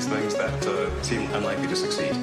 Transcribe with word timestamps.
these 0.00 0.08
things 0.08 0.34
that 0.34 0.66
uh, 0.66 1.02
seem 1.02 1.22
unlikely 1.34 1.68
to 1.68 1.76
succeed. 1.76 2.14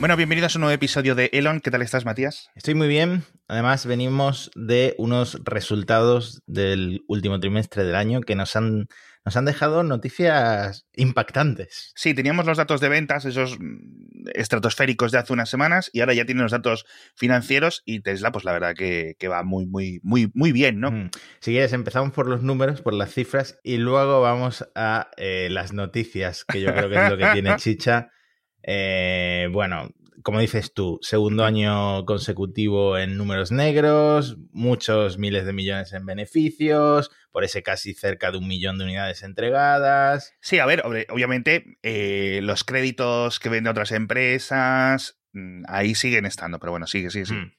Bueno, 0.00 0.16
bienvenidos 0.16 0.54
a 0.54 0.58
un 0.58 0.60
nuevo 0.60 0.74
episodio 0.74 1.14
de 1.14 1.30
Elon. 1.32 1.60
¿Qué 1.60 1.70
tal 1.70 1.82
estás, 1.82 2.04
Matías? 2.04 2.50
Estoy 2.54 2.74
muy 2.74 2.86
bien. 2.86 3.24
Además, 3.48 3.86
venimos 3.86 4.50
de 4.54 4.94
unos 4.98 5.38
resultados 5.44 6.42
del 6.46 7.02
último 7.08 7.40
trimestre 7.40 7.84
del 7.84 7.96
año 7.96 8.20
que 8.20 8.36
nos 8.36 8.54
han, 8.56 8.88
nos 9.26 9.36
han 9.36 9.44
dejado 9.44 9.82
noticias 9.82 10.86
impactantes. 10.94 11.92
Sí, 11.96 12.14
teníamos 12.14 12.46
los 12.46 12.58
datos 12.58 12.80
de 12.80 12.88
ventas, 12.88 13.24
esos 13.24 13.58
mm, 13.58 14.28
estratosféricos 14.34 15.10
de 15.10 15.18
hace 15.18 15.32
unas 15.32 15.50
semanas, 15.50 15.90
y 15.92 15.98
ahora 15.98 16.14
ya 16.14 16.24
tienen 16.24 16.44
los 16.44 16.52
datos 16.52 16.86
financieros 17.16 17.82
y 17.84 18.00
Tesla, 18.00 18.30
pues 18.30 18.44
la 18.44 18.52
verdad 18.52 18.76
que, 18.76 19.16
que 19.18 19.26
va 19.26 19.42
muy, 19.42 19.66
muy, 19.66 19.98
muy, 20.04 20.30
muy 20.32 20.52
bien, 20.52 20.78
¿no? 20.78 20.92
Mm. 20.92 21.10
Si 21.40 21.50
quieres, 21.50 21.72
empezamos 21.72 22.12
por 22.12 22.28
los 22.28 22.42
números, 22.44 22.82
por 22.82 22.94
las 22.94 23.12
cifras, 23.12 23.58
y 23.64 23.78
luego 23.78 24.20
vamos 24.20 24.64
a 24.76 25.10
eh, 25.16 25.48
las 25.50 25.72
noticias, 25.72 26.44
que 26.44 26.60
yo 26.60 26.72
creo 26.72 26.88
que 26.88 26.94
es 26.94 27.10
lo 27.10 27.18
que 27.18 27.26
tiene 27.32 27.56
chicha. 27.56 28.10
Eh, 28.62 29.48
bueno, 29.50 29.90
como 30.22 30.40
dices 30.40 30.72
tú, 30.74 30.98
segundo 31.02 31.44
año 31.44 32.04
consecutivo 32.04 32.98
en 32.98 33.16
números 33.16 33.52
negros, 33.52 34.36
muchos 34.52 35.18
miles 35.18 35.44
de 35.46 35.52
millones 35.52 35.92
en 35.92 36.06
beneficios, 36.06 37.10
por 37.30 37.44
ese 37.44 37.62
casi 37.62 37.94
cerca 37.94 38.30
de 38.32 38.38
un 38.38 38.48
millón 38.48 38.78
de 38.78 38.84
unidades 38.84 39.22
entregadas. 39.22 40.34
Sí, 40.40 40.58
a 40.58 40.66
ver, 40.66 40.82
ob- 40.82 41.06
obviamente 41.10 41.78
eh, 41.82 42.40
los 42.42 42.64
créditos 42.64 43.38
que 43.40 43.48
venden 43.48 43.70
otras 43.70 43.92
empresas, 43.92 45.18
mm, 45.32 45.64
ahí 45.68 45.94
siguen 45.94 46.26
estando, 46.26 46.58
pero 46.58 46.72
bueno, 46.72 46.86
sigue, 46.86 47.10
sigue, 47.10 47.26
sigue. 47.26 47.40
Mm. 47.40 47.52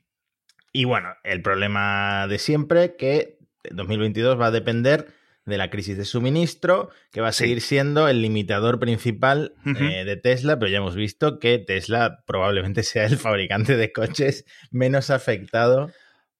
Y 0.73 0.85
bueno, 0.85 1.09
el 1.23 1.41
problema 1.41 2.27
de 2.27 2.39
siempre 2.39 2.95
que 2.97 3.37
2022 3.71 4.39
va 4.39 4.47
a 4.47 4.51
depender 4.51 5.07
de 5.47 5.57
la 5.57 5.69
crisis 5.69 5.97
de 5.97 6.05
suministro, 6.05 6.89
que 7.11 7.21
va 7.21 7.29
a 7.29 7.33
seguir 7.33 7.61
siendo 7.61 8.07
el 8.07 8.21
limitador 8.21 8.79
principal 8.79 9.53
eh, 9.65 10.03
de 10.05 10.17
Tesla, 10.17 10.59
pero 10.59 10.69
ya 10.69 10.77
hemos 10.77 10.95
visto 10.95 11.39
que 11.39 11.57
Tesla 11.57 12.23
probablemente 12.27 12.83
sea 12.83 13.05
el 13.05 13.17
fabricante 13.17 13.77
de 13.77 13.91
coches 13.91 14.45
menos 14.69 15.09
afectado 15.09 15.89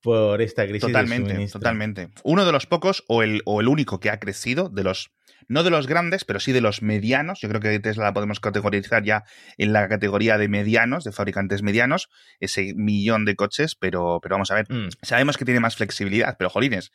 por 0.08 0.42
esta 0.42 0.64
crisis 0.64 0.84
de 0.84 0.94
Totalmente, 0.94 1.32
suministro. 1.32 1.60
totalmente. 1.60 2.08
Uno 2.24 2.46
de 2.46 2.54
los 2.54 2.66
pocos, 2.66 3.04
o 3.10 3.24
el, 3.24 3.42
o 3.44 3.60
el 3.60 3.68
único 3.68 4.00
que 4.00 4.10
ha 4.10 4.22
crecido, 4.22 4.70
de 4.70 4.82
los, 4.82 5.12
no 5.50 5.64
de 5.64 5.70
los 5.70 5.86
grandes, 5.86 6.24
pero 6.24 6.40
sí 6.40 6.54
de 6.54 6.62
los 6.62 6.82
medianos. 6.82 7.42
Yo 7.42 7.50
creo 7.50 7.60
que 7.60 7.78
Tesla 7.82 8.06
la 8.06 8.14
podemos 8.14 8.40
categorizar 8.40 9.04
ya 9.04 9.26
en 9.58 9.74
la 9.74 9.90
categoría 9.90 10.38
de 10.38 10.48
medianos, 10.48 11.04
de 11.04 11.12
fabricantes 11.12 11.62
medianos, 11.62 12.08
ese 12.40 12.74
millón 12.74 13.26
de 13.26 13.36
coches, 13.36 13.76
pero, 13.76 14.20
pero 14.24 14.36
vamos 14.36 14.50
a 14.50 14.56
ver. 14.56 14.72
Mm. 14.72 14.88
Sabemos 15.02 15.36
que 15.36 15.44
tiene 15.44 15.60
más 15.60 15.76
flexibilidad, 15.76 16.38
pero 16.40 16.50
jolines, 16.50 16.94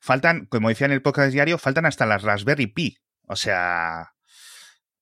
faltan, 0.00 0.46
como 0.46 0.70
decía 0.70 0.86
en 0.86 0.92
el 0.92 1.02
podcast 1.02 1.34
diario, 1.34 1.58
faltan 1.58 1.84
hasta 1.84 2.06
las 2.06 2.22
Raspberry 2.22 2.68
Pi. 2.68 2.96
O 3.26 3.36
sea, 3.36 4.14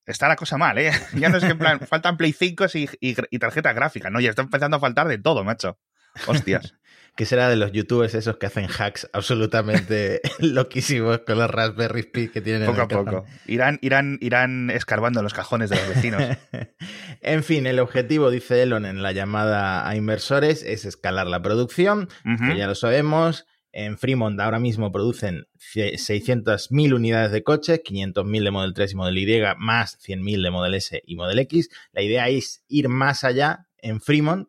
está 0.05 0.27
la 0.27 0.35
cosa 0.35 0.59
mal, 0.59 0.79
¿eh? 0.79 0.91
Ya 1.15 1.29
no 1.29 1.37
es 1.37 1.45
que 1.45 1.53
en 1.53 1.59
plan, 1.59 1.79
faltan 1.79 2.17
Play 2.17 2.33
5 2.33 2.67
y, 2.75 2.89
y, 3.01 3.17
y 3.31 3.39
tarjeta 3.39 3.73
gráfica, 3.73 4.11
¿no? 4.11 4.19
Ya 4.19 4.31
está 4.31 4.43
empezando 4.43 4.79
a 4.79 4.81
faltar 4.81 5.07
de 5.07 5.19
todo, 5.19 5.45
macho. 5.45 5.79
Hostias. 6.27 6.75
¿Qué 7.15 7.27
será 7.27 7.51
de 7.51 7.57
los 7.57 7.73
youtubers 7.73 8.15
esos 8.15 8.39
que 8.39 8.47
hacen 8.47 8.67
hacks 8.79 9.07
absolutamente 9.13 10.23
loquísimos 10.39 11.19
con 11.27 11.39
los 11.39 11.51
Raspberry 11.51 12.05
Pi 12.05 12.29
que 12.29 12.41
tienen 12.41 12.63
poco 12.65 12.77
en 12.77 12.81
a 12.81 12.83
el 12.85 12.89
cajón? 12.89 13.05
poco. 13.05 13.27
Irán, 13.47 13.79
irán, 13.83 14.19
irán 14.23 14.71
escarbando 14.71 15.21
en 15.21 15.25
los 15.25 15.35
cajones 15.35 15.69
de 15.69 15.77
los 15.77 15.89
vecinos. 15.89 16.23
en 17.21 17.45
fin, 17.45 17.67
el 17.67 17.81
objetivo, 17.81 18.31
dice 18.31 18.63
Elon 18.63 18.87
en 18.87 19.03
la 19.03 19.13
llamada 19.13 19.87
a 19.87 19.95
inversores, 19.95 20.63
es 20.63 20.87
escalar 20.87 21.27
la 21.27 21.43
producción, 21.43 22.09
que 22.49 22.57
ya 22.57 22.67
lo 22.67 22.75
sabemos. 22.75 23.45
En 23.75 23.97
Fremont 23.99 24.39
ahora 24.41 24.59
mismo 24.59 24.91
producen 24.93 25.47
ce- 25.59 25.95
600.000 25.95 26.95
unidades 26.95 27.33
de 27.33 27.43
coches, 27.43 27.81
500.000 27.83 28.45
de 28.45 28.51
Model 28.51 28.75
3 28.75 28.93
y 28.93 28.97
Model 28.97 29.19
Y, 29.19 29.43
más 29.59 29.99
100.000 30.01 30.43
de 30.43 30.51
Model 30.51 30.75
S 30.75 31.03
y 31.06 31.17
Model 31.17 31.39
X. 31.41 31.69
La 31.93 32.03
idea 32.03 32.28
es 32.28 32.65
ir 32.69 32.89
más 32.89 33.25
allá 33.25 33.67
en 33.78 34.01
Fremont, 34.03 34.49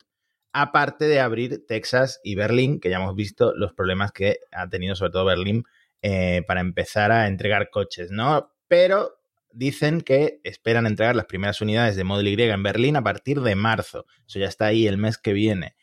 aparte 0.54 1.06
de 1.06 1.20
abrir 1.20 1.66
Texas 1.68 2.22
y 2.24 2.36
Berlín, 2.36 2.80
que 2.80 2.90
ya 2.90 2.98
hemos 2.98 3.16
visto 3.16 3.54
los 3.56 3.74
problemas 3.74 4.12
que 4.12 4.40
ha 4.52 4.70
tenido 4.70 4.96
sobre 4.96 5.12
todo 5.12 5.26
Berlín 5.26 5.64
eh, 6.04 6.44
para 6.48 6.62
empezar 6.62 7.12
a 7.12 7.28
entregar 7.28 7.70
coches, 7.72 8.12
¿no? 8.12 8.54
Pero 8.68 9.20
dicen 9.52 10.02
que 10.02 10.40
esperan 10.44 10.86
entregar 10.86 11.16
las 11.16 11.26
primeras 11.26 11.62
unidades 11.62 11.96
de 11.96 12.04
Model 12.04 12.28
Y 12.28 12.42
en 12.42 12.64
Berlín 12.64 12.96
a 12.96 13.04
partir 13.04 13.42
de 13.42 13.56
marzo. 13.56 14.06
Eso 14.28 14.40
ya 14.40 14.48
está 14.48 14.68
ahí 14.68 14.88
el 14.88 14.98
mes 14.98 15.18
que 15.18 15.34
viene. 15.34 15.76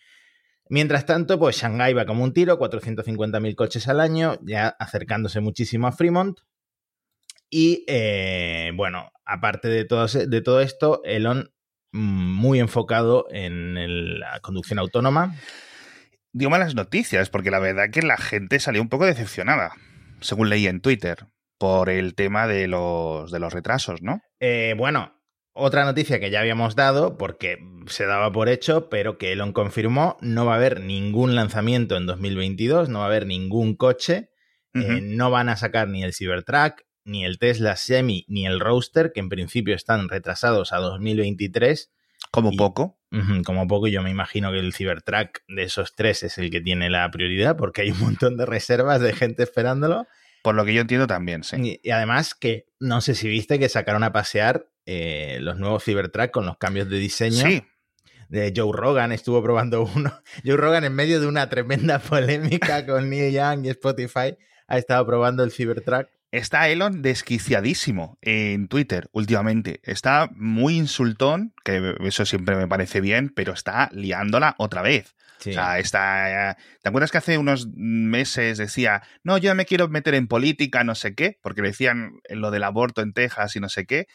Mientras 0.69 1.05
tanto, 1.05 1.39
pues 1.39 1.57
Shanghái 1.57 1.95
va 1.95 2.07
como 2.07 2.23
un 2.23 2.33
tiro, 2.33 2.59
450.000 2.59 3.55
coches 3.57 3.89
al 3.89 3.99
año, 3.99 4.39
ya 4.43 4.69
acercándose 4.69 5.41
muchísimo 5.41 5.89
a 5.89 5.93
Fremont. 5.93 6.39
Y 7.49 7.85
eh, 7.89 8.71
bueno, 8.77 9.11
aparte 9.25 9.67
de 9.67 9.85
todo, 9.85 10.07
de 10.07 10.41
todo 10.43 10.61
esto, 10.61 11.03
Elon 11.05 11.53
muy 11.93 12.61
enfocado 12.61 13.27
en 13.31 13.77
el- 13.77 14.21
la 14.21 14.41
conducción 14.41 14.78
autónoma. 14.78 15.34
Dio 16.33 16.49
malas 16.51 16.75
noticias, 16.75 17.28
porque 17.31 17.51
la 17.51 17.59
verdad 17.59 17.91
que 17.91 18.03
la 18.03 18.17
gente 18.17 18.61
salió 18.61 18.81
un 18.83 18.89
poco 18.89 19.06
decepcionada, 19.06 19.73
según 20.21 20.49
leí 20.49 20.67
en 20.67 20.81
Twitter, 20.81 21.27
por 21.59 21.91
el 21.91 22.15
tema 22.15 22.47
de 22.47 22.69
los, 22.69 23.31
de 23.33 23.41
los 23.41 23.53
retrasos, 23.53 24.01
¿no? 24.03 24.23
Eh, 24.39 24.75
bueno, 24.78 25.21
otra 25.53 25.84
noticia 25.84 26.21
que 26.21 26.31
ya 26.31 26.41
habíamos 26.41 26.77
dado, 26.77 27.19
porque 27.19 27.59
se 27.87 28.07
daba 28.07 28.31
por 28.31 28.49
hecho, 28.49 28.89
pero 28.89 29.19
que 29.19 29.33
Elon 29.33 29.53
confirmó, 29.53 30.17
no 30.21 30.47
va 30.47 30.53
a 30.53 30.57
haber 30.57 30.81
ningún 30.81 31.34
lanzamiento 31.34 31.97
en 31.97 32.07
2022, 32.07 32.89
no 32.89 33.01
va 33.01 33.07
a 33.07 33.09
haber 33.09 33.27
ningún 33.27 33.75
coche, 33.75 34.31
eh, 34.75 35.01
no 35.03 35.33
van 35.33 35.49
a 35.49 35.57
sacar 35.57 35.89
ni 35.89 36.05
el 36.05 36.15
Cybertruck, 36.15 36.83
ni 37.10 37.25
el 37.25 37.38
Tesla 37.38 37.76
Semi, 37.76 38.25
ni 38.28 38.47
el 38.47 38.60
Roadster, 38.60 39.12
que 39.12 39.21
en 39.21 39.28
principio 39.28 39.75
están 39.75 40.09
retrasados 40.09 40.72
a 40.72 40.78
2023. 40.78 41.91
Como 42.31 42.53
y- 42.53 42.56
poco. 42.56 42.97
Como 43.44 43.66
poco, 43.66 43.88
yo 43.88 44.03
me 44.03 44.10
imagino 44.10 44.53
que 44.53 44.60
el 44.60 44.72
Cybertruck 44.72 45.41
de 45.48 45.65
esos 45.65 45.97
tres 45.97 46.22
es 46.22 46.38
el 46.38 46.48
que 46.48 46.60
tiene 46.60 46.88
la 46.91 47.10
prioridad, 47.10 47.56
porque 47.56 47.82
hay 47.82 47.91
un 47.91 47.98
montón 47.98 48.37
de 48.37 48.47
reservas 48.47 49.00
de 49.00 49.12
gente 49.12 49.43
esperándolo. 49.43 50.06
Por 50.44 50.54
lo 50.54 50.65
que 50.65 50.72
yo 50.72 50.81
entiendo 50.82 51.09
también, 51.09 51.43
sí. 51.43 51.56
Y, 51.60 51.81
y 51.82 51.91
además 51.91 52.34
que 52.37 52.66
no 52.78 53.00
sé 53.00 53.16
si 53.16 53.27
viste 53.28 53.59
que 53.59 53.69
sacaron 53.69 54.04
a 54.04 54.12
pasear 54.12 54.69
eh, 54.87 55.38
los 55.41 55.59
nuevos 55.59 55.82
Cybertruck 55.84 56.31
con 56.31 56.47
los 56.47 56.56
cambios 56.59 56.88
de 56.88 56.98
diseño. 56.98 57.44
Sí, 57.44 57.65
De 58.28 58.53
Joe 58.56 58.71
Rogan 58.72 59.10
estuvo 59.10 59.42
probando 59.42 59.82
uno. 59.82 60.12
Joe 60.44 60.56
Rogan 60.56 60.84
en 60.84 60.94
medio 60.94 61.21
de 61.21 61.27
una 61.27 61.48
tremenda 61.50 61.98
polémica 62.10 62.87
con 62.87 63.10
Neil 63.10 63.34
Young 63.34 63.66
y 63.66 63.71
Spotify 63.71 64.37
ha 64.69 64.78
estado 64.78 65.04
probando 65.04 65.42
el 65.42 65.50
Cybertruck. 65.50 66.06
Está 66.33 66.69
Elon 66.69 67.03
desquiciadísimo 67.03 68.17
en 68.21 68.69
Twitter 68.69 69.09
últimamente. 69.13 69.81
Está 69.83 70.31
muy 70.33 70.77
insultón, 70.77 71.53
que 71.65 71.97
eso 72.01 72.25
siempre 72.25 72.55
me 72.55 72.69
parece 72.69 73.01
bien, 73.01 73.33
pero 73.35 73.53
está 73.53 73.91
liándola 73.93 74.55
otra 74.59 74.83
vez. 74.83 75.17
Sí. 75.41 75.51
O 75.51 75.53
sea, 75.55 75.79
está. 75.81 76.57
¿Te 76.83 76.89
acuerdas 76.89 77.11
que 77.11 77.19
hace 77.19 77.37
unos 77.37 77.67
meses 77.75 78.59
decía, 78.59 79.03
no, 79.25 79.39
yo 79.39 79.55
me 79.57 79.65
quiero 79.65 79.89
meter 79.89 80.15
en 80.15 80.29
política, 80.29 80.85
no 80.85 80.95
sé 80.95 81.15
qué? 81.15 81.39
Porque 81.43 81.63
decían 81.63 82.21
lo 82.29 82.53
del 82.53 82.63
aborto 82.63 83.03
en 83.03 83.13
Texas 83.13 83.57
y 83.57 83.61
no 83.61 83.69
sé 83.69 83.87
qué. 83.87 84.07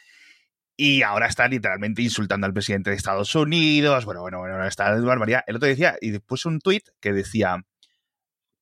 Y 0.77 1.01
ahora 1.01 1.27
está 1.27 1.47
literalmente 1.47 2.01
insultando 2.01 2.45
al 2.47 2.53
presidente 2.53 2.91
de 2.91 2.95
Estados 2.95 3.33
Unidos. 3.35 4.05
Bueno, 4.05 4.21
bueno, 4.21 4.39
bueno, 4.39 4.65
está 4.65 4.95
de 4.95 5.01
barbaridad. 5.01 5.43
El 5.47 5.57
otro 5.57 5.67
decía, 5.67 5.97
y 5.99 6.11
después 6.11 6.45
un 6.45 6.59
tuit 6.59 6.83
que 7.01 7.11
decía, 7.11 7.57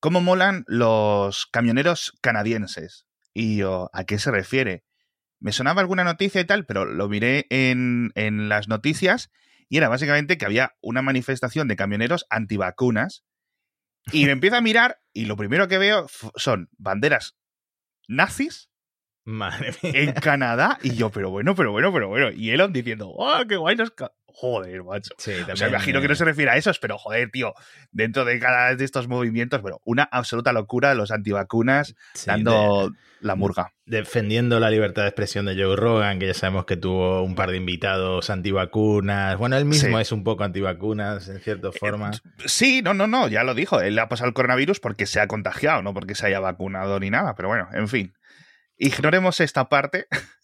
¿cómo 0.00 0.20
molan 0.20 0.64
los 0.66 1.46
camioneros 1.46 2.12
canadienses? 2.20 3.06
Y 3.34 3.56
yo, 3.56 3.90
¿a 3.92 4.04
qué 4.04 4.18
se 4.18 4.30
refiere? 4.30 4.84
Me 5.40 5.52
sonaba 5.52 5.82
alguna 5.82 6.04
noticia 6.04 6.40
y 6.40 6.44
tal, 6.44 6.64
pero 6.64 6.86
lo 6.86 7.08
miré 7.08 7.46
en, 7.50 8.12
en 8.14 8.48
las 8.48 8.68
noticias 8.68 9.30
y 9.68 9.76
era 9.76 9.88
básicamente 9.88 10.38
que 10.38 10.46
había 10.46 10.76
una 10.80 11.02
manifestación 11.02 11.68
de 11.68 11.76
camioneros 11.76 12.26
antivacunas. 12.30 13.24
Y 14.12 14.24
me 14.26 14.30
empiezo 14.32 14.56
a 14.56 14.60
mirar 14.60 15.00
y 15.12 15.26
lo 15.26 15.36
primero 15.36 15.68
que 15.68 15.78
veo 15.78 16.06
son 16.36 16.70
banderas 16.78 17.36
nazis 18.06 18.70
Madre 19.24 19.74
mía. 19.82 19.92
en 19.94 20.12
Canadá. 20.12 20.78
Y 20.82 20.94
yo, 20.94 21.10
pero 21.12 21.30
bueno, 21.30 21.54
pero 21.54 21.72
bueno, 21.72 21.92
pero 21.92 22.08
bueno. 22.08 22.30
Y 22.30 22.50
Elon 22.50 22.72
diciendo, 22.72 23.10
¡oh, 23.10 23.42
qué 23.48 23.56
guay 23.56 23.76
los... 23.76 23.92
ca-". 24.34 24.38
Joder, 24.40 24.82
macho. 24.84 25.14
Sí, 25.18 25.30
O 25.30 25.34
sea, 25.36 25.46
también, 25.46 25.68
imagino 25.70 26.00
que 26.00 26.06
eh, 26.06 26.08
no 26.08 26.14
se 26.16 26.24
refiere 26.24 26.50
a 26.50 26.56
esos, 26.56 26.78
pero 26.78 26.98
joder, 26.98 27.30
tío, 27.30 27.54
dentro 27.92 28.24
de 28.24 28.38
cada 28.40 28.74
de 28.74 28.84
estos 28.84 29.06
movimientos, 29.08 29.62
bueno, 29.62 29.80
una 29.84 30.02
absoluta 30.04 30.52
locura 30.52 30.88
de 30.90 30.96
los 30.96 31.10
antivacunas 31.10 31.94
sí, 32.14 32.26
dando 32.26 32.92
la 33.20 33.36
murga. 33.36 33.72
de- 33.86 33.98
defendiendo 33.98 34.58
la 34.60 34.70
libertad 34.70 35.02
de 35.02 35.08
expresión 35.08 35.46
de 35.46 35.54
Joe 35.54 35.76
Rogan, 35.76 36.18
que 36.18 36.26
ya 36.26 36.34
sabemos 36.34 36.64
que 36.66 36.76
tuvo 36.76 37.22
un 37.22 37.34
par 37.34 37.50
de 37.50 37.56
invitados 37.58 38.28
antivacunas. 38.28 39.38
Bueno, 39.38 39.56
él 39.56 39.64
mismo 39.64 39.96
Sí. 39.98 40.02
es 40.02 40.12
un 40.12 40.24
poco 40.24 40.42
antivacunas, 40.44 41.28
en 41.28 41.38
cierta 41.40 41.70
forma. 41.72 42.10
Sí, 42.44 42.82
no, 42.82 42.92
no, 42.92 43.06
no, 43.06 43.28
ya 43.28 43.44
lo 43.44 43.54
dijo. 43.54 43.80
Él 43.80 43.94
le 43.94 44.00
ha 44.00 44.08
pasado 44.08 44.28
el 44.28 44.34
coronavirus 44.34 44.80
porque 44.80 45.06
se 45.06 45.20
ha 45.20 45.26
contagiado, 45.28 45.80
no 45.82 45.94
porque 45.94 46.14
se 46.14 46.26
haya 46.26 46.40
vacunado 46.40 46.98
ni 47.00 47.08
nada. 47.10 47.34
Pero 47.34 47.48
bueno, 47.48 47.68
en 47.72 47.88
fin. 47.88 48.12
Ignoremos 48.76 49.40
esta 49.40 49.68
parte. 49.68 50.06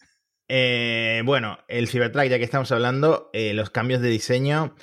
Eh, 0.53 1.21
bueno, 1.23 1.59
el 1.69 1.87
Cybertruck, 1.87 2.25
ya 2.25 2.37
que 2.37 2.43
estamos 2.43 2.73
hablando, 2.73 3.29
eh, 3.31 3.53
los 3.53 3.69
cambios 3.69 4.01
de 4.01 4.09
diseño 4.09 4.75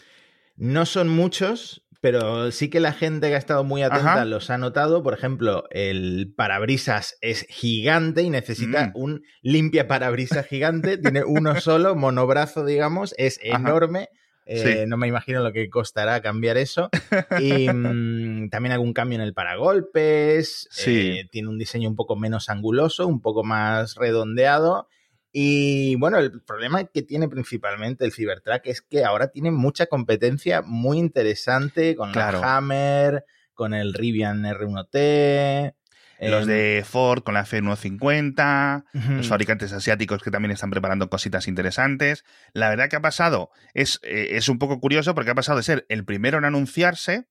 no 0.57 0.87
son 0.87 1.11
muchos, 1.11 1.87
pero 2.01 2.51
sí 2.53 2.71
que 2.71 2.81
la 2.81 2.95
gente 2.95 3.29
que 3.29 3.35
ha 3.35 3.39
estado 3.39 3.65
muy 3.65 3.83
atenta 3.83 4.25
los 4.25 4.49
ha 4.49 4.57
notado. 4.57 5.03
Por 5.03 5.13
ejemplo, 5.13 5.65
el 5.71 6.33
parabrisas 6.35 7.19
es 7.21 7.45
gigante 7.51 8.23
y 8.23 8.31
necesita 8.31 8.87
mm. 8.87 8.93
un 8.95 9.25
limpia 9.43 9.87
parabrisas 9.89 10.47
gigante. 10.47 10.97
Tiene 10.99 11.23
uno 11.23 11.61
solo, 11.61 11.95
monobrazo, 11.95 12.65
digamos, 12.65 13.15
es 13.19 13.39
enorme. 13.43 14.09
Eh, 14.47 14.87
no 14.89 14.97
me 14.97 15.07
imagino 15.07 15.43
lo 15.43 15.53
que 15.53 15.69
costará 15.69 16.23
cambiar 16.23 16.57
eso. 16.57 16.89
Y 17.43 17.69
mm, 17.69 18.49
también 18.49 18.73
algún 18.73 18.95
cambio 18.95 19.17
en 19.17 19.23
el 19.23 19.35
paragolpes. 19.35 20.67
Eh, 20.87 21.27
tiene 21.31 21.49
un 21.49 21.59
diseño 21.59 21.91
un 21.91 21.97
poco 21.97 22.17
menos 22.17 22.49
anguloso, 22.49 23.07
un 23.07 23.21
poco 23.21 23.45
más 23.45 23.97
redondeado. 23.97 24.89
Y 25.33 25.97
bueno, 25.97 26.19
el 26.19 26.43
problema 26.43 26.85
que 26.85 27.03
tiene 27.03 27.29
principalmente 27.29 28.05
el 28.05 28.13
Cybertruck 28.13 28.63
es 28.65 28.83
que 28.83 29.05
ahora 29.05 29.29
tiene 29.29 29.51
mucha 29.51 29.87
competencia 29.87 30.63
muy 30.63 30.99
interesante 30.99 31.97
con 31.97 32.13
la 32.13 32.57
Hammer, 32.57 33.25
con 33.53 33.75
el 33.75 33.93
Rivian 33.93 34.45
R1T. 34.45 35.75
Los 36.21 36.47
de 36.47 36.85
Ford 36.85 37.23
con 37.23 37.35
la 37.35 37.45
F150, 37.45 38.85
los 39.17 39.29
fabricantes 39.29 39.73
asiáticos 39.73 40.21
que 40.21 40.33
también 40.33 40.51
están 40.51 40.71
preparando 40.71 41.09
cositas 41.09 41.47
interesantes. 41.47 42.25
La 42.53 42.69
verdad 42.69 42.89
que 42.89 42.97
ha 42.97 43.01
pasado 43.01 43.51
es, 43.73 44.01
eh, 44.03 44.31
es 44.33 44.49
un 44.49 44.59
poco 44.59 44.81
curioso 44.81 45.15
porque 45.15 45.31
ha 45.31 45.37
pasado 45.37 45.59
de 45.59 45.63
ser 45.63 45.87
el 45.89 46.05
primero 46.05 46.39
en 46.39 46.45
anunciarse 46.45 47.29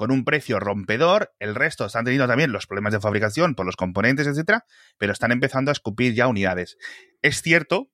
con 0.00 0.10
un 0.10 0.24
precio 0.24 0.58
rompedor, 0.58 1.34
el 1.40 1.54
resto 1.54 1.84
están 1.84 2.06
teniendo 2.06 2.26
también 2.26 2.52
los 2.52 2.66
problemas 2.66 2.94
de 2.94 3.00
fabricación 3.00 3.54
por 3.54 3.66
los 3.66 3.76
componentes, 3.76 4.26
etcétera, 4.26 4.64
pero 4.96 5.12
están 5.12 5.30
empezando 5.30 5.70
a 5.70 5.72
escupir 5.72 6.14
ya 6.14 6.26
unidades. 6.26 6.78
Es 7.20 7.42
cierto 7.42 7.90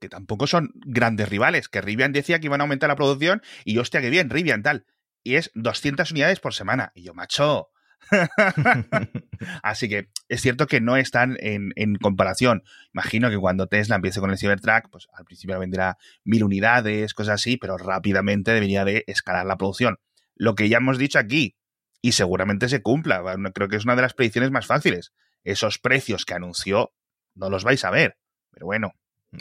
que 0.00 0.08
tampoco 0.08 0.48
son 0.48 0.72
grandes 0.74 1.28
rivales, 1.28 1.68
que 1.68 1.80
Rivian 1.80 2.10
decía 2.10 2.40
que 2.40 2.46
iban 2.46 2.60
a 2.60 2.64
aumentar 2.64 2.88
la 2.88 2.96
producción 2.96 3.40
y 3.64 3.78
hostia, 3.78 4.00
que 4.00 4.10
bien, 4.10 4.30
Rivian 4.30 4.64
tal. 4.64 4.84
Y 5.22 5.36
es 5.36 5.52
200 5.54 6.10
unidades 6.10 6.40
por 6.40 6.54
semana. 6.54 6.90
Y 6.96 7.04
yo, 7.04 7.14
macho. 7.14 7.68
Así 9.62 9.88
que 9.88 10.08
es 10.28 10.42
cierto 10.42 10.66
que 10.66 10.80
no 10.80 10.96
están 10.96 11.36
en, 11.38 11.70
en, 11.76 11.94
comparación. 11.94 12.64
Imagino 12.92 13.30
que 13.30 13.38
cuando 13.38 13.68
Tesla 13.68 13.94
empiece 13.94 14.18
con 14.18 14.32
el 14.32 14.38
Cybertruck, 14.38 14.90
pues 14.90 15.06
al 15.16 15.24
principio 15.24 15.56
venderá 15.56 15.98
mil 16.24 16.42
unidades, 16.42 17.14
cosas 17.14 17.34
así, 17.34 17.58
pero 17.58 17.78
rápidamente 17.78 18.50
debería 18.50 18.84
de 18.84 19.04
escalar 19.06 19.46
la 19.46 19.56
producción 19.56 20.00
lo 20.36 20.54
que 20.54 20.68
ya 20.68 20.78
hemos 20.78 20.98
dicho 20.98 21.18
aquí, 21.18 21.56
y 22.04 22.12
seguramente 22.12 22.68
se 22.68 22.82
cumpla. 22.82 23.22
Creo 23.54 23.68
que 23.68 23.76
es 23.76 23.84
una 23.84 23.96
de 23.96 24.02
las 24.02 24.12
predicciones 24.12 24.50
más 24.50 24.66
fáciles. 24.66 25.14
Esos 25.42 25.78
precios 25.78 26.26
que 26.26 26.34
anunció 26.34 26.92
no 27.34 27.48
los 27.48 27.64
vais 27.64 27.82
a 27.82 27.90
ver, 27.90 28.18
pero 28.50 28.66
bueno. 28.66 28.92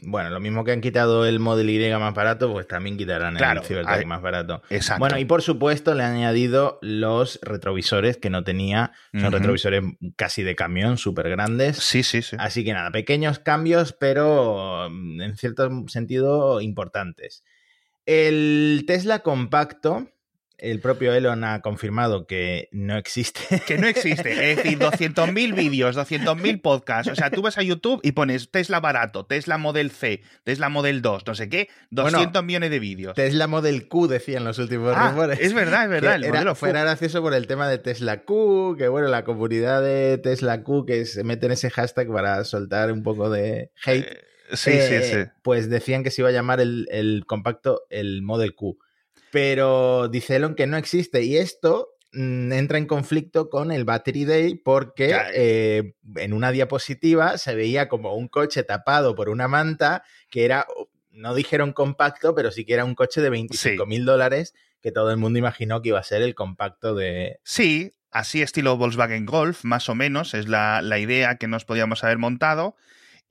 Bueno, 0.02 0.30
lo 0.30 0.40
mismo 0.40 0.64
que 0.64 0.72
han 0.72 0.80
quitado 0.80 1.26
el 1.26 1.42
Model 1.42 1.70
Y 1.70 1.92
más 1.92 2.14
barato, 2.14 2.52
pues 2.54 2.66
también 2.66 2.98
quitarán 2.98 3.36
el 3.36 3.62
Cybertruck 3.64 4.06
más 4.06 4.22
barato. 4.22 4.62
Exacto. 4.70 5.00
Bueno, 5.00 5.20
y 5.20 5.26
por 5.26 5.42
supuesto 5.42 5.94
le 5.94 6.04
han 6.04 6.16
añadido 6.16 6.80
los 6.82 7.38
retrovisores 7.42 8.16
que 8.16 8.30
no 8.30 8.46
tenía. 8.46 8.94
Son 9.12 9.34
retrovisores 9.34 9.84
casi 10.16 10.42
de 10.42 10.56
camión, 10.56 10.98
súper 10.98 11.30
grandes. 11.30 11.78
Sí, 11.78 12.02
sí, 12.02 12.22
sí. 12.22 12.38
Así 12.40 12.64
que 12.64 12.72
nada, 12.72 12.92
pequeños 12.92 13.40
cambios, 13.40 13.92
pero 13.92 14.88
mm, 14.90 15.22
en 15.22 15.36
cierto 15.36 15.70
sentido 15.88 16.62
importantes. 16.62 17.44
El 18.06 18.86
Tesla 18.88 19.20
compacto 19.20 20.13
el 20.64 20.80
propio 20.80 21.14
Elon 21.14 21.44
ha 21.44 21.62
confirmado 21.62 22.26
que 22.26 22.70
no 22.72 22.98
existe. 22.98 23.42
Que 23.68 23.78
no 23.78 23.88
existe. 23.88 24.52
Es 24.52 24.58
decir, 24.58 24.80
200.000 24.80 25.56
vídeos, 25.56 25.96
200.000 25.96 26.62
podcasts. 26.62 27.12
O 27.12 27.16
sea, 27.16 27.30
tú 27.30 27.42
vas 27.42 27.58
a 27.58 27.64
YouTube 27.64 28.00
y 28.04 28.14
pones 28.14 28.50
Tesla 28.50 28.80
barato, 28.80 29.26
Tesla 29.26 29.58
Model 29.58 29.92
C, 29.92 30.22
Tesla 30.44 30.70
Model 30.70 31.02
2, 31.02 31.24
no 31.28 31.36
sé 31.36 31.50
qué, 31.50 31.70
200 31.92 32.44
millones 32.44 32.70
de 32.70 32.80
vídeos. 32.80 33.14
Tesla 33.16 33.48
Model 33.48 33.88
Q 33.88 34.08
decían 34.08 34.44
los 34.44 34.58
últimos 34.58 34.94
ah, 34.96 35.14
Es 35.40 35.54
verdad, 35.54 35.84
es 35.84 35.90
verdad. 35.90 36.16
El 36.16 36.24
era, 36.24 36.56
fuera 36.56 36.82
gracioso 36.82 37.22
por 37.22 37.34
el 37.34 37.48
tema 37.48 37.68
de 37.68 37.78
Tesla 37.78 38.24
Q, 38.24 38.76
que 38.78 38.88
bueno, 38.88 39.10
la 39.10 39.24
comunidad 39.24 39.82
de 39.82 40.18
Tesla 40.18 40.64
Q 40.64 40.86
que 40.86 41.06
se 41.06 41.24
mete 41.24 41.46
en 41.48 41.54
ese 41.54 41.70
hashtag 41.70 42.08
para 42.12 42.44
soltar 42.46 42.92
un 42.92 43.04
poco 43.04 43.30
de 43.30 43.72
hate. 43.86 44.06
Eh, 44.06 44.18
sí, 44.54 44.72
sí, 44.72 45.04
sí. 45.04 45.30
Pues 45.42 45.70
decían 45.70 46.04
que 46.04 46.12
se 46.12 46.22
iba 46.22 46.30
a 46.30 46.34
llamar 46.34 46.62
el, 46.62 46.88
el 46.90 47.26
compacto 47.26 47.82
el 47.90 48.22
Model 48.22 48.56
Q. 48.56 48.78
Pero 49.34 50.10
dice 50.10 50.36
Elon 50.36 50.54
que 50.54 50.68
no 50.68 50.78
existe 50.78 51.24
y 51.24 51.38
esto 51.38 51.96
mm, 52.12 52.54
entra 52.54 52.78
en 52.78 52.86
conflicto 52.86 53.50
con 53.50 53.72
el 53.72 53.84
Battery 53.84 54.26
Day 54.26 54.54
porque 54.54 55.18
eh, 55.34 55.96
en 56.18 56.34
una 56.34 56.52
diapositiva 56.52 57.40
se 57.40 57.56
veía 57.56 57.90
como 57.90 58.14
un 58.14 58.28
coche 58.28 58.62
tapado 58.62 59.16
por 59.16 59.30
una 59.30 59.48
manta 59.48 60.04
que 60.30 60.46
era, 60.46 60.68
no 61.10 61.34
dijeron 61.34 61.74
compacto, 61.74 62.36
pero 62.36 62.52
sí 62.52 62.64
que 62.64 62.76
era 62.76 62.86
un 62.86 62.94
coche 62.94 63.22
de 63.22 63.32
25 63.32 63.88
mil 63.88 64.06
dólares 64.06 64.54
que 64.84 64.92
todo 64.92 65.10
el 65.10 65.18
mundo 65.18 65.40
imaginó 65.40 65.82
que 65.82 65.90
iba 65.90 66.00
a 66.00 66.04
ser 66.04 66.22
el 66.22 66.36
compacto 66.36 66.94
de... 66.94 67.40
Sí, 67.44 67.96
así 68.12 68.44
estilo 68.44 68.78
Volkswagen 68.78 69.26
Golf, 69.26 69.64
más 69.64 69.90
o 69.90 69.96
menos, 69.96 70.36
es 70.36 70.48
la, 70.48 70.84
la 70.84 71.00
idea 71.00 71.38
que 71.38 71.48
nos 71.48 71.66
podíamos 71.66 72.04
haber 72.04 72.20
montado. 72.20 72.76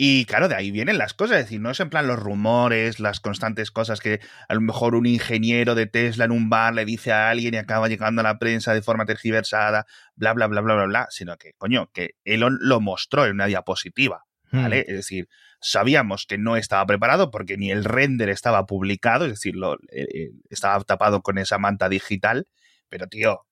Y 0.04 0.24
claro, 0.24 0.48
de 0.48 0.56
ahí 0.56 0.72
vienen 0.72 0.98
las 0.98 1.14
cosas, 1.14 1.38
es 1.38 1.44
decir, 1.44 1.60
no 1.60 1.70
es 1.70 1.78
en 1.78 1.88
plan 1.88 2.08
los 2.08 2.18
rumores, 2.18 2.98
las 2.98 3.20
constantes 3.20 3.70
cosas 3.70 4.00
que 4.00 4.18
a 4.48 4.54
lo 4.54 4.60
mejor 4.60 4.96
un 4.96 5.06
ingeniero 5.06 5.76
de 5.76 5.86
Tesla 5.86 6.24
en 6.24 6.32
un 6.32 6.50
bar 6.50 6.74
le 6.74 6.84
dice 6.84 7.12
a 7.12 7.30
alguien 7.30 7.54
y 7.54 7.58
acaba 7.58 7.86
llegando 7.86 8.20
a 8.20 8.24
la 8.24 8.36
prensa 8.36 8.74
de 8.74 8.82
forma 8.82 9.06
tergiversada, 9.06 9.86
bla, 10.16 10.32
bla, 10.32 10.48
bla, 10.48 10.60
bla, 10.60 10.74
bla, 10.74 10.86
bla, 10.86 11.06
sino 11.10 11.36
que, 11.36 11.52
coño, 11.52 11.88
que 11.92 12.16
Elon 12.24 12.58
lo 12.60 12.80
mostró 12.80 13.26
en 13.26 13.34
una 13.34 13.46
diapositiva, 13.46 14.24
¿vale? 14.50 14.78
Hmm. 14.78 14.90
Es 14.90 14.96
decir, 14.96 15.28
sabíamos 15.60 16.26
que 16.26 16.36
no 16.36 16.56
estaba 16.56 16.84
preparado 16.84 17.30
porque 17.30 17.56
ni 17.56 17.70
el 17.70 17.84
render 17.84 18.28
estaba 18.28 18.66
publicado, 18.66 19.26
es 19.26 19.30
decir, 19.30 19.54
lo, 19.54 19.74
eh, 19.92 20.08
eh, 20.12 20.30
estaba 20.50 20.82
tapado 20.82 21.22
con 21.22 21.38
esa 21.38 21.58
manta 21.58 21.88
digital, 21.88 22.48
pero 22.88 23.06
tío, 23.06 23.46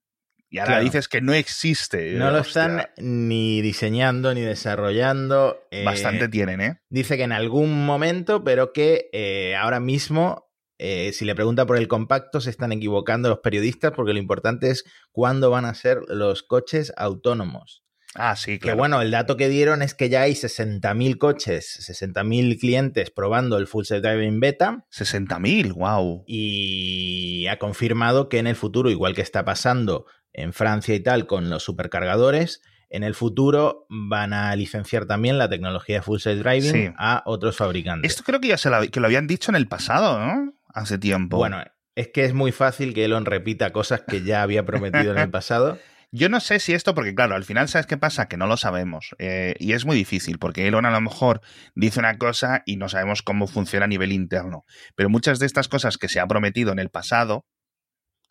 y 0.50 0.58
ahora 0.58 0.80
dices 0.80 1.06
que 1.06 1.20
no 1.20 1.32
existe. 1.32 2.12
No 2.14 2.32
lo 2.32 2.38
están 2.38 2.88
ni 2.96 3.62
diseñando 3.62 4.34
ni 4.34 4.40
desarrollando. 4.40 5.62
Eh, 5.70 5.84
Bastante 5.84 6.28
tienen, 6.28 6.60
¿eh? 6.60 6.80
Dice 6.88 7.16
que 7.16 7.22
en 7.22 7.32
algún 7.32 7.86
momento, 7.86 8.42
pero 8.42 8.72
que 8.72 9.08
eh, 9.12 9.54
ahora 9.54 9.78
mismo, 9.78 10.50
eh, 10.78 11.12
si 11.12 11.24
le 11.24 11.36
pregunta 11.36 11.66
por 11.66 11.76
el 11.76 11.86
compacto, 11.86 12.40
se 12.40 12.50
están 12.50 12.72
equivocando 12.72 13.28
los 13.28 13.38
periodistas 13.38 13.92
porque 13.92 14.12
lo 14.12 14.18
importante 14.18 14.70
es 14.70 14.84
cuándo 15.12 15.50
van 15.50 15.66
a 15.66 15.74
ser 15.74 16.00
los 16.08 16.42
coches 16.42 16.92
autónomos. 16.96 17.84
Ah, 18.16 18.34
sí, 18.34 18.58
claro. 18.58 18.74
Que 18.74 18.78
bueno, 18.80 19.00
el 19.02 19.12
dato 19.12 19.36
que 19.36 19.48
dieron 19.48 19.82
es 19.82 19.94
que 19.94 20.08
ya 20.08 20.22
hay 20.22 20.32
60.000 20.32 21.16
coches, 21.18 21.78
60.000 21.88 22.58
clientes 22.58 23.12
probando 23.12 23.56
el 23.56 23.68
Full 23.68 23.84
Self 23.84 24.02
Driving 24.02 24.40
Beta. 24.40 24.84
60.000, 24.90 25.74
wow. 25.74 26.24
Y 26.26 27.46
ha 27.46 27.60
confirmado 27.60 28.28
que 28.28 28.38
en 28.38 28.48
el 28.48 28.56
futuro, 28.56 28.90
igual 28.90 29.14
que 29.14 29.22
está 29.22 29.44
pasando 29.44 30.06
en 30.32 30.52
Francia 30.52 30.94
y 30.94 31.00
tal 31.00 31.26
con 31.26 31.50
los 31.50 31.62
supercargadores, 31.62 32.62
en 32.90 33.04
el 33.04 33.14
futuro 33.14 33.86
van 33.88 34.32
a 34.32 34.54
licenciar 34.56 35.06
también 35.06 35.38
la 35.38 35.48
tecnología 35.48 35.96
de 35.96 36.02
Full 36.02 36.18
Self 36.18 36.42
Driving 36.42 36.94
a 36.98 37.22
otros 37.24 37.56
fabricantes. 37.56 38.10
Esto 38.10 38.24
creo 38.24 38.40
que 38.40 38.48
ya 38.48 38.58
se 38.58 38.68
lo, 38.68 38.80
que 38.90 39.00
lo 39.00 39.06
habían 39.06 39.26
dicho 39.26 39.50
en 39.50 39.56
el 39.56 39.68
pasado, 39.68 40.18
¿no? 40.18 40.52
Hace 40.68 40.98
tiempo. 40.98 41.36
Bueno, 41.36 41.62
es 41.94 42.08
que 42.08 42.24
es 42.24 42.34
muy 42.34 42.52
fácil 42.52 42.92
que 42.92 43.04
Elon 43.04 43.26
repita 43.26 43.70
cosas 43.70 44.02
que 44.06 44.22
ya 44.22 44.42
había 44.42 44.64
prometido 44.64 45.12
en 45.12 45.18
el 45.18 45.30
pasado. 45.30 45.78
Yo 46.12 46.28
no 46.28 46.40
sé 46.40 46.58
si 46.58 46.72
esto, 46.72 46.92
porque 46.92 47.14
claro, 47.14 47.36
al 47.36 47.44
final, 47.44 47.68
¿sabes 47.68 47.86
qué 47.86 47.96
pasa? 47.96 48.26
Que 48.26 48.36
no 48.36 48.48
lo 48.48 48.56
sabemos. 48.56 49.14
Eh, 49.18 49.54
y 49.60 49.74
es 49.74 49.84
muy 49.84 49.94
difícil, 49.94 50.38
porque 50.38 50.66
Elon 50.66 50.84
a 50.84 50.90
lo 50.90 51.00
mejor 51.00 51.40
dice 51.76 52.00
una 52.00 52.18
cosa 52.18 52.64
y 52.66 52.76
no 52.76 52.88
sabemos 52.88 53.22
cómo 53.22 53.46
funciona 53.46 53.84
a 53.84 53.88
nivel 53.88 54.10
interno. 54.10 54.64
Pero 54.96 55.08
muchas 55.08 55.38
de 55.38 55.46
estas 55.46 55.68
cosas 55.68 55.98
que 55.98 56.08
se 56.08 56.18
ha 56.18 56.26
prometido 56.26 56.72
en 56.72 56.80
el 56.80 56.90
pasado, 56.90 57.46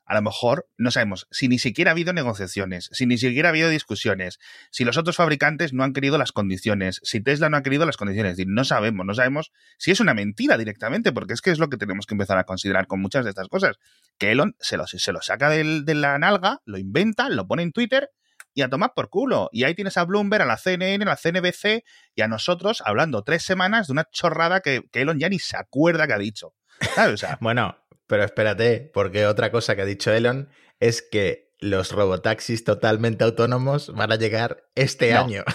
a 0.09 0.15
lo 0.15 0.23
mejor 0.23 0.67
no 0.77 0.89
sabemos 0.89 1.27
si 1.29 1.47
ni 1.47 1.59
siquiera 1.59 1.91
ha 1.91 1.93
habido 1.93 2.13
negociaciones, 2.13 2.89
si 2.91 3.05
ni 3.05 3.19
siquiera 3.19 3.49
ha 3.49 3.51
habido 3.51 3.69
discusiones, 3.69 4.39
si 4.71 4.83
los 4.83 4.97
otros 4.97 5.15
fabricantes 5.15 5.71
no 5.71 5.83
han 5.83 5.93
querido 5.93 6.17
las 6.17 6.31
condiciones, 6.31 6.99
si 7.03 7.21
Tesla 7.21 7.49
no 7.49 7.57
ha 7.57 7.61
querido 7.61 7.85
las 7.85 7.95
condiciones. 7.95 8.37
No 8.47 8.63
sabemos, 8.63 9.05
no 9.05 9.13
sabemos 9.13 9.51
si 9.77 9.91
es 9.91 9.99
una 9.99 10.15
mentira 10.15 10.57
directamente, 10.57 11.11
porque 11.11 11.33
es 11.33 11.41
que 11.41 11.51
es 11.51 11.59
lo 11.59 11.69
que 11.69 11.77
tenemos 11.77 12.07
que 12.07 12.15
empezar 12.15 12.39
a 12.39 12.45
considerar 12.45 12.87
con 12.87 12.99
muchas 12.99 13.23
de 13.23 13.29
estas 13.29 13.49
cosas. 13.49 13.77
Que 14.17 14.31
Elon 14.31 14.55
se 14.59 14.77
lo, 14.77 14.87
se 14.87 15.11
lo 15.13 15.21
saca 15.21 15.49
de 15.49 15.93
la 15.93 16.17
nalga, 16.17 16.61
lo 16.65 16.79
inventa, 16.79 17.29
lo 17.29 17.47
pone 17.47 17.61
en 17.61 17.71
Twitter 17.71 18.09
y 18.55 18.61
a 18.61 18.69
tomar 18.69 18.93
por 18.95 19.09
culo. 19.09 19.49
Y 19.51 19.63
ahí 19.63 19.75
tienes 19.75 19.97
a 19.97 20.05
Bloomberg, 20.05 20.41
a 20.41 20.45
la 20.45 20.57
CNN, 20.57 21.03
a 21.03 21.07
la 21.07 21.17
CNBC 21.17 21.83
y 22.15 22.21
a 22.21 22.27
nosotros 22.27 22.81
hablando 22.83 23.23
tres 23.23 23.43
semanas 23.43 23.87
de 23.87 23.93
una 23.93 24.05
chorrada 24.11 24.61
que, 24.61 24.81
Elon 24.91 25.19
ya 25.19 25.29
ni 25.29 25.39
se 25.39 25.55
acuerda 25.57 26.07
que 26.07 26.13
ha 26.13 26.17
dicho. 26.17 26.55
bueno, 27.41 27.77
pero 28.09 28.23
espérate, 28.23 28.89
porque 28.91 29.27
otra 29.27 29.51
cosa 29.51 29.75
que 29.75 29.83
ha 29.83 29.85
dicho 29.85 30.11
Elon 30.11 30.49
es 30.79 31.03
que 31.03 31.53
los 31.59 31.91
robotaxis 31.91 32.63
totalmente 32.63 33.23
autónomos 33.23 33.93
van 33.93 34.11
a 34.11 34.15
llegar 34.15 34.67
este 34.75 35.13
año. 35.13 35.45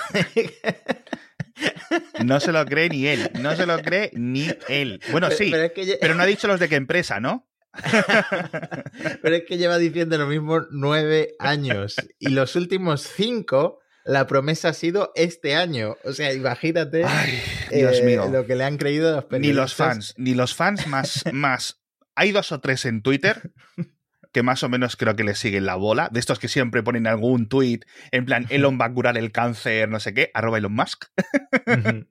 No 2.25 2.41
se 2.41 2.51
lo 2.51 2.65
cree 2.65 2.89
ni 2.89 3.07
él, 3.07 3.31
no 3.41 3.55
se 3.55 3.67
lo 3.67 3.81
cree 3.81 4.11
ni 4.15 4.49
él. 4.69 5.01
Bueno, 5.13 5.31
sí, 5.31 5.53
pero, 6.01 6.15
no 6.17 6.23
ha 6.25 6.27
dicho 6.27 6.49
los 6.49 6.59
de 6.59 6.69
qué 6.69 6.75
empresa, 6.75 7.21
¿no? 7.21 7.49
pero 9.23 9.37
es 9.37 9.45
que 9.45 9.57
lleva 9.57 9.79
diciendo 9.79 10.19
lo 10.19 10.27
mismo 10.27 10.63
nueve 10.71 11.37
años 11.39 11.95
y 12.19 12.31
los 12.31 12.57
últimos 12.57 13.03
cinco 13.03 13.79
la 14.05 14.27
promesa 14.27 14.71
ha 14.71 14.73
sido 14.73 15.13
este 15.15 15.55
año. 15.55 15.97
O 16.03 16.13
sea, 16.13 16.33
imagínate 16.33 17.05
Dios 17.71 17.99
eh, 18.01 18.03
mío. 18.03 18.29
lo 18.29 18.47
que 18.47 18.57
le 18.57 18.65
han 18.65 18.77
creído 18.79 19.15
los 19.15 19.41
Ni 19.41 19.53
los 19.53 19.75
fans, 19.75 20.15
ni 20.17 20.35
los 20.35 20.55
fans 20.55 20.89
más, 20.89 21.23
más 21.33 21.84
hay 22.15 22.33
dos 22.33 22.53
o 22.53 22.61
tres 22.61 22.85
en 22.85 23.03
Twitter 23.03 23.53
que 24.35 24.43
más 24.43 24.65
o 24.65 24.69
menos 24.69 24.97
creo 24.97 25.15
que 25.15 25.23
le 25.23 25.37
siguen 25.37 25.65
la 25.65 25.77
bola, 25.77 26.09
de 26.13 26.19
estos 26.19 26.41
que 26.41 26.49
siempre 26.49 26.83
ponen 26.83 27.07
algún 27.07 27.49
tweet 27.49 27.81
en 28.11 28.25
plan 28.25 28.47
Elon 28.51 28.79
va 28.81 28.87
a 28.87 28.93
curar 28.93 29.17
el 29.17 29.33
cáncer, 29.33 29.89
no 29.89 30.01
sé 30.01 30.13
qué, 30.13 30.31
arroba 30.35 30.59
Elon 30.59 30.75
Musk. 30.75 31.07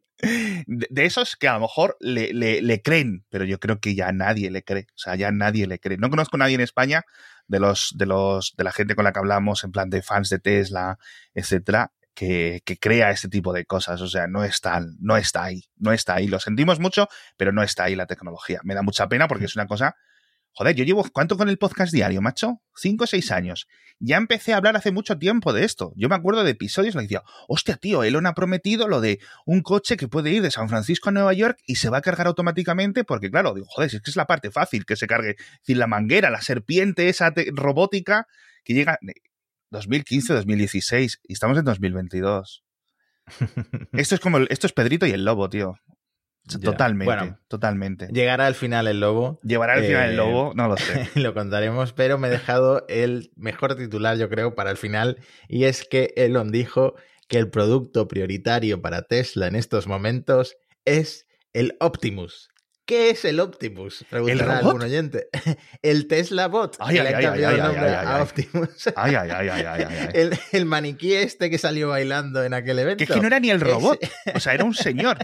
de, 0.67 1.05
esos 1.05 1.35
que 1.35 1.49
a 1.49 1.55
lo 1.55 1.61
mejor 1.61 1.97
le, 1.99 2.31
le, 2.33 2.81
creen, 2.81 3.25
pero 3.29 3.43
yo 3.43 3.59
creo 3.59 3.81
que 3.81 3.93
ya 3.93 4.13
nadie 4.13 4.49
le 4.51 4.63
cree. 4.63 4.87
O 4.91 4.97
sea, 4.97 5.15
ya 5.15 5.31
nadie 5.31 5.67
le 5.67 5.79
cree. 5.79 5.97
No 5.97 6.09
conozco 6.09 6.37
a 6.37 6.39
nadie 6.39 6.55
en 6.55 6.61
España 6.61 7.03
de 7.47 7.59
los, 7.59 7.93
de 7.97 8.05
los, 8.05 8.53
de 8.55 8.63
la 8.63 8.71
gente 8.71 8.95
con 8.95 9.03
la 9.03 9.11
que 9.11 9.19
hablamos, 9.19 9.65
en 9.65 9.73
plan 9.73 9.89
de 9.89 10.01
fans 10.01 10.29
de 10.29 10.39
Tesla, 10.39 10.97
etcétera, 11.33 11.91
que, 12.13 12.61
que, 12.65 12.77
crea 12.77 13.11
este 13.11 13.29
tipo 13.29 13.53
de 13.53 13.65
cosas. 13.65 14.01
O 14.01 14.07
sea, 14.07 14.27
no 14.27 14.43
está, 14.43 14.81
no 14.99 15.17
está 15.17 15.43
ahí, 15.43 15.63
no 15.77 15.91
está 15.91 16.15
ahí. 16.15 16.27
Lo 16.27 16.39
sentimos 16.39 16.79
mucho, 16.79 17.07
pero 17.37 17.51
no 17.51 17.63
está 17.63 17.85
ahí 17.85 17.95
la 17.95 18.05
tecnología. 18.05 18.59
Me 18.63 18.75
da 18.75 18.81
mucha 18.81 19.07
pena 19.07 19.27
porque 19.27 19.45
es 19.45 19.55
una 19.55 19.67
cosa 19.67 19.95
Joder, 20.55 20.75
yo 20.75 20.85
llevo 20.85 21.03
cuánto 21.11 21.35
con 21.35 21.49
el 21.49 21.57
podcast 21.57 21.91
diario, 21.91 22.21
macho? 22.21 22.61
Cinco 22.75 23.05
o 23.05 23.07
seis 23.07 23.31
años. 23.31 23.67
Ya 23.97 24.17
empecé 24.17 24.53
a 24.53 24.57
hablar 24.57 24.75
hace 24.75 24.91
mucho 24.91 25.17
tiempo 25.17 25.51
de 25.51 25.65
esto. 25.65 25.93
Yo 25.95 26.09
me 26.09 26.15
acuerdo 26.15 26.43
de 26.43 26.51
episodios, 26.51 26.93
le 26.93 27.01
decía, 27.01 27.23
hostia, 27.47 27.75
tío, 27.77 28.03
Elon 28.03 28.27
ha 28.27 28.35
prometido 28.35 28.87
lo 28.87 29.01
de 29.01 29.19
un 29.47 29.61
coche 29.61 29.97
que 29.97 30.07
puede 30.07 30.29
ir 30.29 30.43
de 30.43 30.51
San 30.51 30.69
Francisco 30.69 31.09
a 31.09 31.11
Nueva 31.11 31.33
York 31.33 31.57
y 31.65 31.75
se 31.75 31.89
va 31.89 31.97
a 31.97 32.01
cargar 32.01 32.27
automáticamente, 32.27 33.03
porque 33.03 33.31
claro, 33.31 33.55
digo, 33.55 33.65
joder, 33.67 33.95
es 33.95 33.99
que 33.99 34.11
es 34.11 34.15
la 34.15 34.27
parte 34.27 34.51
fácil 34.51 34.85
que 34.85 34.95
se 34.95 35.07
cargue. 35.07 35.31
Es 35.31 35.59
decir, 35.61 35.77
la 35.77 35.87
manguera, 35.87 36.29
la 36.29 36.41
serpiente 36.41 37.09
esa 37.09 37.33
robótica 37.53 38.27
que 38.63 38.75
llega 38.75 38.99
2015, 39.73 40.33
2016 40.33 41.19
y 41.27 41.33
estamos 41.33 41.57
en 41.57 41.65
2022. 41.65 42.63
esto 43.93 44.15
es 44.15 44.21
como, 44.21 44.37
esto 44.49 44.67
es 44.67 44.73
Pedrito 44.73 45.05
y 45.05 45.11
el 45.11 45.25
Lobo, 45.25 45.49
tío. 45.49 45.75
Totalmente, 46.61 47.05
bueno, 47.05 47.39
totalmente. 47.47 48.09
Llegará 48.11 48.47
al 48.47 48.55
final 48.55 48.87
el 48.87 48.99
lobo. 48.99 49.39
Llevará 49.43 49.75
al 49.75 49.85
final 49.85 50.09
el 50.09 50.17
lobo, 50.17 50.51
no 50.53 50.67
lo 50.67 50.75
sé. 50.75 51.09
lo 51.15 51.33
contaremos, 51.33 51.93
pero 51.93 52.17
me 52.17 52.27
he 52.27 52.31
dejado 52.31 52.85
el 52.89 53.31
mejor 53.37 53.75
titular, 53.75 54.17
yo 54.17 54.29
creo, 54.29 54.53
para 54.53 54.69
el 54.69 54.75
final, 54.75 55.19
y 55.47 55.63
es 55.63 55.85
que 55.85 56.13
Elon 56.17 56.51
dijo 56.51 56.95
que 57.29 57.37
el 57.37 57.49
producto 57.49 58.09
prioritario 58.09 58.81
para 58.81 59.03
Tesla 59.03 59.47
en 59.47 59.55
estos 59.55 59.87
momentos 59.87 60.57
es 60.83 61.27
el 61.53 61.77
Optimus. 61.79 62.49
¿Qué 62.85 63.11
es 63.11 63.23
el 63.23 63.39
Optimus? 63.39 64.05
Preguntará 64.09 64.57
algún 64.57 64.81
oyente. 64.81 65.29
El 65.81 66.07
Tesla 66.07 66.47
Bot. 66.47 66.75
Ay, 66.79 66.97
ay, 66.97 67.23
ay, 69.15 70.09
El, 70.13 70.37
el, 70.51 70.65
maniquí 70.65 71.13
este 71.13 71.49
que 71.49 71.57
salió 71.57 71.89
bailando 71.89 72.43
en 72.43 72.53
aquel 72.53 72.79
evento. 72.79 72.97
Que 72.97 73.05
es 73.05 73.09
que 73.11 73.21
no 73.21 73.27
era 73.27 73.39
ni 73.39 73.51
el 73.51 73.61
robot. 73.61 73.99
O 74.35 74.39
sea, 74.39 74.53
era 74.53 74.65
un 74.65 74.73
señor. 74.73 75.17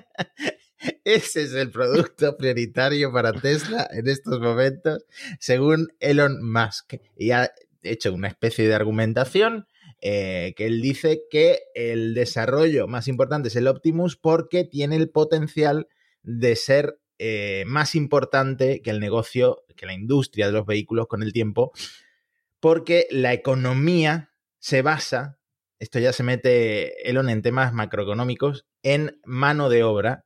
Ese 1.04 1.44
es 1.44 1.54
el 1.54 1.70
producto 1.72 2.38
prioritario 2.38 3.12
para 3.12 3.34
Tesla 3.34 3.90
en 3.92 4.08
estos 4.08 4.40
momentos, 4.40 5.06
según 5.40 5.90
Elon 6.00 6.40
Musk. 6.42 6.94
Y 7.18 7.32
ha 7.32 7.52
hecho 7.84 8.14
una 8.14 8.30
especie 8.30 8.68
de 8.68 8.76
argumentación 8.76 9.68
eh, 10.02 10.54
que 10.56 10.66
él 10.66 10.82
dice 10.82 11.24
que 11.30 11.60
el 11.76 12.14
desarrollo 12.14 12.88
más 12.88 13.10
importante 13.10 13.50
es 13.50 13.56
el 13.58 13.68
Optimus 13.68 14.16
porque 14.16 14.64
tiene 14.64 14.96
el 14.96 15.10
potencial 15.10 15.88
de 16.24 16.56
ser 16.56 17.00
eh, 17.20 17.64
más 17.68 17.96
importante 17.96 18.82
que 18.82 18.90
el 18.90 19.00
negocio, 19.00 19.64
que 19.76 19.86
la 19.86 19.94
industria 19.94 20.48
de 20.48 20.54
los 20.54 20.66
vehículos 20.66 21.08
con 21.08 21.22
el 21.22 21.34
tiempo, 21.34 21.72
porque 22.60 23.08
la 23.12 23.34
economía 23.34 24.32
se 24.58 24.82
basa, 24.82 25.38
esto 25.80 26.00
ya 26.00 26.14
se 26.14 26.24
mete 26.24 27.10
Elon 27.10 27.30
en 27.30 27.42
temas 27.42 27.74
macroeconómicos, 27.74 28.66
en 28.84 29.20
mano 29.24 29.70
de 29.70 29.84
obra 29.84 30.26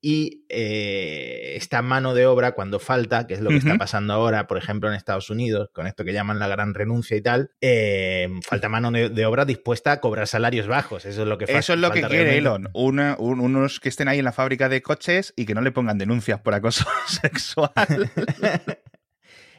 y 0.00 0.44
eh, 0.48 1.54
esta 1.56 1.82
mano 1.82 2.14
de 2.14 2.26
obra 2.26 2.52
cuando 2.52 2.78
falta, 2.78 3.26
que 3.26 3.34
es 3.34 3.40
lo 3.40 3.50
que 3.50 3.56
está 3.56 3.76
pasando 3.78 4.12
ahora, 4.12 4.46
por 4.46 4.56
ejemplo, 4.56 4.88
en 4.88 4.94
Estados 4.94 5.28
Unidos, 5.28 5.70
con 5.72 5.88
esto 5.88 6.04
que 6.04 6.12
llaman 6.12 6.38
la 6.38 6.46
gran 6.46 6.74
renuncia 6.74 7.16
y 7.16 7.20
tal, 7.20 7.50
eh, 7.60 8.28
falta 8.46 8.68
mano 8.68 8.92
de, 8.92 9.26
obra 9.26 9.44
dispuesta 9.44 9.90
a 9.92 10.00
cobrar 10.00 10.28
salarios 10.28 10.68
bajos. 10.68 11.04
Eso 11.04 11.22
es 11.22 11.28
lo 11.28 11.36
que 11.36 11.46
falta. 11.46 11.58
Eso 11.58 11.72
es 11.72 11.80
lo 11.80 11.90
que 11.90 12.02
quiere 12.02 12.38
Elon. 12.38 12.68
unos 12.74 13.80
que 13.80 13.88
estén 13.88 14.06
ahí 14.06 14.20
en 14.20 14.24
la 14.24 14.32
fábrica 14.32 14.68
de 14.68 14.82
coches 14.82 15.34
y 15.36 15.46
que 15.46 15.54
no 15.54 15.62
le 15.62 15.72
pongan 15.72 15.98
denuncias 15.98 16.40
por 16.40 16.54
acoso 16.54 16.86
sexual. 17.06 17.72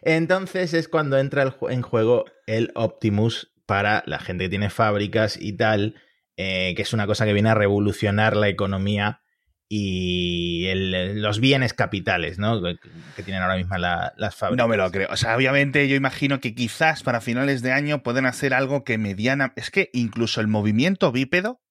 Entonces 0.02 0.74
es 0.74 0.88
cuando 0.88 1.18
entra 1.18 1.54
en 1.70 1.82
juego 1.82 2.24
el 2.48 2.72
Optimus 2.76 3.52
para 3.66 4.04
la 4.06 4.20
gente 4.20 4.46
que 4.46 4.50
tiene 4.50 4.70
fábricas 4.70 5.38
y 5.40 5.54
tal, 5.54 5.96
eh, 6.38 6.74
que 6.78 6.82
es 6.82 6.94
una 6.94 7.06
cosa 7.06 7.26
que 7.26 7.34
viene 7.34 7.50
a 7.50 7.56
revolucionar 7.56 8.38
la 8.38 8.48
economía 8.48 9.22
y 9.72 10.68
los 10.74 11.40
bienes 11.40 11.76
capitales, 11.76 12.40
¿no? 12.40 12.60
Que 13.16 13.24
tienen 13.24 13.44
ahora 13.44 13.56
mismo 13.56 13.78
las 13.78 14.36
fábricas. 14.36 14.58
No 14.58 14.68
me 14.68 14.78
lo 14.78 14.90
creo. 14.90 15.08
O 15.12 15.16
sea, 15.16 15.36
obviamente 15.38 15.88
yo 15.88 15.96
imagino 15.96 16.40
que 16.40 16.56
quizás 16.56 17.04
para 17.04 17.22
finales 17.22 17.62
de 17.62 17.72
año 17.72 18.02
pueden 18.02 18.26
hacer 18.26 18.56
algo 18.56 18.84
que 18.84 18.98
mediana. 18.98 19.54
Es 19.56 19.70
que 19.70 19.92
incluso 19.94 20.42
el 20.42 20.48
movimiento 20.48 21.12
bípedo 21.12 21.62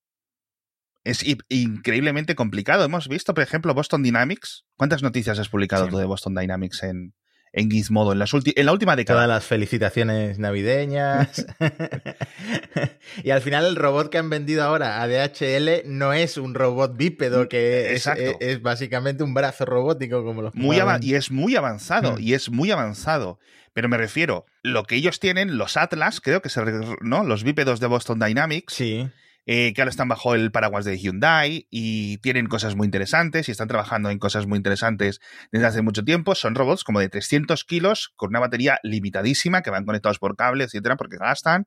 es 1.03 1.25
increíblemente 1.49 2.37
complicado. 2.37 2.85
Hemos 2.85 3.09
visto, 3.09 3.35
por 3.35 3.43
ejemplo, 3.43 3.75
Boston 3.75 4.05
Dynamics. 4.05 4.65
¿Cuántas 4.77 5.03
noticias 5.03 5.41
has 5.41 5.49
publicado 5.49 5.89
tú 5.89 5.99
de 5.99 6.05
Boston 6.05 6.37
Dynamics 6.37 6.85
en, 6.85 7.15
en 7.59 7.71
Gizmodo 7.71 8.13
en, 8.13 8.19
las 8.19 8.33
en 8.33 8.67
la 8.67 8.73
última 8.73 8.95
década. 8.97 9.19
Todas 9.19 9.29
las 9.29 9.45
felicitaciones 9.45 10.39
navideñas. 10.39 11.47
y 13.25 13.31
al 13.31 13.41
final 13.43 13.67
el 13.67 13.77
robot 13.77 14.11
que 14.11 14.19
han 14.19 14.31
vendido 14.31 14.63
ahora 14.63 15.03
a 15.03 15.09
DHL 15.09 15.83
no 15.87 16.13
es 16.13 16.37
un 16.37 16.55
robot 16.55 16.97
bípedo, 16.97 17.49
que 17.49 17.95
es, 17.95 18.09
es, 18.41 18.63
básicamente 18.63 19.25
un 19.25 19.35
brazo 19.35 19.65
robótico 19.65 20.25
como 20.25 20.43
los 20.43 20.55
muy 20.55 20.79
Y 21.01 21.15
es 21.15 21.31
muy 21.31 21.57
avanzado, 21.57 22.17
mm. 22.17 22.21
y 22.21 22.35
es 22.35 22.51
muy 22.51 22.71
avanzado. 22.71 23.39
Pero 23.73 23.89
me 23.89 23.97
refiero, 23.97 24.47
lo 24.63 24.85
que 24.85 24.97
ellos 24.97 25.21
tienen, 25.21 25.59
los 25.59 25.77
Atlas, 25.77 26.21
creo 26.21 26.43
que 26.43 26.49
se, 26.49 26.63
¿no? 27.01 27.25
Los 27.25 27.45
bípedos 27.45 27.81
de 27.81 27.87
Boston 27.87 28.19
Dynamics. 28.19 28.75
Sí 28.75 29.09
eh, 29.51 29.73
que 29.73 29.81
ahora 29.81 29.89
están 29.89 30.09
bajo 30.09 30.35
el 30.35 30.53
paraguas 30.53 30.85
de 30.85 30.99
Hyundai 30.99 31.67
y 31.71 32.19
tienen 32.19 32.49
cosas 32.49 32.77
muy 32.77 32.85
interesantes 32.85 33.49
y 33.49 33.51
están 33.51 33.67
trabajando 33.67 34.11
en 34.11 34.19
cosas 34.19 34.47
muy 34.47 34.59
interesantes 34.59 35.21
desde 35.51 35.65
hace 35.65 35.81
mucho 35.81 36.05
tiempo. 36.05 36.35
Son 36.35 36.55
robots 36.55 36.85
como 36.85 37.01
de 37.01 37.09
300 37.09 37.65
kilos 37.65 38.13
con 38.15 38.29
una 38.29 38.41
batería 38.41 38.79
limitadísima 38.83 39.63
que 39.63 39.71
van 39.71 39.87
conectados 39.87 40.19
por 40.19 40.37
cable, 40.37 40.65
etcétera, 40.65 40.97
porque 40.97 41.17
gastan. 41.17 41.67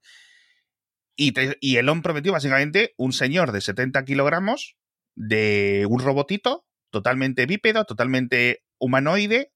Y, 1.15 1.33
y 1.59 1.77
Elon 1.77 2.03
prometió 2.03 2.31
básicamente 2.31 2.93
un 2.97 3.13
señor 3.13 3.51
de 3.51 3.61
70 3.61 4.05
kilogramos 4.05 4.75
de 5.15 5.88
un 5.89 6.01
robotito 6.01 6.67
totalmente 6.91 7.47
bípedo, 7.47 7.85
totalmente 7.85 8.63
humanoide. 8.79 9.53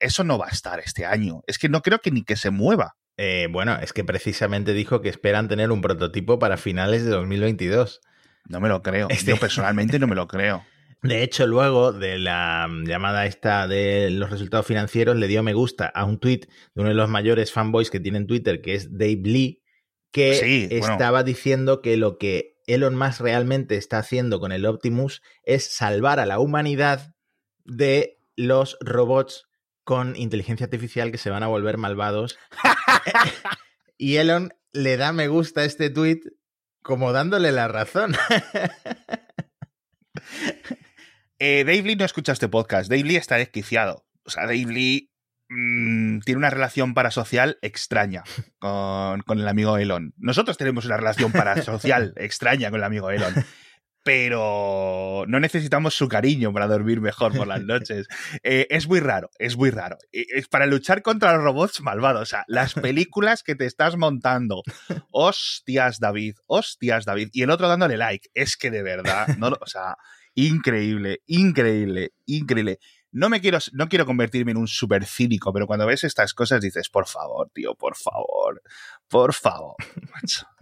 Eso 0.00 0.24
no 0.24 0.38
va 0.38 0.46
a 0.46 0.50
estar 0.50 0.80
este 0.80 1.06
año. 1.06 1.42
Es 1.46 1.58
que 1.58 1.68
no 1.68 1.82
creo 1.82 2.00
que 2.00 2.10
ni 2.10 2.24
que 2.24 2.34
se 2.34 2.50
mueva. 2.50 2.96
Eh, 3.22 3.48
bueno, 3.50 3.76
es 3.82 3.92
que 3.92 4.02
precisamente 4.02 4.72
dijo 4.72 5.02
que 5.02 5.10
esperan 5.10 5.46
tener 5.46 5.70
un 5.72 5.82
prototipo 5.82 6.38
para 6.38 6.56
finales 6.56 7.04
de 7.04 7.10
2022. 7.10 8.00
No 8.48 8.60
me 8.60 8.70
lo 8.70 8.82
creo. 8.82 9.08
Este 9.10 9.32
Yo 9.32 9.36
personalmente 9.36 9.98
no 9.98 10.06
me 10.06 10.14
lo 10.14 10.26
creo. 10.26 10.64
De 11.02 11.22
hecho, 11.22 11.46
luego 11.46 11.92
de 11.92 12.18
la 12.18 12.66
llamada 12.86 13.26
esta 13.26 13.68
de 13.68 14.08
los 14.08 14.30
resultados 14.30 14.64
financieros, 14.64 15.16
le 15.16 15.28
dio 15.28 15.42
me 15.42 15.52
gusta 15.52 15.84
a 15.84 16.06
un 16.06 16.18
tweet 16.18 16.48
de 16.74 16.80
uno 16.80 16.88
de 16.88 16.94
los 16.94 17.10
mayores 17.10 17.52
fanboys 17.52 17.90
que 17.90 18.00
tiene 18.00 18.16
en 18.16 18.26
Twitter, 18.26 18.62
que 18.62 18.72
es 18.72 18.90
Dave 18.90 19.20
Lee, 19.22 19.62
que 20.12 20.68
estaba 20.78 21.22
diciendo 21.22 21.82
que 21.82 21.98
lo 21.98 22.16
que 22.16 22.56
Elon 22.66 22.96
Musk 22.96 23.20
realmente 23.20 23.76
está 23.76 23.98
haciendo 23.98 24.40
con 24.40 24.50
el 24.50 24.64
Optimus 24.64 25.20
es 25.42 25.66
salvar 25.66 26.20
a 26.20 26.26
la 26.26 26.38
humanidad 26.38 27.14
de 27.66 28.18
los 28.34 28.78
robots 28.80 29.49
con 29.90 30.14
inteligencia 30.14 30.66
artificial 30.66 31.10
que 31.10 31.18
se 31.18 31.30
van 31.30 31.42
a 31.42 31.48
volver 31.48 31.76
malvados. 31.76 32.38
y 33.98 34.18
Elon 34.18 34.54
le 34.72 34.96
da 34.96 35.12
me 35.12 35.26
gusta 35.26 35.62
a 35.62 35.64
este 35.64 35.90
tweet 35.90 36.20
como 36.80 37.12
dándole 37.12 37.50
la 37.50 37.66
razón. 37.66 38.14
eh, 41.40 41.64
Dave 41.64 41.82
Lee 41.82 41.96
no 41.96 42.04
escucha 42.04 42.30
este 42.30 42.46
podcast. 42.46 42.88
Dave 42.88 43.02
Lee 43.02 43.16
está 43.16 43.34
desquiciado. 43.34 44.06
O 44.22 44.30
sea, 44.30 44.44
Dave 44.44 44.66
Lee 44.66 45.10
mm, 45.48 46.20
tiene 46.20 46.38
una 46.38 46.50
relación 46.50 46.94
parasocial 46.94 47.58
extraña 47.60 48.22
con, 48.60 49.22
con, 49.22 49.40
el 49.40 49.48
amigo 49.48 49.76
Elon. 49.76 50.14
Nosotros 50.18 50.56
tenemos 50.56 50.84
una 50.84 50.98
relación 50.98 51.32
parasocial 51.32 52.14
extraña 52.16 52.70
con 52.70 52.78
el 52.78 52.84
amigo 52.84 53.10
Elon 53.10 53.34
pero 54.02 55.24
no 55.28 55.40
necesitamos 55.40 55.94
su 55.94 56.08
cariño 56.08 56.52
para 56.52 56.66
dormir 56.66 57.00
mejor 57.00 57.36
por 57.36 57.46
las 57.46 57.62
noches. 57.64 58.08
Eh, 58.42 58.66
es 58.70 58.88
muy 58.88 59.00
raro, 59.00 59.30
es 59.38 59.56
muy 59.56 59.70
raro. 59.70 59.98
Eh, 60.12 60.26
es 60.30 60.48
para 60.48 60.66
luchar 60.66 61.02
contra 61.02 61.34
los 61.34 61.44
robots 61.44 61.80
malvados. 61.80 62.22
O 62.22 62.26
sea, 62.26 62.44
las 62.48 62.74
películas 62.74 63.42
que 63.42 63.54
te 63.54 63.66
estás 63.66 63.96
montando. 63.96 64.62
Hostias, 65.10 66.00
David, 66.00 66.36
hostias, 66.46 67.04
David. 67.04 67.30
Y 67.32 67.42
el 67.42 67.50
otro 67.50 67.68
dándole 67.68 67.96
like. 67.96 68.30
Es 68.34 68.56
que 68.56 68.70
de 68.70 68.82
verdad, 68.82 69.28
no, 69.38 69.48
o 69.60 69.66
sea, 69.66 69.96
increíble, 70.34 71.20
increíble, 71.26 72.12
increíble. 72.26 72.78
No 73.12 73.28
me 73.28 73.40
quiero, 73.40 73.58
no 73.72 73.88
quiero 73.88 74.06
convertirme 74.06 74.52
en 74.52 74.58
un 74.58 74.68
super 74.68 75.04
cínico, 75.04 75.52
pero 75.52 75.66
cuando 75.66 75.84
ves 75.84 76.04
estas 76.04 76.32
cosas 76.32 76.60
dices, 76.60 76.88
por 76.88 77.08
favor, 77.08 77.50
tío, 77.52 77.74
por 77.74 77.96
favor, 77.96 78.62
por 79.08 79.34
favor. 79.34 79.74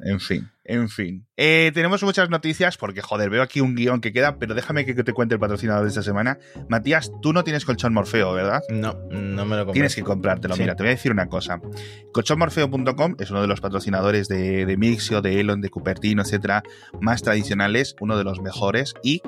En 0.00 0.20
fin, 0.20 0.48
en 0.64 0.88
fin. 0.88 1.26
Eh, 1.36 1.72
tenemos 1.74 2.02
muchas 2.02 2.30
noticias 2.30 2.76
porque, 2.76 3.02
joder, 3.02 3.30
veo 3.30 3.42
aquí 3.42 3.60
un 3.60 3.74
guion 3.74 4.00
que 4.00 4.12
queda, 4.12 4.38
pero 4.38 4.54
déjame 4.54 4.84
que 4.84 4.94
te 4.94 5.12
cuente 5.12 5.34
el 5.34 5.40
patrocinador 5.40 5.82
de 5.82 5.88
esta 5.88 6.02
semana. 6.02 6.38
Matías, 6.68 7.10
tú 7.20 7.32
no 7.32 7.42
tienes 7.42 7.64
colchón 7.64 7.92
Morfeo, 7.94 8.32
¿verdad? 8.32 8.60
No, 8.68 8.94
no 9.10 9.44
me 9.44 9.56
lo 9.56 9.64
compré. 9.64 9.72
Tienes 9.72 9.96
que 9.96 10.02
comprártelo. 10.02 10.56
Mira, 10.56 10.76
te 10.76 10.84
voy 10.84 10.88
a 10.88 10.94
decir 10.94 11.10
una 11.10 11.26
cosa. 11.26 11.60
Colchonmorfeo.com 12.12 13.16
es 13.18 13.30
uno 13.30 13.40
de 13.40 13.48
los 13.48 13.60
patrocinadores 13.60 14.28
de, 14.28 14.66
de 14.66 14.76
Mixio, 14.76 15.20
de 15.20 15.40
Elon, 15.40 15.60
de 15.60 15.70
Cupertino, 15.70 16.22
etcétera, 16.22 16.62
más 17.00 17.22
tradicionales, 17.22 17.96
uno 18.00 18.16
de 18.16 18.24
los 18.24 18.40
mejores 18.40 18.94
y 19.02 19.20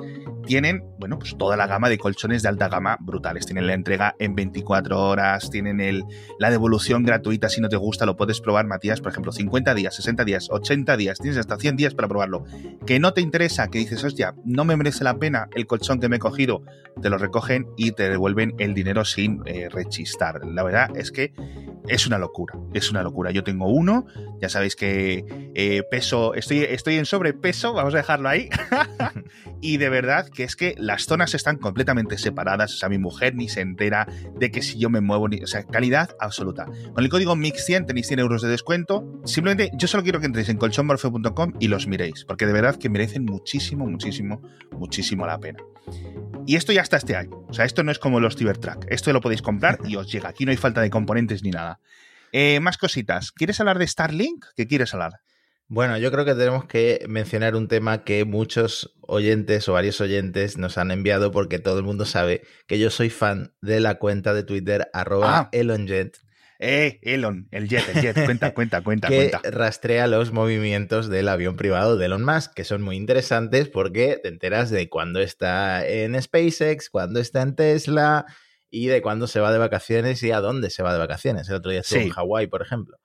tienen, 0.45 0.83
bueno, 0.99 1.19
pues 1.19 1.35
toda 1.37 1.57
la 1.57 1.67
gama 1.67 1.89
de 1.89 1.97
colchones 1.97 2.43
de 2.43 2.49
alta 2.49 2.69
gama 2.69 2.97
brutales. 3.01 3.45
Tienen 3.45 3.67
la 3.67 3.73
entrega 3.73 4.15
en 4.19 4.35
24 4.35 4.99
horas, 4.99 5.49
tienen 5.49 5.81
el, 5.81 6.03
la 6.39 6.49
devolución 6.49 7.03
gratuita 7.03 7.49
si 7.49 7.61
no 7.61 7.69
te 7.69 7.77
gusta, 7.77 8.05
lo 8.05 8.15
puedes 8.15 8.41
probar, 8.41 8.67
Matías, 8.67 9.01
por 9.01 9.11
ejemplo, 9.11 9.31
50 9.31 9.73
días, 9.73 9.95
60 9.95 10.23
días, 10.23 10.47
80 10.49 10.60
días, 10.97 11.19
tienes 11.19 11.37
hasta 11.37 11.57
100 11.57 11.75
días 11.75 11.93
para 11.93 12.07
probarlo. 12.07 12.45
Que 12.85 12.99
no 12.99 13.13
te 13.13 13.21
interesa, 13.21 13.67
que 13.69 13.79
dices, 13.79 14.03
hostia, 14.03 14.35
no 14.45 14.65
me 14.65 14.75
merece 14.75 15.03
la 15.03 15.17
pena 15.17 15.47
el 15.55 15.67
colchón 15.67 15.99
que 15.99 16.09
me 16.09 16.17
he 16.17 16.19
cogido, 16.19 16.63
te 17.01 17.09
lo 17.09 17.17
recogen 17.17 17.67
y 17.77 17.91
te 17.91 18.09
devuelven 18.09 18.55
el 18.59 18.73
dinero 18.73 19.05
sin 19.05 19.41
eh, 19.45 19.69
rechistar. 19.69 20.45
La 20.45 20.63
verdad 20.63 20.89
es 20.95 21.11
que 21.11 21.33
es 21.87 22.07
una 22.07 22.17
locura, 22.17 22.57
es 22.73 22.91
una 22.91 23.03
locura. 23.03 23.31
Yo 23.31 23.43
tengo 23.43 23.67
uno, 23.67 24.05
ya 24.41 24.49
sabéis 24.49 24.75
que 24.75 25.25
eh, 25.55 25.83
peso, 25.89 26.33
estoy, 26.33 26.59
estoy 26.59 26.95
en 26.95 27.05
sobrepeso, 27.05 27.73
vamos 27.73 27.93
a 27.93 27.97
dejarlo 27.97 28.29
ahí. 28.29 28.49
y 29.61 29.77
de 29.77 29.89
verdad 29.89 30.27
que 30.27 30.43
es 30.43 30.55
que 30.55 30.75
las 30.77 31.05
zonas 31.05 31.33
están 31.33 31.57
completamente 31.57 32.17
separadas, 32.17 32.73
o 32.73 32.77
sea, 32.77 32.89
mi 32.89 32.97
mujer 32.97 33.35
ni 33.35 33.47
se 33.47 33.61
entera 33.61 34.07
de 34.35 34.51
que 34.51 34.61
si 34.61 34.79
yo 34.79 34.89
me 34.89 35.01
muevo, 35.01 35.27
o 35.41 35.47
sea, 35.47 35.63
calidad 35.63 36.15
absoluta. 36.19 36.65
Con 36.65 37.03
el 37.03 37.09
código 37.09 37.35
MIX100 37.35 37.85
tenéis 37.85 38.07
100 38.07 38.19
euros 38.19 38.41
de 38.41 38.49
descuento. 38.49 39.21
Simplemente 39.25 39.71
yo 39.77 39.87
solo 39.87 40.03
quiero 40.03 40.19
que 40.19 40.25
entréis 40.25 40.49
en 40.49 40.57
colchonmorfeo.com 40.57 41.53
y 41.59 41.67
los 41.67 41.87
miréis, 41.87 42.25
porque 42.25 42.45
de 42.45 42.53
verdad 42.53 42.75
que 42.75 42.89
merecen 42.89 43.25
muchísimo, 43.25 43.85
muchísimo, 43.85 44.41
muchísimo 44.71 45.25
la 45.25 45.39
pena. 45.39 45.59
Y 46.47 46.55
esto 46.55 46.73
ya 46.73 46.81
está 46.81 46.97
este 46.97 47.15
año. 47.15 47.45
O 47.47 47.53
sea, 47.53 47.65
esto 47.65 47.83
no 47.83 47.91
es 47.91 47.99
como 47.99 48.19
los 48.19 48.35
Cybertruck. 48.35 48.85
Esto 48.89 49.13
lo 49.13 49.21
podéis 49.21 49.41
comprar 49.41 49.79
y 49.85 49.95
os 49.95 50.11
llega. 50.11 50.29
Aquí 50.29 50.45
no 50.45 50.51
hay 50.51 50.57
falta 50.57 50.81
de 50.81 50.89
componentes 50.89 51.43
ni 51.43 51.51
nada. 51.51 51.79
Eh, 52.31 52.59
más 52.59 52.77
cositas. 52.77 53.31
¿Quieres 53.31 53.59
hablar 53.59 53.77
de 53.77 53.87
Starlink? 53.87 54.45
¿Qué 54.55 54.67
quieres 54.67 54.93
hablar? 54.93 55.21
Bueno, 55.73 55.97
yo 55.97 56.11
creo 56.11 56.25
que 56.25 56.35
tenemos 56.35 56.65
que 56.65 57.05
mencionar 57.07 57.55
un 57.55 57.69
tema 57.69 58.03
que 58.03 58.25
muchos 58.25 58.93
oyentes 58.99 59.69
o 59.69 59.73
varios 59.73 60.01
oyentes 60.01 60.57
nos 60.57 60.77
han 60.77 60.91
enviado 60.91 61.31
porque 61.31 61.59
todo 61.59 61.77
el 61.79 61.85
mundo 61.85 62.03
sabe 62.05 62.41
que 62.67 62.77
yo 62.77 62.89
soy 62.89 63.09
fan 63.09 63.53
de 63.61 63.79
la 63.79 63.95
cuenta 63.95 64.33
de 64.33 64.43
Twitter 64.43 64.89
arroba 64.91 65.39
Ah. 65.39 65.49
ElonJet 65.53 66.17
Eh, 66.59 66.99
Elon, 67.03 67.47
el 67.51 67.69
jet, 67.69 67.83
el 67.95 68.01
jet. 68.01 68.25
Cuenta, 68.25 68.53
cuenta, 68.53 68.81
cuenta, 68.83 69.07
que 69.07 69.29
cuenta. 69.31 69.41
rastrea 69.49 70.07
los 70.07 70.33
movimientos 70.33 71.07
del 71.07 71.29
avión 71.29 71.55
privado 71.55 71.95
de 71.95 72.05
Elon 72.07 72.25
Musk, 72.25 72.53
que 72.53 72.65
son 72.65 72.81
muy 72.81 72.97
interesantes 72.97 73.69
porque 73.69 74.19
te 74.21 74.27
enteras 74.27 74.71
de 74.71 74.89
cuándo 74.89 75.21
está 75.21 75.87
en 75.87 76.21
SpaceX, 76.21 76.89
cuándo 76.89 77.21
está 77.21 77.41
en 77.43 77.55
Tesla 77.55 78.25
y 78.69 78.87
de 78.87 79.01
cuándo 79.01 79.25
se 79.27 79.39
va 79.39 79.53
de 79.53 79.57
vacaciones 79.57 80.21
y 80.21 80.31
a 80.31 80.41
dónde 80.41 80.69
se 80.69 80.83
va 80.83 80.91
de 80.91 80.99
vacaciones. 80.99 81.47
El 81.47 81.55
otro 81.55 81.71
día 81.71 81.79
estuvo 81.79 81.99
Sí. 82.01 82.07
en 82.07 82.11
Hawái, 82.11 82.47
por 82.47 82.61
ejemplo. 82.61 82.97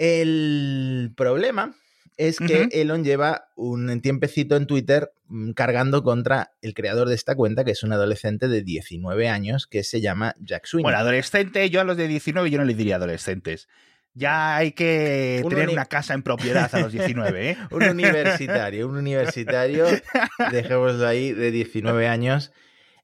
El 0.00 1.12
problema 1.14 1.74
es 2.16 2.38
que. 2.38 2.70
Elon 2.72 3.04
lleva 3.04 3.50
un 3.54 4.00
tiempecito 4.00 4.56
en 4.56 4.66
Twitter 4.66 5.12
mm, 5.28 5.50
cargando 5.50 6.02
contra 6.02 6.52
el 6.62 6.72
creador 6.72 7.06
de 7.10 7.14
esta 7.14 7.34
cuenta, 7.34 7.64
que 7.64 7.72
es 7.72 7.82
un 7.82 7.92
adolescente 7.92 8.48
de 8.48 8.62
19 8.62 9.28
años 9.28 9.66
que 9.66 9.84
se 9.84 10.00
llama 10.00 10.34
Jack 10.40 10.64
Sweeney. 10.64 10.84
Bueno, 10.84 10.96
adolescente, 10.96 11.68
yo 11.68 11.82
a 11.82 11.84
los 11.84 11.98
de 11.98 12.08
19 12.08 12.50
yo 12.50 12.56
no 12.56 12.64
les 12.64 12.78
diría 12.78 12.96
adolescentes. 12.96 13.68
Ya 14.14 14.56
hay 14.56 14.72
que 14.72 15.42
Un 15.44 15.50
tener 15.50 15.68
una 15.68 15.84
casa 15.84 16.14
en 16.14 16.22
propiedad 16.22 16.74
a 16.74 16.80
los 16.80 16.92
19, 16.92 17.50
¿eh? 17.50 17.56
Un 17.70 17.82
universitario, 17.84 18.88
un 18.88 18.96
universitario, 18.96 19.84
dejémoslo 20.50 21.06
ahí, 21.06 21.32
de 21.32 21.50
19 21.50 22.08
años. 22.08 22.52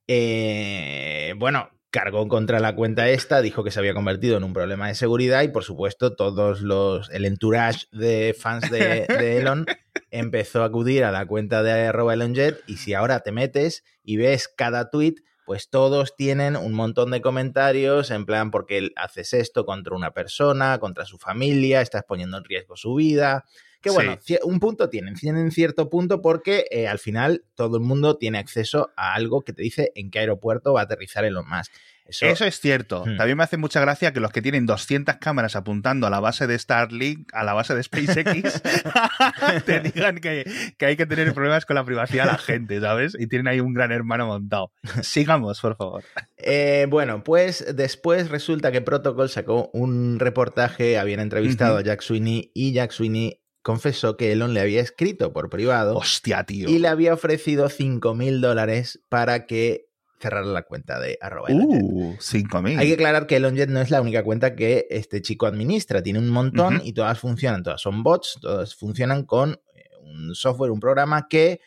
Eh, 0.08 1.34
bueno, 1.36 1.68
cargó 1.96 2.28
contra 2.28 2.60
la 2.60 2.76
cuenta 2.76 3.08
esta, 3.08 3.40
dijo 3.40 3.64
que 3.64 3.70
se 3.70 3.78
había 3.78 3.94
convertido 3.94 4.36
en 4.36 4.44
un 4.44 4.52
problema 4.52 4.88
de 4.88 4.94
seguridad 4.94 5.42
y 5.44 5.48
por 5.48 5.64
supuesto 5.64 6.14
todos 6.14 6.60
los, 6.60 7.08
el 7.08 7.24
entourage 7.24 7.86
de 7.90 8.36
fans 8.38 8.70
de, 8.70 9.06
de 9.08 9.38
Elon 9.40 9.64
empezó 10.10 10.62
a 10.62 10.66
acudir 10.66 11.04
a 11.04 11.10
la 11.10 11.24
cuenta 11.24 11.62
de 11.62 11.86
arroba 11.86 12.12
ElonJet 12.12 12.58
y 12.66 12.76
si 12.76 12.92
ahora 12.92 13.20
te 13.20 13.32
metes 13.32 13.82
y 14.04 14.18
ves 14.18 14.46
cada 14.46 14.90
tweet, 14.90 15.14
pues 15.46 15.70
todos 15.70 16.16
tienen 16.16 16.56
un 16.56 16.74
montón 16.74 17.12
de 17.12 17.22
comentarios 17.22 18.10
en 18.10 18.26
plan 18.26 18.50
porque 18.50 18.90
haces 18.96 19.32
esto 19.32 19.64
contra 19.64 19.94
una 19.94 20.10
persona, 20.12 20.78
contra 20.80 21.06
su 21.06 21.18
familia, 21.18 21.80
estás 21.80 22.02
poniendo 22.02 22.36
en 22.36 22.44
riesgo 22.44 22.76
su 22.76 22.96
vida. 22.96 23.44
Que 23.80 23.90
bueno, 23.90 24.18
Sí. 24.20 24.36
un 24.42 24.58
punto 24.58 24.88
tienen, 24.90 25.14
tienen 25.14 25.52
cierto 25.52 25.88
punto 25.88 26.20
porque 26.20 26.66
eh, 26.72 26.88
al 26.88 26.98
final 26.98 27.44
todo 27.54 27.76
el 27.76 27.84
mundo 27.84 28.18
tiene 28.18 28.38
acceso 28.38 28.90
a 28.96 29.14
algo 29.14 29.42
que 29.42 29.52
te 29.52 29.62
dice 29.62 29.92
en 29.94 30.10
qué 30.10 30.18
aeropuerto 30.18 30.72
va 30.72 30.80
a 30.80 30.84
aterrizar 30.84 31.24
Elon 31.24 31.48
Musk. 31.48 31.72
Eso, 32.08 32.26
Eso 32.26 32.44
es 32.44 32.60
cierto. 32.60 33.04
Hmm. 33.04 33.16
También 33.16 33.36
me 33.36 33.44
hace 33.44 33.56
mucha 33.56 33.80
gracia 33.80 34.12
que 34.12 34.20
los 34.20 34.32
que 34.32 34.42
tienen 34.42 34.66
200 34.66 35.16
cámaras 35.16 35.56
apuntando 35.56 36.06
a 36.06 36.10
la 36.10 36.20
base 36.20 36.46
de 36.46 36.58
Starlink, 36.58 37.28
a 37.32 37.44
la 37.44 37.52
base 37.52 37.74
de 37.74 37.82
SpaceX, 37.82 38.62
te 39.66 39.80
digan 39.80 40.18
que, 40.18 40.44
que 40.78 40.86
hay 40.86 40.96
que 40.96 41.06
tener 41.06 41.32
problemas 41.34 41.66
con 41.66 41.76
la 41.76 41.84
privacidad 41.84 42.26
de 42.26 42.32
la 42.32 42.38
gente, 42.38 42.80
¿sabes? 42.80 43.16
Y 43.18 43.26
tienen 43.26 43.48
ahí 43.48 43.60
un 43.60 43.74
gran 43.74 43.92
hermano 43.92 44.26
montado. 44.26 44.72
Sigamos, 45.02 45.60
por 45.60 45.76
favor. 45.76 46.04
Eh, 46.36 46.86
bueno, 46.88 47.24
pues 47.24 47.64
después 47.74 48.30
resulta 48.30 48.72
que 48.72 48.80
Protocol 48.80 49.28
sacó 49.28 49.70
un 49.72 50.18
reportaje, 50.18 50.98
habían 50.98 51.20
entrevistado 51.20 51.78
a 51.78 51.82
Jack 51.82 52.02
Sweeney 52.02 52.50
y 52.54 52.72
Jack 52.72 52.92
Sweeney 52.92 53.40
confesó 53.62 54.16
que 54.16 54.30
Elon 54.30 54.54
le 54.54 54.60
había 54.60 54.80
escrito 54.80 55.32
por 55.32 55.50
privado 55.50 55.96
Hostia, 55.96 56.44
tío. 56.44 56.68
y 56.68 56.78
le 56.78 56.86
había 56.86 57.12
ofrecido 57.12 57.68
5 57.68 58.14
mil 58.14 58.40
dólares 58.40 59.02
para 59.08 59.46
que 59.46 59.88
cerrara 60.18 60.46
la 60.46 60.62
cuenta 60.62 60.98
de 61.00 61.18
arroba. 61.20 61.48
Uh, 61.50 62.16
5.000. 62.16 62.78
Hay 62.78 62.88
que 62.88 62.94
aclarar 62.94 63.26
que 63.26 63.36
ElonJet 63.36 63.68
no 63.68 63.80
es 63.80 63.90
la 63.90 64.00
única 64.00 64.22
cuenta 64.22 64.54
que 64.54 64.86
este 64.90 65.22
chico 65.22 65.46
administra, 65.46 66.02
tiene 66.02 66.18
un 66.18 66.30
montón 66.30 66.80
y 66.84 66.92
todas 66.92 67.18
funcionan, 67.18 67.62
todas 67.62 67.80
son 67.80 68.02
bots, 68.02 68.38
todas 68.40 68.74
funcionan 68.74 69.24
con 69.24 69.60
eh, 69.74 69.84
un 70.02 70.34
software, 70.34 70.70
un 70.70 70.80
programa 70.80 71.28
que 71.28 71.60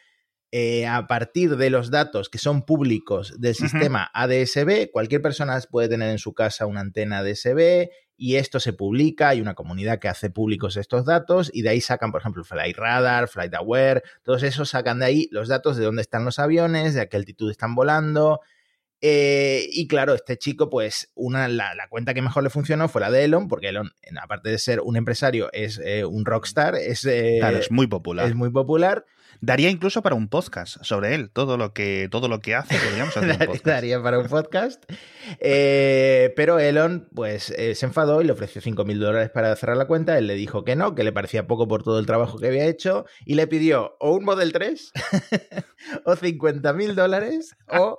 eh, 0.51 0.87
a 0.87 1.05
partir 1.05 1.57
de 1.57 1.69
los 1.69 1.91
datos 1.91 2.27
que 2.27 2.39
son 2.39 2.63
públicos 2.63 3.39
del 3.39 3.53
sistema 3.53 4.09
ADSB, 4.13 4.89
cualquier 4.91 5.21
persona 5.21 5.59
puede 5.69 5.89
tener 5.89 6.09
en 6.09 6.17
su 6.17 6.33
casa 6.33 6.65
una 6.65 6.81
antena 6.81 7.19
ADSB 7.19 7.89
y 8.21 8.35
esto 8.35 8.59
se 8.59 8.73
publica, 8.73 9.29
hay 9.29 9.39
una 9.39 9.55
comunidad 9.55 9.97
que 9.97 10.09
hace 10.09 10.29
públicos 10.29 10.75
estos 10.75 11.05
datos 11.05 11.49
y 11.53 11.61
de 11.61 11.69
ahí 11.69 11.79
sacan, 11.79 12.11
por 12.11 12.19
ejemplo, 12.19 12.43
Flight 12.43 12.75
Radar, 12.75 13.29
Flight 13.29 13.53
Aware, 13.53 14.03
todos 14.23 14.43
esos 14.43 14.69
sacan 14.69 14.99
de 14.99 15.05
ahí 15.05 15.29
los 15.31 15.47
datos 15.47 15.77
de 15.77 15.85
dónde 15.85 16.01
están 16.01 16.25
los 16.25 16.37
aviones, 16.37 16.93
de 16.93 16.99
a 16.99 17.05
qué 17.07 17.15
altitud 17.15 17.49
están 17.49 17.75
volando. 17.75 18.41
Eh, 18.99 19.69
y 19.71 19.87
claro, 19.87 20.13
este 20.13 20.37
chico, 20.37 20.69
pues, 20.69 21.13
una, 21.15 21.47
la, 21.47 21.73
la 21.75 21.87
cuenta 21.87 22.13
que 22.13 22.21
mejor 22.21 22.43
le 22.43 22.49
funcionó 22.49 22.89
fue 22.89 22.99
la 22.99 23.09
de 23.09 23.23
Elon, 23.23 23.47
porque 23.47 23.69
Elon, 23.69 23.93
aparte 24.21 24.49
de 24.49 24.57
ser 24.57 24.81
un 24.81 24.97
empresario, 24.97 25.49
es 25.53 25.79
eh, 25.81 26.03
un 26.03 26.25
rockstar, 26.25 26.75
es, 26.75 27.05
eh, 27.05 27.37
Claro, 27.39 27.57
es 27.57 27.71
muy 27.71 27.87
popular. 27.87 28.27
es 28.27 28.35
muy 28.35 28.49
popular. 28.49 29.05
Daría 29.41 29.69
incluso 29.69 30.01
para 30.01 30.15
un 30.15 30.27
podcast 30.27 30.77
sobre 30.83 31.15
él. 31.15 31.29
Todo 31.31 31.55
lo 31.57 31.73
que, 31.73 32.07
todo 32.11 32.27
lo 32.27 32.39
que 32.39 32.55
hace, 32.55 32.77
podríamos 32.77 33.15
hacer 33.15 33.29
un 33.29 33.29
Dar- 33.39 33.47
podcast. 33.47 33.65
Daría 33.65 34.01
para 34.03 34.19
un 34.19 34.27
podcast. 34.27 34.83
Eh, 35.39 36.33
pero 36.35 36.59
Elon, 36.59 37.07
pues, 37.15 37.49
eh, 37.51 37.75
se 37.75 37.85
enfadó 37.85 38.21
y 38.21 38.25
le 38.25 38.33
ofreció 38.33 38.61
5 38.61 38.83
mil 38.85 38.99
dólares 38.99 39.29
para 39.33 39.55
cerrar 39.55 39.77
la 39.77 39.85
cuenta. 39.87 40.17
Él 40.17 40.27
le 40.27 40.35
dijo 40.35 40.63
que 40.63 40.75
no, 40.75 40.95
que 40.95 41.03
le 41.03 41.11
parecía 41.11 41.47
poco 41.47 41.67
por 41.67 41.83
todo 41.83 41.99
el 41.99 42.05
trabajo 42.05 42.37
que 42.37 42.47
había 42.47 42.65
hecho. 42.65 43.05
Y 43.25 43.35
le 43.35 43.47
pidió 43.47 43.95
o 43.99 44.11
un 44.13 44.25
Model 44.25 44.51
3, 44.51 44.91
o 46.05 46.15
50 46.15 46.73
mil 46.73 46.95
dólares, 46.95 47.55
o 47.67 47.95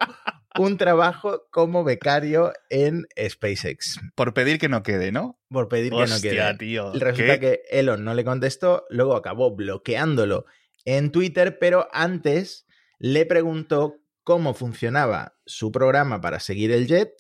un 0.59 0.77
trabajo 0.77 1.45
como 1.51 1.85
becario 1.85 2.53
en 2.69 3.07
SpaceX. 3.29 3.99
Por 4.15 4.35
pedir 4.35 4.59
que 4.59 4.69
no 4.69 4.83
quede, 4.83 5.13
¿no? 5.13 5.39
Por 5.49 5.69
pedir 5.69 5.91
que 5.91 5.97
no 5.99 6.03
Hostia, 6.03 6.31
quede. 6.31 6.55
tío. 6.59 6.93
Resulta 6.93 7.39
¿Qué? 7.39 7.61
que 7.71 7.79
Elon 7.79 8.05
no 8.05 8.15
le 8.15 8.25
contestó, 8.25 8.85
luego 8.91 9.17
acabó 9.17 9.55
bloqueándolo 9.55 10.45
en 10.85 11.13
Twitter, 11.13 11.59
pero 11.59 11.89
antes 11.93 12.67
le 12.99 13.27
preguntó 13.27 13.97
cómo 14.25 14.55
funcionaba 14.55 15.37
su 15.47 15.73
programa 15.73 16.21
para 16.21 16.41
seguir 16.41 16.71
el 16.73 16.87
jet 16.87 17.11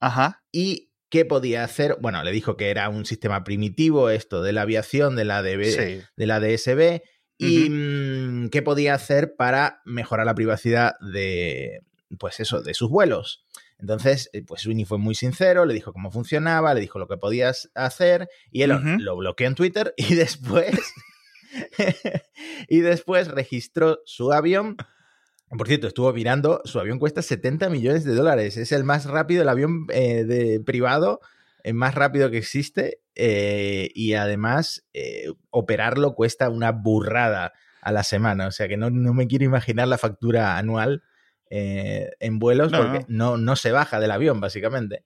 Ajá. 0.00 0.42
y 0.52 0.90
qué 1.08 1.24
podía 1.24 1.62
hacer. 1.64 1.96
Bueno, 2.00 2.22
le 2.24 2.32
dijo 2.32 2.56
que 2.56 2.70
era 2.70 2.88
un 2.88 3.04
sistema 3.04 3.44
primitivo 3.44 4.10
esto 4.10 4.42
de 4.42 4.52
la 4.52 4.62
aviación, 4.62 5.16
de 5.16 5.24
la, 5.24 5.42
DB 5.42 5.64
Sí. 5.64 6.02
de 6.16 6.26
la 6.26 6.40
DSB, 6.40 7.02
y 7.38 7.68
mm, 7.70 8.48
qué 8.48 8.62
podía 8.62 8.94
hacer 8.94 9.34
para 9.36 9.82
mejorar 9.84 10.26
la 10.26 10.34
privacidad 10.34 10.94
de, 11.00 11.80
pues 12.18 12.40
eso, 12.40 12.62
de 12.62 12.74
sus 12.74 12.90
vuelos. 12.90 13.44
Entonces, 13.78 14.30
eh, 14.32 14.42
pues 14.42 14.62
Sweeney 14.62 14.86
fue 14.86 14.98
muy 14.98 15.14
sincero, 15.14 15.66
le 15.66 15.74
dijo 15.74 15.92
cómo 15.92 16.10
funcionaba, 16.10 16.72
le 16.72 16.80
dijo 16.80 16.98
lo 16.98 17.08
que 17.08 17.18
podías 17.18 17.70
hacer, 17.74 18.28
y 18.50 18.62
él 18.62 18.72
lo 19.00 19.16
bloqueó 19.16 19.46
en 19.46 19.54
Twitter 19.54 19.92
y 19.98 20.14
después, 20.14 20.74
y 22.68 22.80
después 22.80 23.28
registró 23.28 24.00
su 24.04 24.32
avión. 24.32 24.76
Por 25.48 25.68
cierto, 25.68 25.86
estuvo 25.86 26.12
mirando, 26.12 26.60
su 26.64 26.80
avión 26.80 26.98
cuesta 26.98 27.22
70 27.22 27.70
millones 27.70 28.04
de 28.04 28.14
dólares, 28.14 28.56
es 28.56 28.72
el 28.72 28.82
más 28.82 29.04
rápido, 29.04 29.42
el 29.42 29.48
avión 29.48 29.86
eh, 29.90 30.24
de, 30.24 30.60
privado 30.60 31.20
es 31.66 31.74
más 31.74 31.96
rápido 31.96 32.30
que 32.30 32.38
existe 32.38 33.00
eh, 33.16 33.90
y 33.92 34.14
además 34.14 34.86
eh, 34.94 35.32
operarlo 35.50 36.14
cuesta 36.14 36.48
una 36.48 36.70
burrada 36.70 37.54
a 37.82 37.90
la 37.90 38.04
semana. 38.04 38.46
O 38.46 38.52
sea 38.52 38.68
que 38.68 38.76
no, 38.76 38.88
no 38.90 39.12
me 39.12 39.26
quiero 39.26 39.44
imaginar 39.44 39.88
la 39.88 39.98
factura 39.98 40.58
anual 40.58 41.02
eh, 41.50 42.12
en 42.20 42.38
vuelos 42.38 42.70
No, 42.70 42.78
porque 42.78 43.04
no, 43.08 43.36
no 43.36 43.56
se 43.56 43.72
baja 43.72 43.98
del 43.98 44.12
avión, 44.12 44.40
básicamente. 44.40 45.04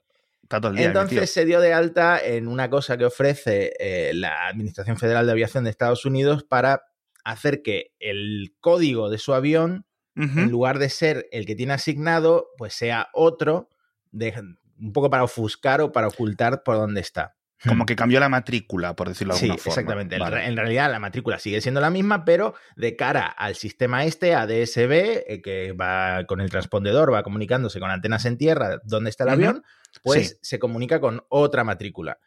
Está 0.50 0.60
todo 0.60 0.72
el 0.72 0.78
día. 0.78 0.86
Entonces 0.88 1.32
se 1.32 1.44
dio 1.44 1.60
de 1.60 1.72
alta 1.72 2.18
en 2.18 2.48
una 2.48 2.68
cosa 2.68 2.98
que 2.98 3.04
ofrece 3.04 3.72
eh, 3.78 4.10
la 4.14 4.48
Administración 4.48 4.96
Federal 4.98 5.24
de 5.26 5.30
Aviación 5.32 5.62
de 5.62 5.70
Estados 5.70 6.04
Unidos 6.04 6.42
para 6.42 6.82
hacer 7.22 7.62
que 7.62 7.94
el 8.00 8.56
código 8.58 9.10
de 9.10 9.18
su 9.18 9.32
avión, 9.32 9.86
en 10.16 10.50
lugar 10.50 10.80
de 10.80 10.88
ser 10.88 11.28
el 11.30 11.46
que 11.46 11.54
tiene 11.54 11.72
asignado, 11.74 12.48
pues 12.58 12.74
sea 12.74 13.08
otro, 13.14 13.68
de- 14.10 14.34
un 14.80 14.92
poco 14.92 15.08
para 15.08 15.22
ofuscar 15.22 15.80
o 15.82 15.92
para 15.92 16.08
ocultar 16.08 16.62
por 16.64 16.76
dónde 16.76 17.00
está. 17.00 17.36
Como 17.68 17.84
que 17.86 17.94
cambió 17.96 18.20
la 18.20 18.28
matrícula, 18.28 18.96
por 18.96 19.08
decirlo 19.08 19.34
de 19.34 19.40
Sí, 19.40 19.44
alguna 19.46 19.58
forma. 19.62 19.72
exactamente. 19.72 20.14
En 20.16 20.20
Vale. 20.20 20.36
re- 20.36 20.46
En 20.46 20.56
realidad 20.56 20.90
la 20.90 20.98
matrícula 20.98 21.38
sigue 21.38 21.60
siendo 21.60 21.80
la 21.80 21.90
misma, 21.90 22.24
pero 22.24 22.54
de 22.76 22.96
cara 22.96 23.26
al 23.26 23.54
sistema 23.54 24.04
este, 24.04 24.34
a 24.34 24.46
DSB, 24.46 25.24
eh, 25.26 25.40
que 25.42 25.72
va 25.72 26.24
con 26.26 26.40
el 26.40 26.48
transpondedor, 26.50 27.12
va 27.12 27.22
comunicándose 27.22 27.78
con 27.80 27.90
antenas 27.90 28.24
en 28.24 28.38
tierra, 28.38 28.80
donde 28.84 29.10
está 29.10 29.24
el 29.24 29.30
avión, 29.30 29.62
pues 30.02 30.28
Sí. 30.30 30.36
se 30.40 30.58
comunica 30.58 31.00
con 31.00 31.22
otra 31.28 31.62
matrícula. 31.64 32.18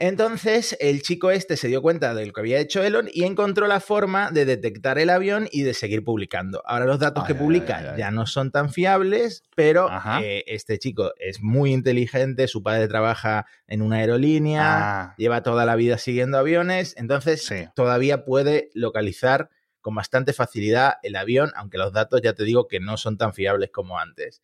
Entonces, 0.00 0.76
el 0.78 1.02
chico 1.02 1.32
este 1.32 1.56
se 1.56 1.66
dio 1.66 1.82
cuenta 1.82 2.14
de 2.14 2.24
lo 2.24 2.32
que 2.32 2.40
había 2.40 2.60
hecho 2.60 2.84
Elon 2.84 3.08
y 3.12 3.24
encontró 3.24 3.66
la 3.66 3.80
forma 3.80 4.30
de 4.30 4.44
detectar 4.44 4.96
el 4.98 5.10
avión 5.10 5.48
y 5.50 5.62
de 5.62 5.74
seguir 5.74 6.04
publicando. 6.04 6.62
Ahora 6.66 6.84
los 6.84 7.00
datos 7.00 7.24
Ay, 7.26 7.34
que 7.34 7.34
publica 7.34 7.78
ay, 7.78 7.86
ay. 7.92 7.98
ya 7.98 8.12
no 8.12 8.24
son 8.24 8.52
tan 8.52 8.70
fiables, 8.70 9.42
pero 9.56 9.90
eh, 10.22 10.44
este 10.46 10.78
chico 10.78 11.12
es 11.18 11.42
muy 11.42 11.72
inteligente, 11.72 12.46
su 12.46 12.62
padre 12.62 12.86
trabaja 12.86 13.46
en 13.66 13.82
una 13.82 13.96
aerolínea, 13.96 15.08
Ah, 15.10 15.14
lleva 15.18 15.42
toda 15.42 15.66
la 15.66 15.74
vida 15.74 15.98
siguiendo 15.98 16.38
aviones, 16.38 16.94
entonces 16.96 17.44
Sí. 17.44 17.66
todavía 17.74 18.24
puede 18.24 18.70
localizar 18.74 19.50
con 19.80 19.96
bastante 19.96 20.32
facilidad 20.32 20.94
el 21.02 21.16
avión, 21.16 21.50
aunque 21.56 21.76
los 21.78 21.92
datos 21.92 22.22
ya 22.22 22.34
te 22.34 22.44
digo 22.44 22.68
que 22.68 22.78
no 22.78 22.96
son 22.98 23.18
tan 23.18 23.34
fiables 23.34 23.70
como 23.72 23.98
antes. 23.98 24.42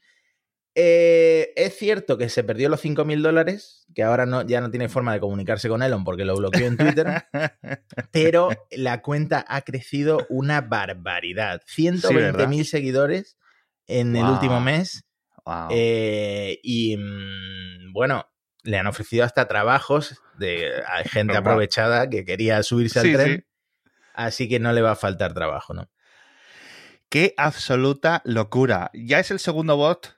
Eh, 0.77 1.53
es 1.55 1.77
cierto 1.79 2.19
que 2.19 2.29
se 2.29 2.43
perdió 2.43 2.69
los 2.69 2.85
5.000 2.85 3.23
dólares, 3.23 3.87
que 3.95 4.03
ahora 4.03 4.27
no, 4.27 4.43
ya 4.43 4.61
no 4.61 4.71
tiene 4.71 4.89
forma 4.89 5.13
de 5.13 5.21
comunicarse 5.21 5.69
con 5.69 5.83
Elon 5.83 6.03
porque 6.03 6.25
lo 6.25 6.35
bloqueó 6.35 6.67
en 6.67 6.77
Twitter, 6.77 7.25
pero 8.11 8.49
la 8.73 9.01
cuenta 9.01 9.45
ha 9.47 9.63
crecido 9.63 10.27
una 10.29 10.61
barbaridad. 10.63 11.63
120.000 11.67 12.65
seguidores 12.65 13.37
en 13.87 14.17
el 14.17 14.25
último 14.25 14.61
mes. 14.61 15.05
Wow. 15.47 15.69
Eh, 15.71 16.59
y 16.63 16.97
mm, 16.97 17.93
bueno, 17.93 18.27
le 18.65 18.79
han 18.79 18.87
ofrecido 18.87 19.25
hasta 19.25 19.47
trabajos 19.47 20.21
de 20.39 20.83
a 20.89 21.05
gente 21.05 21.37
aprovechada 21.37 22.09
que 22.11 22.25
quería 22.25 22.63
subirse 22.63 22.99
al 22.99 23.07
Sí, 23.07 23.13
tren. 23.13 23.37
sí. 23.37 23.91
Así 24.15 24.49
que 24.49 24.59
no 24.59 24.73
le 24.73 24.81
va 24.81 24.93
a 24.93 24.97
faltar 24.97 25.35
trabajo, 25.35 25.75
¿no? 25.75 25.89
Qué 27.09 27.35
absoluta 27.37 28.23
locura. 28.25 28.91
Ya 28.95 29.21
es 29.21 29.31
el 29.31 29.39
segundo 29.39 29.77
bot 29.77 30.17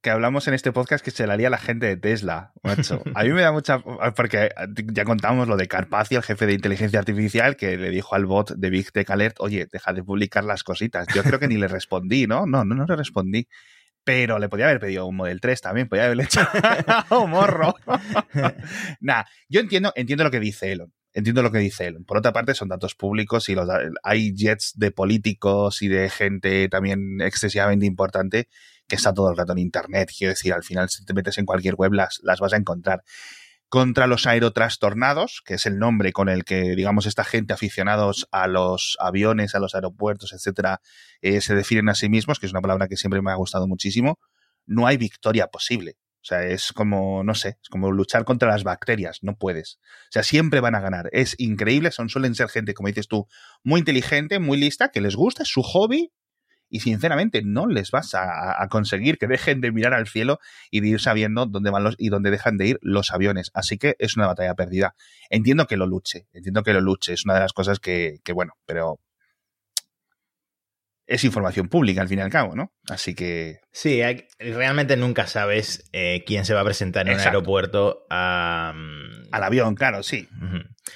que 0.00 0.10
hablamos 0.10 0.46
en 0.46 0.54
este 0.54 0.72
podcast 0.72 1.04
que 1.04 1.10
se 1.10 1.26
la 1.26 1.34
haría 1.34 1.50
la 1.50 1.58
gente 1.58 1.86
de 1.86 1.96
Tesla, 1.96 2.52
macho. 2.62 3.02
A 3.14 3.24
mí 3.24 3.30
me 3.30 3.42
da 3.42 3.52
mucha... 3.52 3.80
Porque 4.14 4.50
ya 4.92 5.04
contamos 5.04 5.48
lo 5.48 5.56
de 5.56 5.66
Carpacia, 5.66 6.18
el 6.18 6.24
jefe 6.24 6.46
de 6.46 6.54
inteligencia 6.54 6.98
artificial, 7.00 7.56
que 7.56 7.76
le 7.76 7.90
dijo 7.90 8.14
al 8.14 8.26
bot 8.26 8.52
de 8.52 8.70
Big 8.70 8.92
Tech 8.92 9.10
Alert, 9.10 9.36
oye, 9.40 9.66
deja 9.70 9.92
de 9.92 10.04
publicar 10.04 10.44
las 10.44 10.62
cositas. 10.62 11.06
Yo 11.14 11.22
creo 11.22 11.40
que 11.40 11.48
ni 11.48 11.56
le 11.56 11.68
respondí, 11.68 12.26
¿no? 12.26 12.46
No, 12.46 12.64
no, 12.64 12.74
no 12.74 12.86
le 12.86 12.96
respondí. 12.96 13.48
Pero 14.04 14.38
le 14.38 14.48
podía 14.48 14.66
haber 14.66 14.80
pedido 14.80 15.06
un 15.06 15.16
Model 15.16 15.40
3 15.40 15.60
también, 15.60 15.88
podía 15.88 16.04
haberle 16.04 16.24
hecho 16.24 16.40
un 17.10 17.30
morro. 17.30 17.74
Nah, 19.00 19.24
yo 19.48 19.60
entiendo, 19.60 19.92
entiendo 19.96 20.24
lo 20.24 20.30
que 20.30 20.40
dice 20.40 20.72
Elon. 20.72 20.92
Entiendo 21.12 21.42
lo 21.42 21.50
que 21.50 21.58
dice 21.58 21.86
Elon. 21.86 22.04
Por 22.04 22.18
otra 22.18 22.32
parte, 22.32 22.54
son 22.54 22.68
datos 22.68 22.94
públicos 22.94 23.48
y 23.48 23.54
los, 23.54 23.68
hay 24.02 24.34
jets 24.34 24.74
de 24.76 24.92
políticos 24.92 25.82
y 25.82 25.88
de 25.88 26.08
gente 26.08 26.68
también 26.68 27.20
excesivamente 27.20 27.86
importante 27.86 28.48
que 28.88 28.96
está 28.96 29.12
todo 29.12 29.30
el 29.30 29.36
rato 29.36 29.52
en 29.52 29.58
Internet. 29.58 30.10
Quiero 30.16 30.32
decir, 30.32 30.52
al 30.52 30.64
final, 30.64 30.88
si 30.88 31.04
te 31.04 31.14
metes 31.14 31.38
en 31.38 31.46
cualquier 31.46 31.74
web, 31.74 31.92
las, 31.92 32.20
las 32.22 32.40
vas 32.40 32.52
a 32.52 32.56
encontrar. 32.56 33.02
Contra 33.68 34.06
los 34.06 34.26
aerotrastornados, 34.26 35.42
que 35.44 35.54
es 35.54 35.66
el 35.66 35.78
nombre 35.78 36.12
con 36.12 36.30
el 36.30 36.44
que, 36.44 36.74
digamos, 36.74 37.04
esta 37.04 37.22
gente 37.22 37.52
aficionados 37.52 38.26
a 38.32 38.48
los 38.48 38.96
aviones, 38.98 39.54
a 39.54 39.58
los 39.58 39.74
aeropuertos, 39.74 40.32
etcétera, 40.32 40.80
eh, 41.20 41.42
se 41.42 41.54
definen 41.54 41.90
a 41.90 41.94
sí 41.94 42.08
mismos, 42.08 42.38
que 42.38 42.46
es 42.46 42.52
una 42.52 42.62
palabra 42.62 42.88
que 42.88 42.96
siempre 42.96 43.20
me 43.20 43.30
ha 43.30 43.34
gustado 43.34 43.68
muchísimo, 43.68 44.18
no 44.64 44.86
hay 44.86 44.96
victoria 44.96 45.48
posible. 45.48 45.98
O 46.20 46.24
sea, 46.28 46.44
es 46.44 46.72
como, 46.72 47.22
no 47.24 47.34
sé, 47.34 47.58
es 47.62 47.68
como 47.70 47.92
luchar 47.92 48.24
contra 48.24 48.48
las 48.48 48.64
bacterias, 48.64 49.18
no 49.22 49.36
puedes. 49.36 49.78
O 50.08 50.12
sea, 50.12 50.22
siempre 50.22 50.60
van 50.60 50.74
a 50.74 50.80
ganar. 50.80 51.08
Es 51.12 51.34
increíble, 51.38 51.90
son, 51.90 52.08
suelen 52.08 52.34
ser 52.34 52.48
gente, 52.48 52.74
como 52.74 52.88
dices 52.88 53.06
tú, 53.06 53.28
muy 53.62 53.80
inteligente, 53.80 54.38
muy 54.38 54.58
lista, 54.58 54.90
que 54.90 55.00
les 55.00 55.14
gusta, 55.14 55.42
es 55.44 55.48
su 55.48 55.62
hobby, 55.62 56.10
y 56.68 56.80
sinceramente 56.80 57.42
no 57.42 57.66
les 57.66 57.90
vas 57.90 58.14
a, 58.14 58.66
conseguir 58.70 59.18
que 59.18 59.26
dejen 59.26 59.60
de 59.60 59.72
mirar 59.72 59.94
al 59.94 60.06
cielo 60.06 60.38
y 60.70 60.80
de 60.80 60.88
ir 60.88 61.00
sabiendo 61.00 61.46
dónde 61.46 61.70
van 61.70 61.84
los 61.84 61.94
y 61.98 62.08
dónde 62.08 62.30
dejan 62.30 62.56
de 62.56 62.66
ir 62.68 62.78
los 62.82 63.12
aviones. 63.12 63.50
Así 63.54 63.78
que 63.78 63.96
es 63.98 64.16
una 64.16 64.26
batalla 64.26 64.54
perdida. 64.54 64.94
Entiendo 65.30 65.66
que 65.66 65.76
lo 65.76 65.86
luche, 65.86 66.26
entiendo 66.32 66.62
que 66.62 66.72
lo 66.72 66.80
luche, 66.80 67.14
es 67.14 67.24
una 67.24 67.34
de 67.34 67.40
las 67.40 67.52
cosas 67.52 67.80
que, 67.80 68.18
que 68.24 68.32
bueno, 68.32 68.54
pero 68.66 69.00
es 71.08 71.24
información 71.24 71.68
pública 71.68 72.02
al 72.02 72.08
fin 72.08 72.18
y 72.18 72.22
al 72.22 72.30
cabo, 72.30 72.54
¿no? 72.54 72.70
Así 72.88 73.14
que 73.14 73.60
Sí, 73.72 74.02
hay- 74.02 74.28
realmente 74.38 74.96
nunca 74.96 75.26
sabes 75.26 75.88
eh, 75.92 76.22
quién 76.26 76.44
se 76.44 76.54
va 76.54 76.60
a 76.60 76.64
presentar 76.64 77.02
en 77.06 77.14
un 77.14 77.14
Exacto. 77.14 77.38
aeropuerto 77.38 78.06
a... 78.10 78.72
mm, 78.76 79.28
al 79.32 79.42
avión, 79.42 79.74
claro, 79.74 80.02
sí, 80.02 80.28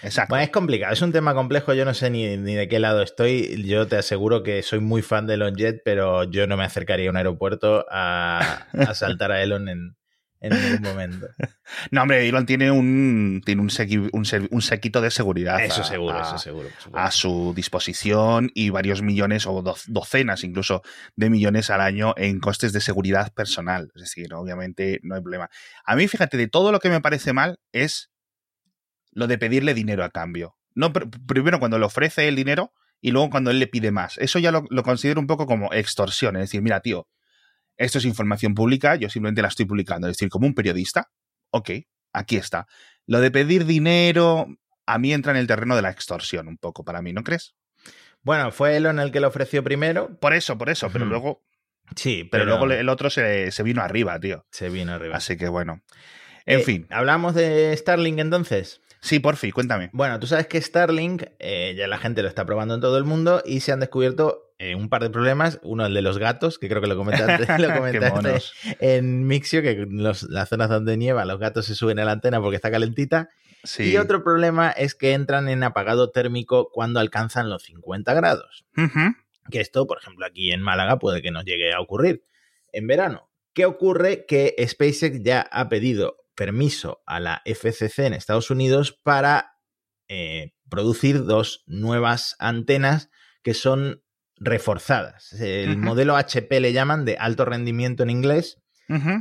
exacto. 0.03 0.31
Bueno, 0.35 0.45
es 0.45 0.51
complicado, 0.51 0.93
es 0.93 1.03
un 1.03 1.13
tema 1.13 1.35
complejo, 1.35 1.75
yo 1.75 1.85
no 1.85 1.95
sé 1.95 2.11
ni, 2.11 2.37
ni 2.37 2.55
de 2.55 2.69
qué 2.69 2.79
lado 2.79 3.03
estoy. 3.03 3.63
Yo 3.67 3.87
te 3.89 3.97
aseguro 3.97 4.43
que 4.43 4.63
soy 4.63 4.81
muy 4.81 5.03
fan 5.03 5.27
de 5.27 5.35
Elon 5.35 5.55
Jet, 5.57 5.81
pero 5.85 6.25
yo 6.25 6.47
no 6.47 6.57
me 6.57 6.65
acercaría 6.65 7.09
a 7.09 7.11
un 7.11 7.17
aeropuerto 7.17 7.85
a, 7.91 8.67
a 8.73 8.95
saltar 8.95 9.33
a 9.33 9.43
Elon 9.43 9.69
en, 9.69 9.97
en 10.43 10.51
ningún 10.61 10.83
momento. 10.83 11.27
No, 11.91 12.03
hombre, 12.03 12.29
Elon 12.29 12.45
tiene 12.45 12.71
un, 12.71 13.41
tiene 13.47 13.63
un, 13.63 13.71
segui- 13.71 14.11
un, 14.13 14.25
ser- 14.27 14.47
un 14.51 14.61
sequito 14.61 15.01
de 15.01 15.11
seguridad. 15.11 15.65
Eso 15.65 15.81
a- 15.81 15.85
seguro, 15.85 16.19
a- 16.19 16.23
eso 16.23 16.37
seguro. 16.39 16.69
a 16.93 17.11
su 17.11 17.53
disposición 17.57 18.51
y 18.55 18.69
varios 18.69 19.01
millones 19.01 19.47
o 19.47 19.63
doc- 19.63 19.81
docenas 19.87 20.45
incluso 20.45 20.83
de 21.17 21.31
millones 21.31 21.71
al 21.71 21.81
año 21.81 22.13
en 22.19 22.41
costes 22.41 22.73
de 22.75 22.81
seguridad 22.83 23.33
personal. 23.33 23.91
Es 23.95 24.03
decir, 24.03 24.35
obviamente 24.35 25.01
no 25.03 25.15
hay 25.15 25.23
problema. 25.23 25.49
A 25.87 25.97
mí, 25.97 26.07
fíjate, 26.09 26.37
de 26.37 26.49
todo 26.49 26.73
lo 26.73 26.81
que 26.81 26.91
me 26.91 27.01
parece 27.01 27.33
mal 27.33 27.59
es 27.73 28.11
lo 29.13 29.27
de 29.27 29.39
pedirle 29.39 29.73
dinero 29.75 30.05
a 30.05 30.11
cambio. 30.11 30.57
No, 30.75 30.93
pr- 30.93 31.11
primero 31.27 31.59
cuando 31.59 31.79
le 31.79 31.85
ofrece 31.87 32.29
el 32.29 32.37
dinero 32.37 32.73
y 33.01 33.11
luego 33.13 33.31
cuando 33.31 33.51
él 33.51 33.59
le 33.59 33.67
pide 33.67 33.91
más. 33.91 34.19
Eso 34.19 34.39
ya 34.39 34.51
lo, 34.53 34.65
lo 34.71 34.83
considero 34.83 35.21
un 35.21 35.27
poco 35.27 35.47
como 35.47 35.73
extorsión. 35.73 36.37
Es 36.37 36.43
decir, 36.43 36.63
mira, 36.63 36.81
tío, 36.81 37.09
esto 37.77 37.99
es 37.99 38.05
información 38.05 38.55
pública, 38.55 38.97
yo 38.97 39.09
simplemente 39.09 39.43
la 39.43 39.49
estoy 39.49 39.67
publicando. 39.67 40.09
Es 40.09 40.17
decir, 40.17 40.29
como 40.29 40.47
un 40.47 40.55
periodista, 40.55 41.11
ok, 41.51 41.71
aquí 42.13 42.37
está. 42.37 42.67
Lo 43.07 43.21
de 43.21 43.31
pedir 43.31 43.65
dinero 43.67 44.47
a 44.87 44.99
mí 44.99 45.13
entra 45.13 45.33
en 45.33 45.39
el 45.39 45.47
terreno 45.47 45.77
de 45.77 45.83
la 45.83 45.91
extorsión 45.91 46.49
un 46.49 46.59
poco 46.59 46.85
para 46.85 47.03
mí, 47.03 47.13
¿no 47.13 47.23
crees? 47.23 47.55
Bueno, 48.23 48.53
fue 48.53 48.77
Elon 48.77 49.01
el 49.01 49.11
que 49.11 49.21
lo 49.21 49.29
ofreció 49.29 49.65
primero. 49.65 50.19
Por 50.21 50.33
eso, 50.35 50.57
por 50.59 50.71
eso, 50.71 50.91
pero 50.93 51.07
luego, 51.07 51.43
Sí, 51.97 52.25
pero 52.31 52.45
luego 52.45 52.71
el 52.71 52.89
otro 52.89 53.11
se, 53.11 53.51
se 53.51 53.63
vino 53.63 53.83
arriba, 53.83 54.19
tío. 54.21 54.47
se 54.51 54.71
vino 54.71 54.93
arriba. 54.93 55.17
Así 55.17 55.37
que 55.37 55.49
bueno. 55.49 55.83
En 56.47 56.61
Eh, 56.61 56.63
fin, 56.63 56.87
Hablamos 56.91 57.35
de 57.35 57.77
Starlink 57.77 58.19
entonces. 58.19 58.81
Sí, 59.03 59.19
por 59.21 59.37
fin, 59.37 59.51
cuéntame. 59.51 59.91
Bueno, 59.93 60.19
tú 60.19 60.27
sabes 60.27 60.47
que 60.47 60.59
Starlink 60.61 61.25
eh, 61.39 61.75
ya 61.77 61.87
la 61.89 61.99
gente 61.99 62.23
lo 62.23 62.29
está 62.29 62.47
probando 62.47 62.75
en 62.75 62.81
todo 62.81 62.97
el 62.97 63.05
mundo 63.05 63.43
y 63.45 63.61
se 63.61 63.73
han 63.73 63.81
descubierto 63.81 64.55
eh, 64.59 64.75
un 64.75 64.89
par 64.89 65.03
de 65.03 65.11
problemas. 65.11 65.59
Uno, 65.63 65.85
el 65.85 65.93
de 65.93 66.01
los 66.03 66.17
gatos, 66.19 66.59
que 66.59 66.69
creo 66.69 66.81
que 66.81 66.87
lo 66.87 66.97
comentaste, 66.97 67.47
lo 67.59 67.75
comentaste 67.75 68.77
en 68.81 69.27
Mixio, 69.27 69.61
que 69.61 69.87
los- 69.91 70.23
las 70.25 70.49
zonas 70.49 70.71
donde 70.71 70.97
nieva 70.97 71.25
los 71.27 71.39
gatos 71.39 71.67
se 71.67 71.75
suben 71.75 71.99
a 71.99 72.05
la 72.07 72.13
antena 72.13 72.41
porque 72.41 72.57
está 72.57 72.71
calentita. 72.71 73.29
Sí. 73.65 73.91
Y 73.93 73.97
otro 73.97 74.25
problema 74.25 74.71
es 74.71 74.95
que 74.97 75.13
entran 75.13 75.49
en 75.49 75.63
apagado 75.63 76.11
térmico 76.11 76.71
cuando 76.73 76.99
alcanzan 76.99 77.49
los 77.51 77.63
50 77.65 78.13
grados. 78.15 78.65
Que 79.51 79.61
esto, 79.61 79.87
por 79.87 79.99
ejemplo, 79.99 80.25
aquí 80.27 80.51
en 80.53 80.63
Málaga 80.63 80.99
puede 80.99 81.23
que 81.23 81.31
nos 81.31 81.45
llegue 81.45 81.73
a 81.73 81.81
ocurrir 81.81 82.25
en 82.73 82.87
verano. 82.89 83.29
¿Qué 83.55 83.67
ocurre? 83.67 84.25
Que 84.27 84.55
SpaceX 84.67 85.23
ya 85.23 85.43
ha 85.51 85.69
pedido 85.69 86.22
permiso 86.35 87.03
a 87.07 87.21
la 87.21 87.43
FCC 87.45 88.01
en 88.01 88.15
Estados 88.15 88.51
Unidos 88.51 88.93
para 88.93 89.59
eh, 90.09 90.53
producir 90.69 91.25
dos 91.25 91.65
nuevas 91.67 92.37
antenas 92.39 93.11
que 93.43 93.55
son 93.55 94.03
reforzadas. 94.37 95.33
El 95.35 95.77
modelo 95.77 96.17
HP 96.17 96.61
le 96.61 96.73
llaman 96.73 97.05
de 97.05 97.17
alto 97.17 97.45
rendimiento 97.45 98.03
en 98.03 98.11
inglés. 98.11 98.59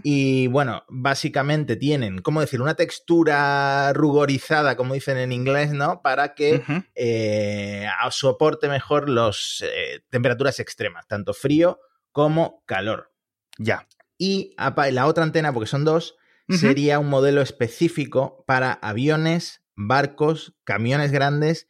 Y 0.03 0.47
bueno, 0.47 0.83
básicamente 0.89 1.77
tienen, 1.77 2.19
¿cómo 2.19 2.41
decir? 2.41 2.61
Una 2.61 2.75
textura 2.75 3.93
rugorizada, 3.93 4.75
como 4.75 4.95
dicen 4.95 5.15
en 5.17 5.31
inglés, 5.31 5.71
¿no? 5.71 6.01
Para 6.01 6.33
que 6.33 6.61
eh, 6.93 7.87
soporte 8.09 8.67
mejor 8.67 9.07
las 9.07 9.63
temperaturas 10.09 10.59
extremas, 10.59 11.07
tanto 11.07 11.33
frío 11.33 11.79
como 12.11 12.63
calor. 12.65 13.13
Ya. 13.57 13.87
Y 14.17 14.53
la 14.57 15.07
otra 15.07 15.23
antena, 15.23 15.53
porque 15.53 15.67
son 15.67 15.85
dos, 15.85 16.15
sería 16.57 16.99
un 16.99 17.09
modelo 17.09 17.41
específico 17.41 18.43
para 18.47 18.73
aviones, 18.73 19.61
barcos, 19.75 20.55
camiones 20.63 21.11
grandes 21.11 21.67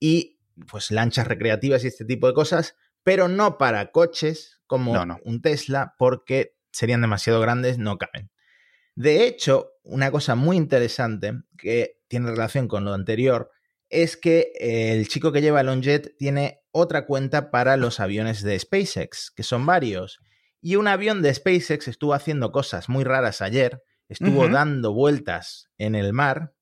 y 0.00 0.38
pues 0.70 0.90
lanchas 0.90 1.26
recreativas 1.26 1.84
y 1.84 1.88
este 1.88 2.04
tipo 2.04 2.26
de 2.26 2.34
cosas, 2.34 2.76
pero 3.02 3.28
no 3.28 3.58
para 3.58 3.90
coches 3.90 4.60
como 4.66 4.94
un 5.24 5.42
Tesla 5.42 5.94
porque 5.98 6.56
serían 6.72 7.00
demasiado 7.00 7.40
grandes, 7.40 7.78
no 7.78 7.98
caben. 7.98 8.30
De 8.94 9.26
hecho, 9.26 9.72
una 9.82 10.10
cosa 10.10 10.34
muy 10.34 10.56
interesante 10.56 11.32
que 11.56 12.00
tiene 12.08 12.30
relación 12.30 12.68
con 12.68 12.84
lo 12.84 12.94
anterior 12.94 13.50
es 13.90 14.16
que 14.16 14.52
el 14.58 15.08
chico 15.08 15.32
que 15.32 15.40
lleva 15.40 15.60
el 15.60 15.68
OnJet 15.68 16.16
tiene 16.16 16.62
otra 16.72 17.06
cuenta 17.06 17.50
para 17.50 17.76
los 17.76 18.00
aviones 18.00 18.42
de 18.42 18.58
SpaceX, 18.58 19.30
que 19.30 19.42
son 19.42 19.64
varios. 19.64 20.18
Y 20.60 20.76
un 20.76 20.88
avión 20.88 21.22
de 21.22 21.32
SpaceX 21.32 21.88
estuvo 21.88 22.12
haciendo 22.12 22.52
cosas 22.52 22.88
muy 22.88 23.04
raras 23.04 23.40
ayer, 23.40 23.82
estuvo 24.08 24.48
dando 24.48 24.92
vueltas 24.92 25.70
en 25.78 25.94
el 25.94 26.12
mar 26.12 26.54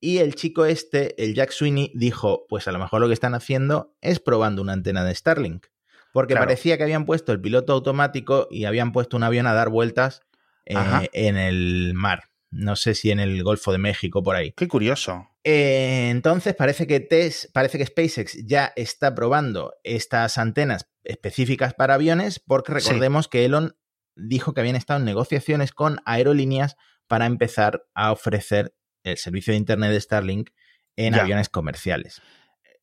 y 0.00 0.18
el 0.18 0.34
chico 0.34 0.66
este, 0.66 1.22
el 1.22 1.34
Jack 1.34 1.50
Sweeney, 1.50 1.90
dijo, 1.94 2.46
pues 2.48 2.68
a 2.68 2.72
lo 2.72 2.78
mejor 2.78 3.00
lo 3.00 3.08
que 3.08 3.14
están 3.14 3.34
haciendo 3.34 3.94
es 4.00 4.20
probando 4.20 4.62
una 4.62 4.74
antena 4.74 5.04
de 5.04 5.14
Starlink. 5.14 5.66
Porque 6.12 6.34
parecía 6.34 6.78
que 6.78 6.82
habían 6.82 7.04
puesto 7.04 7.32
el 7.32 7.40
piloto 7.40 7.74
automático 7.74 8.46
y 8.50 8.64
habían 8.64 8.92
puesto 8.92 9.16
un 9.16 9.22
avión 9.22 9.46
a 9.46 9.52
dar 9.52 9.68
vueltas 9.68 10.22
eh, 10.64 10.76
en 11.12 11.36
el 11.36 11.92
mar. 11.94 12.30
No 12.50 12.74
sé 12.76 12.94
si 12.94 13.10
en 13.10 13.20
el 13.20 13.42
Golfo 13.42 13.72
de 13.72 13.78
México, 13.78 14.22
por 14.22 14.34
ahí. 14.34 14.52
Qué 14.52 14.66
curioso. 14.66 15.28
Eh, 15.44 16.08
entonces 16.10 16.54
parece 16.54 16.86
que, 16.86 17.06
parece 17.52 17.78
que 17.78 17.86
SpaceX 17.86 18.46
ya 18.46 18.72
está 18.76 19.14
probando 19.14 19.74
estas 19.84 20.38
antenas 20.38 20.88
específicas 21.04 21.74
para 21.74 21.94
aviones 21.94 22.40
porque 22.40 22.72
recordemos 22.72 23.28
que 23.28 23.44
Elon 23.44 23.76
dijo 24.16 24.54
que 24.54 24.60
habían 24.60 24.76
estado 24.76 24.98
en 24.98 25.06
negociaciones 25.06 25.72
con 25.72 26.00
aerolíneas 26.04 26.76
para 27.06 27.26
empezar 27.26 27.84
a 27.94 28.12
ofrecer 28.12 28.74
el 29.04 29.16
servicio 29.16 29.52
de 29.52 29.58
Internet 29.58 29.92
de 29.92 30.00
Starlink 30.00 30.50
en 30.96 31.14
aviones 31.14 31.48
comerciales. 31.48 32.20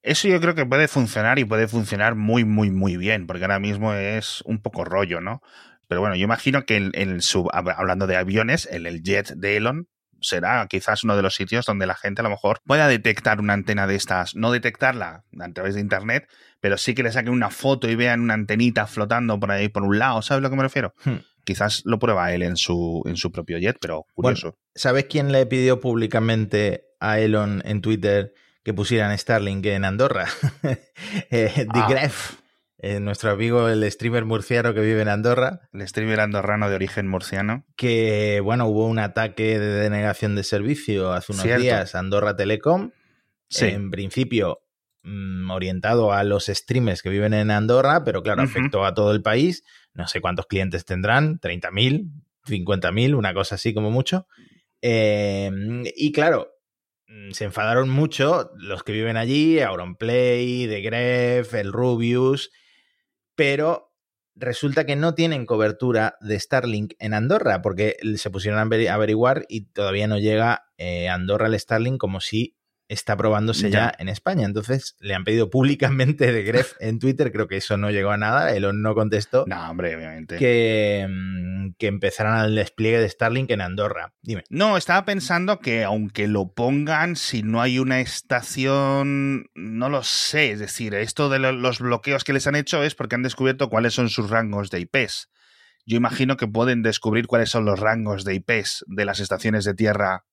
Eso 0.01 0.27
yo 0.27 0.39
creo 0.39 0.53
que 0.55 0.65
puede 0.65 0.87
funcionar 0.87 1.39
y 1.39 1.45
puede 1.45 1.67
funcionar 1.67 2.15
muy, 2.15 2.45
muy, 2.45 2.71
muy 2.71 2.97
bien, 2.97 3.25
porque 3.25 3.43
ahora 3.43 3.59
mismo 3.59 3.93
es 3.93 4.41
un 4.45 4.61
poco 4.61 4.83
rollo, 4.83 5.21
¿no? 5.21 5.41
Pero 5.87 6.01
bueno, 6.01 6.15
yo 6.15 6.23
imagino 6.23 6.65
que 6.65 6.77
en, 6.77 7.19
hablando 7.51 8.07
de 8.07 8.15
aviones, 8.15 8.67
el, 8.71 8.85
el 8.85 9.01
jet 9.01 9.33
de 9.35 9.57
Elon 9.57 9.87
será 10.23 10.65
quizás 10.67 11.03
uno 11.03 11.15
de 11.15 11.21
los 11.21 11.35
sitios 11.35 11.65
donde 11.65 11.85
la 11.85 11.95
gente 11.95 12.21
a 12.21 12.23
lo 12.23 12.29
mejor 12.29 12.61
pueda 12.65 12.87
detectar 12.87 13.39
una 13.39 13.53
antena 13.53 13.87
de 13.87 13.95
estas, 13.95 14.35
no 14.35 14.51
detectarla 14.51 15.23
a 15.39 15.49
través 15.53 15.75
de 15.75 15.81
internet, 15.81 16.27
pero 16.59 16.77
sí 16.77 16.95
que 16.95 17.03
le 17.03 17.11
saquen 17.11 17.33
una 17.33 17.49
foto 17.49 17.89
y 17.89 17.95
vean 17.95 18.21
una 18.21 18.33
antenita 18.33 18.87
flotando 18.87 19.39
por 19.39 19.51
ahí 19.51 19.69
por 19.69 19.83
un 19.83 19.99
lado, 19.99 20.21
¿sabes 20.21 20.39
a 20.39 20.41
lo 20.41 20.49
que 20.49 20.55
me 20.55 20.63
refiero? 20.63 20.93
Hmm. 21.03 21.17
Quizás 21.43 21.81
lo 21.85 21.99
prueba 21.99 22.31
él 22.33 22.41
en 22.41 22.55
su, 22.55 23.03
en 23.05 23.17
su 23.17 23.31
propio 23.31 23.57
jet, 23.59 23.77
pero 23.79 24.05
curioso. 24.13 24.57
¿Sabes 24.73 25.05
quién 25.09 25.31
le 25.31 25.45
pidió 25.45 25.81
públicamente 25.81 26.85
a 26.99 27.19
Elon 27.19 27.61
en 27.65 27.81
Twitter 27.81 28.33
que 28.63 28.73
pusieran 28.73 29.17
Starlink 29.17 29.65
en 29.65 29.83
Andorra? 29.83 30.25
eh, 31.29 31.67
ah. 31.69 32.09
Eh, 32.85 32.99
nuestro 32.99 33.31
amigo, 33.31 33.69
el 33.69 33.89
streamer 33.89 34.25
murciano 34.25 34.73
que 34.73 34.81
vive 34.81 35.01
en 35.01 35.07
Andorra. 35.07 35.69
El 35.71 35.87
streamer 35.87 36.19
andorrano 36.19 36.69
de 36.69 36.75
origen 36.75 37.07
murciano. 37.07 37.65
Que, 37.77 38.41
bueno, 38.43 38.65
hubo 38.67 38.87
un 38.87 38.99
ataque 38.99 39.57
de 39.57 39.67
denegación 39.67 40.35
de 40.35 40.43
servicio 40.43 41.13
hace 41.13 41.31
unos 41.31 41.45
días 41.45 41.95
Andorra 41.95 42.35
Telecom. 42.35 42.91
En 43.57 43.89
principio, 43.89 44.63
mm, 45.03 45.49
orientado 45.49 46.11
a 46.11 46.25
los 46.25 46.47
streamers 46.47 47.01
que 47.01 47.09
viven 47.09 47.33
en 47.33 47.51
Andorra, 47.51 48.03
pero 48.03 48.21
claro, 48.21 48.41
afectó 48.41 48.83
a 48.83 48.93
todo 48.93 49.13
el 49.13 49.21
país. 49.21 49.63
No 49.93 50.05
sé 50.09 50.19
cuántos 50.19 50.47
clientes 50.47 50.83
tendrán, 50.83 51.39
30.000, 51.39 52.11
50.000, 52.45 53.15
una 53.15 53.33
cosa 53.33 53.55
así 53.55 53.73
como 53.73 53.91
mucho. 53.91 54.27
Em, 54.81 55.85
y 55.95 56.11
claro, 56.11 56.51
mm, 57.07 57.31
se 57.31 57.45
enfadaron 57.45 57.87
mucho 57.87 58.51
los 58.57 58.83
que 58.83 58.91
viven 58.91 59.15
allí, 59.15 59.61
Auronplay, 59.61 60.67
The 60.67 60.81
Gref, 60.81 61.53
el 61.53 61.71
Rubius, 61.71 62.51
pero 63.35 63.93
resulta 64.35 64.85
que 64.85 64.95
no 64.95 65.13
tienen 65.13 65.45
cobertura 65.45 66.17
de 66.21 66.39
Starlink 66.39 66.93
en 66.99 67.13
Andorra, 67.13 67.61
porque 67.61 67.97
se 68.15 68.29
pusieron 68.29 68.59
a 68.59 68.93
averiguar 68.93 69.45
y 69.47 69.65
todavía 69.65 70.07
no 70.07 70.17
llega 70.17 70.65
eh, 70.77 71.09
Andorra 71.09 71.47
el 71.47 71.59
Starlink 71.59 71.99
como 71.99 72.19
si 72.19 72.57
está 72.87 73.15
probándose 73.17 73.69
ya. 73.69 73.93
en 73.97 74.09
España. 74.09 74.45
Entonces 74.45 74.95
le 74.99 75.15
han 75.15 75.23
pedido 75.23 75.49
públicamente 75.49 76.31
de 76.31 76.43
Gref 76.43 76.73
en 76.79 76.99
Twitter, 76.99 77.31
creo 77.31 77.47
que 77.47 77.57
eso 77.57 77.77
no 77.77 77.91
llegó 77.91 78.11
a 78.11 78.17
nada, 78.17 78.53
Elon 78.53 78.81
no 78.81 78.95
contestó. 78.95 79.45
No, 79.47 79.69
hombre, 79.69 79.95
obviamente. 79.95 80.37
Que, 80.37 81.07
mm, 81.09 81.73
que 81.77 81.87
empezaran 81.87 82.45
el 82.45 82.55
despliegue 82.55 82.99
de 82.99 83.09
Starlink 83.09 83.51
en 83.51 83.61
Andorra. 83.61 84.13
Dime. 84.21 84.43
No, 84.49 84.77
estaba 84.77 85.05
pensando 85.05 85.59
que 85.59 85.83
aunque 85.83 86.27
lo 86.27 86.53
pongan, 86.53 87.15
si 87.15 87.43
no 87.43 87.61
hay 87.61 87.79
una 87.79 87.99
estación, 87.99 89.47
no 89.55 89.89
lo 89.89 90.03
sé. 90.03 90.51
Es 90.51 90.59
decir, 90.59 90.93
esto 90.93 91.29
de 91.29 91.39
los 91.39 91.79
bloqueos 91.79 92.23
que 92.23 92.33
les 92.33 92.47
han 92.47 92.55
hecho 92.55 92.83
es 92.83 92.95
porque 92.95 93.15
han 93.15 93.23
descubierto 93.23 93.69
cuáles 93.69 93.93
son 93.93 94.09
sus 94.09 94.29
rangos 94.29 94.69
de 94.69 94.81
IPs. 94.81 95.29
Yo 95.85 95.97
imagino 95.97 96.37
que 96.37 96.47
pueden 96.47 96.81
descubrir 96.81 97.27
cuáles 97.27 97.49
son 97.49 97.65
los 97.65 97.79
rangos 97.79 98.23
de 98.23 98.35
IPs 98.35 98.85
de 98.87 99.05
las 99.05 99.19
estaciones 99.19 99.65
de 99.65 99.73
tierra 99.73 100.25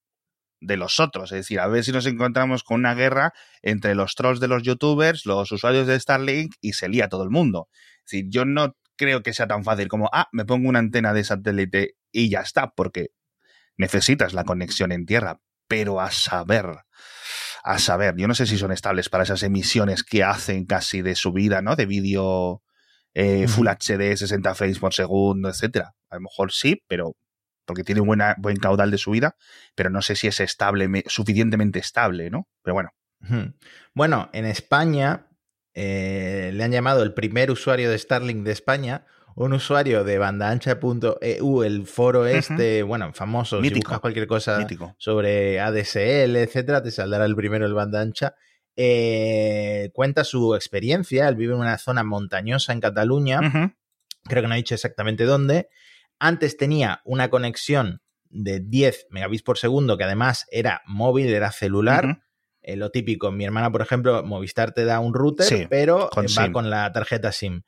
de 0.61 0.77
los 0.77 1.01
otros. 1.01 1.33
Es 1.33 1.38
decir, 1.38 1.61
a 1.61 1.66
ver 1.66 1.85
si 1.85 1.92
nos 1.92 2.07
encontramos 2.07 2.62
con 2.62 2.81
una 2.81 2.94
guerra 2.94 3.33
entre 3.62 3.94
los 3.94 4.14
trolls 4.14 4.40
de 4.40 4.49
los 4.49 4.62
youtubers, 4.62 5.27
los 5.27 5.51
usuarios 5.53 5.87
de 5.87 5.99
Starlink 5.99 6.55
y 6.61 6.75
se 6.75 6.88
lía 6.88 7.09
todo 7.09 7.25
el 7.25 7.31
mundo. 7.31 7.68
Es 8.05 8.12
decir, 8.12 8.27
yo 8.29 8.44
no 8.44 8.77
creo 8.96 9.23
que 9.23 9.33
sea 9.33 9.46
tan 9.46 9.64
fácil 9.64 9.88
como, 9.88 10.11
ah, 10.12 10.29
me 10.33 10.44
pongo 10.44 10.68
una 10.68 10.79
antena 10.79 11.14
de 11.14 11.25
satélite 11.25 11.94
y 12.12 12.29
ya 12.29 12.40
está, 12.40 12.70
porque 12.70 13.09
necesitas 13.77 14.35
la 14.35 14.44
conexión 14.44 14.92
en 14.92 15.07
tierra. 15.07 15.40
Pero 15.66 16.01
a 16.01 16.11
saber, 16.11 16.66
a 17.62 17.79
saber, 17.79 18.16
yo 18.16 18.29
no 18.29 18.35
sé 18.35 18.46
si 18.46 18.59
son 18.59 18.73
estables 18.73 19.09
para 19.09 19.25
esas 19.25 19.42
emisiones 19.42 20.03
que 20.03 20.25
hacen 20.25 20.66
casi 20.66 21.01
de 21.01 21.14
subida, 21.14 21.62
¿no? 21.62 21.77
De 21.77 21.87
vídeo 21.87 22.62
eh, 23.14 23.49
Full 23.49 23.68
HD, 23.68 24.16
60 24.16 24.55
frames 24.55 24.79
por 24.79 24.92
segundo, 24.92 25.49
etcétera. 25.49 25.94
A 26.11 26.16
lo 26.16 26.23
mejor 26.23 26.53
sí, 26.53 26.83
pero 26.88 27.16
porque 27.71 27.85
tiene 27.85 28.01
buena, 28.01 28.35
buen 28.37 28.57
caudal 28.57 28.91
de 28.91 28.99
subida, 28.99 29.37
pero 29.77 29.91
no 29.91 30.03
sé 30.03 30.17
si 30.17 30.27
es 30.27 30.41
estable, 30.41 30.89
suficientemente 31.07 31.79
estable, 31.79 32.29
¿no? 32.29 32.49
Pero 32.65 32.75
bueno. 32.75 32.91
Bueno, 33.95 34.29
en 34.33 34.45
España 34.45 35.29
eh, 35.73 36.51
le 36.53 36.65
han 36.65 36.73
llamado 36.73 37.05
el 37.05 37.15
primer 37.15 37.53
usuario 37.53 37.89
de 37.89 37.97
Starlink 37.97 38.43
de 38.43 38.51
España, 38.51 39.07
un 39.37 39.53
usuario 39.53 40.03
de 40.03 40.19
bandaancha.eu, 40.19 41.63
el 41.63 41.87
foro 41.87 42.27
este, 42.27 42.83
bueno, 42.83 43.13
famoso, 43.13 43.63
si 43.63 43.71
buscas 43.71 44.01
cualquier 44.01 44.27
cosa 44.27 44.67
sobre 44.99 45.61
ADSL, 45.61 46.35
etcétera, 46.35 46.83
te 46.83 46.91
saldrá 46.91 47.25
el 47.25 47.37
primero 47.37 47.67
el 47.67 47.75
banda 47.75 48.01
ancha. 48.01 48.35
Eh, 48.75 49.91
cuenta 49.93 50.25
su 50.25 50.57
experiencia, 50.57 51.29
él 51.29 51.37
vive 51.37 51.55
en 51.55 51.61
una 51.61 51.79
zona 51.79 52.03
montañosa 52.03 52.73
en 52.73 52.81
Cataluña, 52.81 53.39
creo 54.25 54.43
que 54.43 54.49
no 54.49 54.55
ha 54.55 54.57
dicho 54.57 54.75
exactamente 54.75 55.23
dónde, 55.23 55.69
antes 56.21 56.57
tenía 56.57 57.01
una 57.05 57.31
conexión 57.31 58.03
de 58.29 58.61
10 58.61 59.09
megabits 59.11 59.43
por 59.43 59.59
segundo, 59.59 59.99
que 59.99 60.05
además 60.05 60.47
era 60.53 60.83
móvil, 60.87 61.29
era 61.29 61.51
celular. 61.51 62.23
Eh, 62.63 62.77
lo 62.77 62.91
típico, 62.91 63.33
mi 63.33 63.45
hermana, 63.45 63.73
por 63.73 63.83
ejemplo, 63.83 64.23
Movistar 64.23 64.73
te 64.73 64.85
da 64.85 65.01
un 65.01 65.15
router, 65.15 65.67
pero 65.69 66.11
va 66.39 66.53
con 66.53 66.71
la 66.71 66.93
tarjeta 66.93 67.33
SIM. 67.33 67.63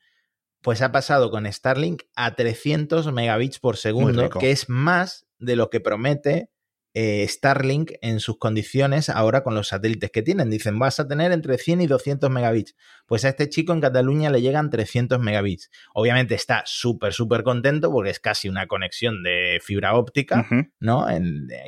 Pues 0.61 0.81
ha 0.81 0.93
pasado 0.93 1.29
con 1.29 1.51
Starlink 1.51 2.03
a 2.15 2.35
300 2.35 3.11
megabits 3.11 3.59
por 3.59 3.75
segundo, 3.75 4.29
que 4.29 4.51
es 4.51 4.69
más 4.69 5.25
de 5.39 5.57
lo 5.57 5.69
que 5.69 5.81
promete 5.81 6.49
eh, 6.95 7.27
Starlink 7.27 7.93
en 8.01 8.19
sus 8.19 8.37
condiciones 8.37 9.09
ahora 9.09 9.43
con 9.43 9.55
los 9.55 9.69
satélites 9.69 10.11
que 10.11 10.21
tienen. 10.21 10.49
Dicen, 10.49 10.77
vas 10.77 10.99
a 10.99 11.07
tener 11.07 11.31
entre 11.31 11.57
100 11.57 11.81
y 11.81 11.87
200 11.87 12.29
megabits. 12.29 12.75
Pues 13.07 13.25
a 13.25 13.29
este 13.29 13.49
chico 13.49 13.73
en 13.73 13.81
Cataluña 13.81 14.29
le 14.29 14.41
llegan 14.41 14.69
300 14.69 15.19
megabits. 15.19 15.71
Obviamente 15.93 16.35
está 16.35 16.61
súper, 16.65 17.13
súper 17.13 17.43
contento 17.43 17.91
porque 17.91 18.11
es 18.11 18.19
casi 18.19 18.47
una 18.47 18.67
conexión 18.67 19.23
de 19.23 19.59
fibra 19.63 19.95
óptica, 19.95 20.47
¿no? 20.79 21.07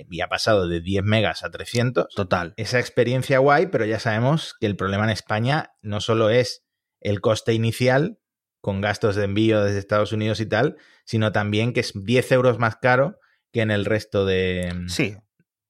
y 0.09 0.21
ha 0.21 0.27
pasado 0.27 0.67
de 0.67 0.79
10 0.79 1.03
megas 1.03 1.43
a 1.43 1.49
300. 1.49 2.07
Total. 2.13 2.53
Esa 2.57 2.79
experiencia 2.79 3.39
guay, 3.39 3.67
pero 3.67 3.85
ya 3.85 3.99
sabemos 3.99 4.55
que 4.59 4.67
el 4.67 4.75
problema 4.75 5.05
en 5.05 5.09
España 5.09 5.71
no 5.81 6.01
solo 6.01 6.29
es 6.29 6.63
el 7.01 7.21
coste 7.21 7.53
inicial 7.53 8.19
con 8.61 8.81
gastos 8.81 9.15
de 9.15 9.25
envío 9.25 9.63
desde 9.63 9.79
Estados 9.79 10.11
Unidos 10.11 10.39
y 10.39 10.47
tal, 10.47 10.77
sino 11.03 11.31
también 11.31 11.73
que 11.73 11.81
es 11.81 11.93
10 11.95 12.31
euros 12.31 12.59
más 12.59 12.77
caro 12.77 13.19
que 13.55 13.61
en 13.61 13.71
el 13.71 13.85
resto 13.85 14.25
de, 14.25 14.83
sí. 14.87 15.15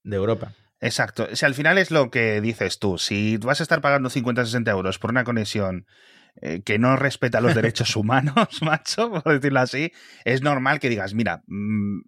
de 0.04 0.16
Europa. 0.16 0.56
Exacto. 0.80 1.28
O 1.32 1.36
sea, 1.36 1.46
al 1.46 1.54
final 1.54 1.78
es 1.78 1.92
lo 1.92 2.10
que 2.10 2.42
dices 2.42 2.80
tú. 2.80 2.98
Si 2.98 3.38
vas 3.38 3.60
a 3.60 3.64
estar 3.64 3.80
pagando 3.80 4.10
50 4.10 4.44
60 4.44 4.72
euros 4.72 4.98
por 4.98 5.12
una 5.12 5.24
conexión 5.24 5.86
eh, 6.42 6.64
que 6.64 6.80
no 6.80 6.96
respeta 6.96 7.42
los 7.42 7.54
derechos 7.54 7.96
humanos, 7.96 8.36
macho, 8.64 9.12
por 9.12 9.32
decirlo 9.32 9.60
así, 9.60 9.92
es 10.24 10.42
normal 10.42 10.80
que 10.80 10.90
digas, 10.90 11.14
mira, 11.14 11.44
mm, 11.46 12.00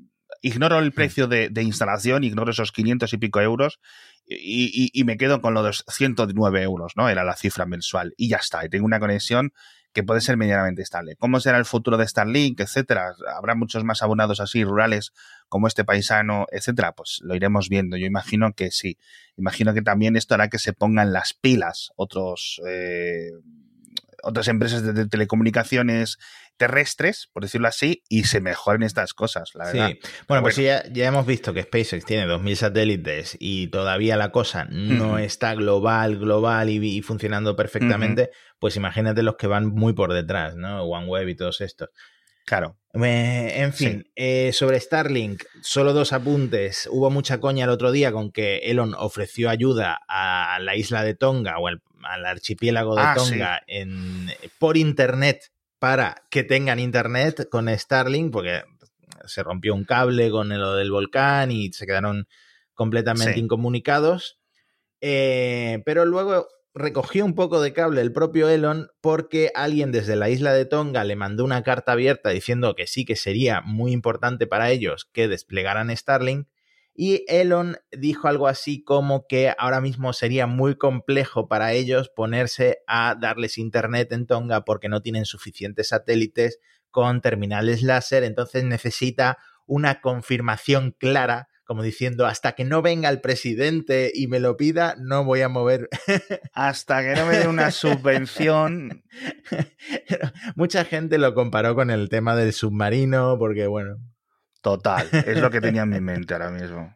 ignoro 0.41 0.79
el 0.79 0.89
hmm. 0.89 0.95
precio 0.95 1.27
de, 1.27 1.51
instalación, 1.61 2.23
ignoro 2.23 2.49
esos 2.49 2.71
500 2.71 3.13
y 3.13 3.17
pico 3.17 3.39
euros 3.39 3.79
y, 4.25 4.89
y, 4.91 5.03
me 5.03 5.17
quedo 5.17 5.41
con 5.41 5.53
los 5.53 5.85
109 5.87 6.63
euros, 6.63 6.93
¿no? 6.95 7.07
Era 7.07 7.23
la 7.23 7.35
cifra 7.35 7.67
mensual. 7.67 8.15
Y 8.17 8.29
ya 8.29 8.37
está. 8.37 8.65
Y 8.65 8.69
tengo 8.69 8.87
una 8.87 8.99
conexión 8.99 9.53
que 9.97 10.03
puede 10.03 10.21
ser 10.21 10.37
medianamente 10.37 10.83
estable. 10.83 11.15
¿Cómo 11.15 11.39
será 11.39 11.57
el 11.57 11.65
futuro 11.65 11.97
de 11.97 12.07
Starlink, 12.07 12.59
etcétera? 12.59 13.15
¿Habrá 13.35 13.55
muchos 13.55 13.83
más 13.83 14.03
abonados 14.03 14.39
así 14.39 14.63
rurales 14.63 15.11
como 15.49 15.65
este 15.65 15.85
paisano, 15.85 16.45
etcétera? 16.51 16.91
Pues 16.91 17.19
lo 17.23 17.33
iremos 17.33 17.67
viendo. 17.67 17.97
Yo 17.97 18.05
imagino 18.05 18.53
que 18.53 18.69
sí. 18.69 18.99
Imagino 19.37 19.73
que 19.73 19.81
también 19.81 20.15
esto 20.15 20.35
hará 20.35 20.49
que 20.49 20.59
se 20.59 20.71
pongan 20.71 21.13
las 21.13 21.33
pilas 21.33 21.89
otros 21.95 22.61
eh, 22.69 23.31
otras 24.23 24.47
empresas 24.47 24.83
de, 24.83 25.07
telecomunicaciones 25.07 26.17
terrestres, 26.57 27.29
por 27.33 27.43
decirlo 27.43 27.67
así, 27.67 28.03
y 28.09 28.23
se 28.23 28.41
mejoren 28.41 28.83
estas 28.83 29.13
cosas, 29.13 29.51
la 29.53 29.65
verdad. 29.65 29.89
Sí. 29.89 29.99
Bueno, 30.27 30.41
pues 30.41 30.55
Ya, 30.55 30.83
ya, 30.91 31.07
hemos 31.07 31.25
visto 31.25 31.53
que 31.53 31.63
SpaceX 31.63 32.05
tiene 32.05 32.25
2.000 32.25 32.55
satélites 32.55 33.37
y 33.39 33.67
todavía 33.67 34.17
la 34.17 34.31
cosa 34.31 34.65
no 34.65 35.19
está 35.19 35.53
global, 35.53 36.17
global 36.17 36.69
y, 36.69 37.01
funcionando 37.01 37.55
perfectamente, 37.55 38.31
pues 38.59 38.75
imagínate 38.75 39.21
los 39.21 39.35
que 39.35 39.47
van 39.47 39.67
muy 39.67 39.93
por 39.93 40.13
detrás, 40.13 40.55
¿no? 40.55 40.83
OneWeb 40.83 41.29
y 41.29 41.35
todos 41.35 41.61
estos. 41.61 41.89
Claro. 42.47 42.77
Eh, 42.93 43.51
en 43.57 43.73
fin, 43.73 44.09
eh, 44.15 44.51
sobre 44.53 44.79
Starlink, 44.79 45.43
solo 45.61 45.93
dos 45.93 46.13
apuntes. 46.13 46.87
Hubo 46.89 47.11
mucha 47.11 47.39
coña 47.39 47.65
el 47.65 47.69
otro 47.69 47.91
día 47.91 48.13
con 48.13 48.31
que 48.31 48.59
Elon 48.59 48.95
ofreció 48.97 49.49
ayuda 49.49 49.99
a 50.07 50.57
la 50.61 50.75
isla 50.75 51.03
de 51.03 51.13
Tonga 51.13 51.59
o 51.59 51.67
al, 51.67 51.81
archipiélago 52.05 52.95
de 52.95 53.01
ah, 53.01 53.13
Tonga 53.15 53.61
en, 53.67 54.27
por 54.59 54.77
internet 54.77 55.51
para 55.79 56.23
que 56.29 56.43
tengan 56.43 56.79
internet 56.79 57.47
con 57.49 57.67
Starlink, 57.69 58.31
porque 58.31 58.63
se 59.25 59.43
rompió 59.43 59.75
un 59.75 59.83
cable 59.83 60.29
con 60.31 60.49
lo 60.49 60.75
del 60.75 60.91
volcán 60.91 61.51
y 61.51 61.71
se 61.73 61.85
quedaron 61.85 62.27
completamente 62.73 63.39
incomunicados. 63.39 64.39
Eh, 65.01 65.83
pero 65.85 66.05
luego 66.05 66.47
recogió 66.73 67.25
un 67.25 67.35
poco 67.35 67.61
de 67.61 67.73
cable 67.73 68.01
el 68.01 68.13
propio 68.13 68.49
Elon 68.49 68.89
porque 69.01 69.51
alguien 69.55 69.91
desde 69.91 70.15
la 70.15 70.29
isla 70.29 70.53
de 70.53 70.65
Tonga 70.65 71.03
le 71.03 71.15
mandó 71.15 71.43
una 71.43 71.63
carta 71.63 71.93
abierta 71.93 72.29
diciendo 72.29 72.75
que 72.75 72.87
sí 72.87 73.03
que 73.03 73.15
sería 73.15 73.61
muy 73.61 73.91
importante 73.91 74.47
para 74.47 74.69
ellos 74.69 75.09
que 75.11 75.27
desplegaran 75.27 75.95
Starlink 75.95 76.47
y 76.99 77.23
Elon 77.27 77.77
dijo 77.91 78.27
algo 78.27 78.47
así 78.47 78.83
como 78.83 79.27
que 79.27 79.53
ahora 79.55 79.81
mismo 79.81 80.13
sería 80.13 80.47
muy 80.47 80.77
complejo 80.77 81.47
para 81.47 81.73
ellos 81.73 82.09
ponerse 82.09 82.79
a 82.87 83.15
darles 83.21 83.59
internet 83.59 84.11
en 84.11 84.25
Tonga 84.25 84.65
porque 84.65 84.89
no 84.89 85.03
tienen 85.03 85.25
suficientes 85.25 85.89
satélites 85.89 86.59
con 86.89 87.21
terminales 87.21 87.83
láser, 87.83 88.23
entonces 88.23 88.63
necesita 88.63 89.37
una 89.67 90.01
confirmación 90.01 90.95
clara 90.97 91.49
como 91.65 91.83
diciendo, 91.83 92.25
hasta 92.25 92.53
que 92.53 92.63
no 92.63 92.81
venga 92.81 93.09
el 93.09 93.19
presidente 93.19 94.09
y 94.15 94.27
me 94.27 94.39
lo 94.39 94.55
pida, 94.55 94.95
no 94.99 95.25
voy 95.25 95.41
a 95.41 95.49
mover. 95.49 95.89
Hasta 96.53 97.01
que 97.01 97.13
no 97.13 97.25
me 97.25 97.39
dé 97.39 97.47
una 97.49 97.71
subvención. 97.71 99.03
Mucha 100.55 100.85
gente 100.85 101.17
lo 101.17 101.33
comparó 101.33 101.75
con 101.75 101.91
el 101.91 102.07
tema 102.07 102.37
del 102.37 102.53
submarino, 102.53 103.35
porque 103.37 103.67
bueno. 103.67 103.97
Total, 104.67 105.07
es 105.13 105.39
lo 105.39 105.49
que 105.49 105.61
tenía 105.61 105.83
en 105.83 105.89
mi 105.89 106.01
mente 106.01 106.33
ahora 106.33 106.49
mismo. 106.49 106.93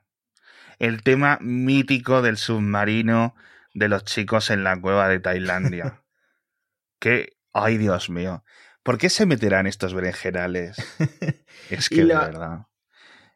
El 0.77 1.03
tema 1.03 1.37
mítico 1.39 2.21
del 2.21 2.35
submarino 2.35 3.33
de 3.73 3.87
los 3.87 4.03
chicos 4.03 4.49
en 4.49 4.65
la 4.65 4.75
cueva 4.81 5.07
de 5.07 5.21
Tailandia. 5.21 6.03
que, 6.99 7.37
ay 7.53 7.77
Dios 7.77 8.09
mío, 8.09 8.43
¿por 8.83 8.97
qué 8.97 9.09
se 9.09 9.25
meterán 9.25 9.67
estos 9.67 9.93
berenjenales? 9.93 10.75
Es 11.69 11.87
que 11.87 12.03
de 12.03 12.15
verdad. 12.15 12.67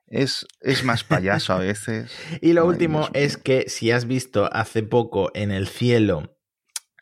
Es, 0.08 0.46
es, 0.60 0.84
más 0.84 1.06
payaso 1.06 1.54
a 1.54 1.60
veces. 1.60 2.12
y 2.42 2.52
lo 2.52 2.66
último 2.66 3.08
es 3.14 3.38
que 3.38 3.70
si 3.70 3.92
has 3.92 4.06
visto 4.06 4.50
hace 4.52 4.84
poco 4.84 5.32
en 5.34 5.52
el 5.52 5.68
cielo 5.70 6.35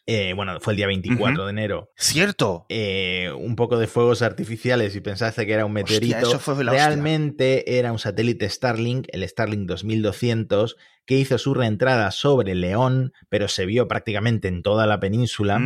eh, 0.06 0.34
bueno, 0.34 0.60
fue 0.60 0.74
el 0.74 0.78
día 0.78 0.88
24 0.88 1.46
de 1.46 1.50
enero. 1.50 1.92
Cierto. 1.96 2.66
Eh, 2.68 3.32
un 3.38 3.56
poco 3.56 3.78
de 3.78 3.88
fuegos 3.88 4.22
artificiales 4.22 4.96
y 4.96 5.02
pensaste 5.02 5.46
que 5.46 5.54
era 5.54 5.66
un 5.66 5.72
meteorito. 5.72 6.40
Realmente 6.56 7.78
era 7.78 7.92
un 7.92 8.00
satélite 8.00 8.50
Starlink, 8.50 9.08
el 9.14 9.28
Starlink 9.28 9.66
2200, 9.66 10.76
que 11.06 11.18
hizo 11.18 11.38
su 11.38 11.54
reentrada 11.54 12.12
sobre 12.12 12.54
León, 12.54 13.14
pero 13.30 13.48
se 13.48 13.66
vio 13.66 13.88
prácticamente 13.88 14.50
en 14.50 14.62
toda 14.62 14.88
la 14.88 15.00
península 15.00 15.62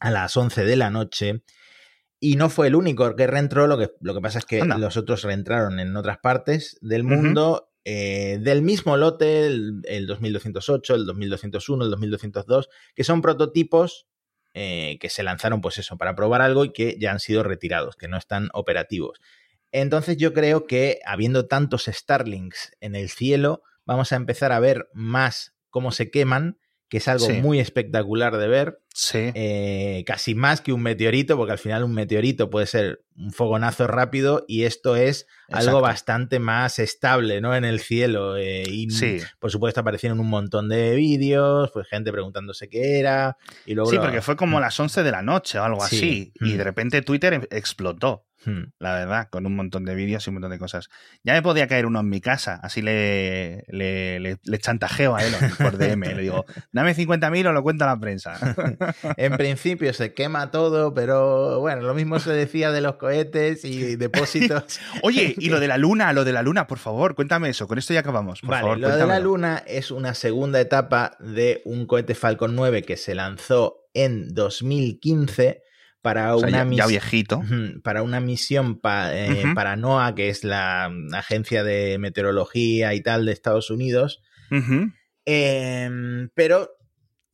a 0.00 0.10
las 0.10 0.36
11 0.36 0.64
de 0.64 0.76
la 0.76 0.90
noche. 0.90 1.42
Y 2.20 2.36
no 2.36 2.50
fue 2.50 2.66
el 2.66 2.74
único 2.74 3.14
que 3.16 3.26
reentró, 3.26 3.66
lo 3.66 3.78
que, 3.78 3.90
lo 4.00 4.14
que 4.14 4.20
pasa 4.20 4.38
es 4.38 4.44
que 4.44 4.64
los 4.64 4.96
otros 4.98 5.22
reentraron 5.22 5.80
en 5.80 5.96
otras 5.96 6.18
partes 6.18 6.78
del 6.82 7.04
mundo 7.04 7.70
eh, 7.88 8.38
del 8.40 8.62
mismo 8.62 8.96
lote, 8.96 9.46
el, 9.46 10.06
2208, 10.08 10.94
el 10.96 11.06
2201, 11.06 11.84
el 11.84 11.90
2202, 11.92 12.68
que 12.96 13.04
son 13.04 13.22
prototipos 13.22 14.08
eh, 14.54 14.98
que 15.00 15.08
se 15.08 15.22
lanzaron, 15.22 15.60
pues 15.60 15.78
eso, 15.78 15.96
para 15.96 16.16
probar 16.16 16.42
algo 16.42 16.64
y 16.64 16.72
que 16.72 16.96
ya 16.98 17.12
han 17.12 17.20
sido 17.20 17.44
retirados, 17.44 17.94
que 17.94 18.08
no 18.08 18.16
están 18.16 18.48
operativos. 18.54 19.20
Entonces 19.70 20.16
yo 20.16 20.32
creo 20.32 20.66
que 20.66 20.98
habiendo 21.06 21.46
tantos 21.46 21.84
Starlinks 21.84 22.72
en 22.80 22.96
el 22.96 23.08
cielo, 23.08 23.62
vamos 23.84 24.10
a 24.10 24.16
empezar 24.16 24.50
a 24.50 24.58
ver 24.58 24.88
más 24.92 25.54
cómo 25.70 25.92
se 25.92 26.10
queman 26.10 26.58
que 26.88 26.98
es 26.98 27.08
algo 27.08 27.28
muy 27.30 27.58
espectacular 27.58 28.36
de 28.36 28.48
ver. 28.48 28.78
Sí. 28.94 29.30
Eh, 29.34 30.04
casi 30.06 30.34
más 30.34 30.60
que 30.60 30.72
un 30.72 30.82
meteorito, 30.82 31.36
porque 31.36 31.52
al 31.52 31.58
final 31.58 31.84
un 31.84 31.92
meteorito 31.92 32.48
puede 32.48 32.66
ser 32.66 33.02
un 33.16 33.32
fogonazo 33.32 33.86
rápido 33.86 34.44
y 34.46 34.62
esto 34.64 34.94
es 34.96 35.26
algo 35.48 35.80
bastante 35.80 36.38
más 36.38 36.78
estable, 36.78 37.40
¿no? 37.40 37.54
En 37.56 37.64
el 37.64 37.80
cielo. 37.80 38.36
Eh, 38.36 38.62
y 38.66 38.90
sí. 38.90 39.18
por 39.38 39.50
supuesto 39.50 39.80
aparecieron 39.80 40.20
un 40.20 40.28
montón 40.28 40.68
de 40.68 40.94
vídeos, 40.94 41.70
pues 41.72 41.88
gente 41.88 42.12
preguntándose 42.12 42.68
qué 42.68 42.98
era. 42.98 43.36
Y 43.66 43.74
luego 43.74 43.90
sí, 43.90 43.98
porque 43.98 44.22
fue 44.22 44.36
como 44.36 44.58
mm. 44.58 44.60
las 44.60 44.78
11 44.78 45.02
de 45.02 45.10
la 45.10 45.22
noche 45.22 45.58
o 45.58 45.64
algo 45.64 45.82
así. 45.82 46.32
Y 46.40 46.54
mm. 46.54 46.56
de 46.56 46.64
repente 46.64 47.02
Twitter 47.02 47.34
em, 47.34 47.42
explotó. 47.50 48.24
Hmm. 48.46 48.70
La 48.78 48.94
verdad, 48.94 49.28
con 49.28 49.44
un 49.44 49.56
montón 49.56 49.84
de 49.84 49.96
vídeos 49.96 50.24
y 50.24 50.30
un 50.30 50.34
montón 50.34 50.52
de 50.52 50.58
cosas. 50.60 50.88
Ya 51.24 51.32
me 51.32 51.42
podía 51.42 51.66
caer 51.66 51.84
uno 51.84 51.98
en 51.98 52.08
mi 52.08 52.20
casa, 52.20 52.60
así 52.62 52.80
le, 52.80 53.64
le, 53.68 54.38
chantajeo 54.60 55.16
a 55.16 55.24
él 55.24 55.34
por 55.58 55.76
DM. 55.78 56.14
le 56.14 56.22
digo, 56.22 56.46
dame 56.70 56.94
50.000 56.94 57.48
o 57.48 57.52
lo 57.52 57.62
cuenta 57.64 57.86
la 57.86 57.98
prensa. 57.98 58.38
en 59.16 59.36
principio 59.36 59.92
se 59.92 60.14
quema 60.14 60.52
todo, 60.52 60.94
pero 60.94 61.58
bueno, 61.58 61.82
lo 61.82 61.92
mismo 61.92 62.20
se 62.20 62.32
decía 62.32 62.70
de 62.70 62.80
los 62.80 62.96
cohetes 62.96 63.64
y 63.64 63.96
depósitos. 63.96 64.78
Oye, 65.02 65.34
y 65.36 65.48
lo 65.48 65.58
de 65.58 65.66
la 65.66 65.76
luna, 65.76 66.12
lo 66.12 66.24
de 66.24 66.32
la 66.32 66.42
luna, 66.42 66.68
por 66.68 66.78
favor, 66.78 67.16
cuéntame 67.16 67.48
eso. 67.48 67.66
Con 67.66 67.78
esto 67.78 67.94
ya 67.94 68.00
acabamos. 68.00 68.42
Por 68.42 68.50
vale, 68.50 68.76
lo 68.76 68.96
de 68.96 69.06
la 69.06 69.18
luna 69.18 69.64
es 69.66 69.90
una 69.90 70.14
segunda 70.14 70.60
etapa 70.60 71.16
de 71.18 71.62
un 71.64 71.86
cohete 71.86 72.14
Falcon 72.14 72.54
9 72.54 72.82
que 72.82 72.96
se 72.96 73.16
lanzó 73.16 73.88
en 73.92 74.32
2015 74.34 75.65
para 76.06 76.36
una 76.36 76.64
misión. 76.64 76.88
viejito. 76.88 77.42
Para 77.82 78.04
una 78.04 78.20
misión 78.20 78.80
eh, 78.84 79.42
para 79.56 79.74
NOAA, 79.74 80.14
que 80.14 80.28
es 80.28 80.44
la 80.44 80.88
agencia 81.14 81.64
de 81.64 81.98
meteorología 81.98 82.94
y 82.94 83.00
tal 83.00 83.26
de 83.26 83.32
Estados 83.32 83.72
Unidos. 83.72 84.22
Em, 85.24 86.28
pero 86.32 86.70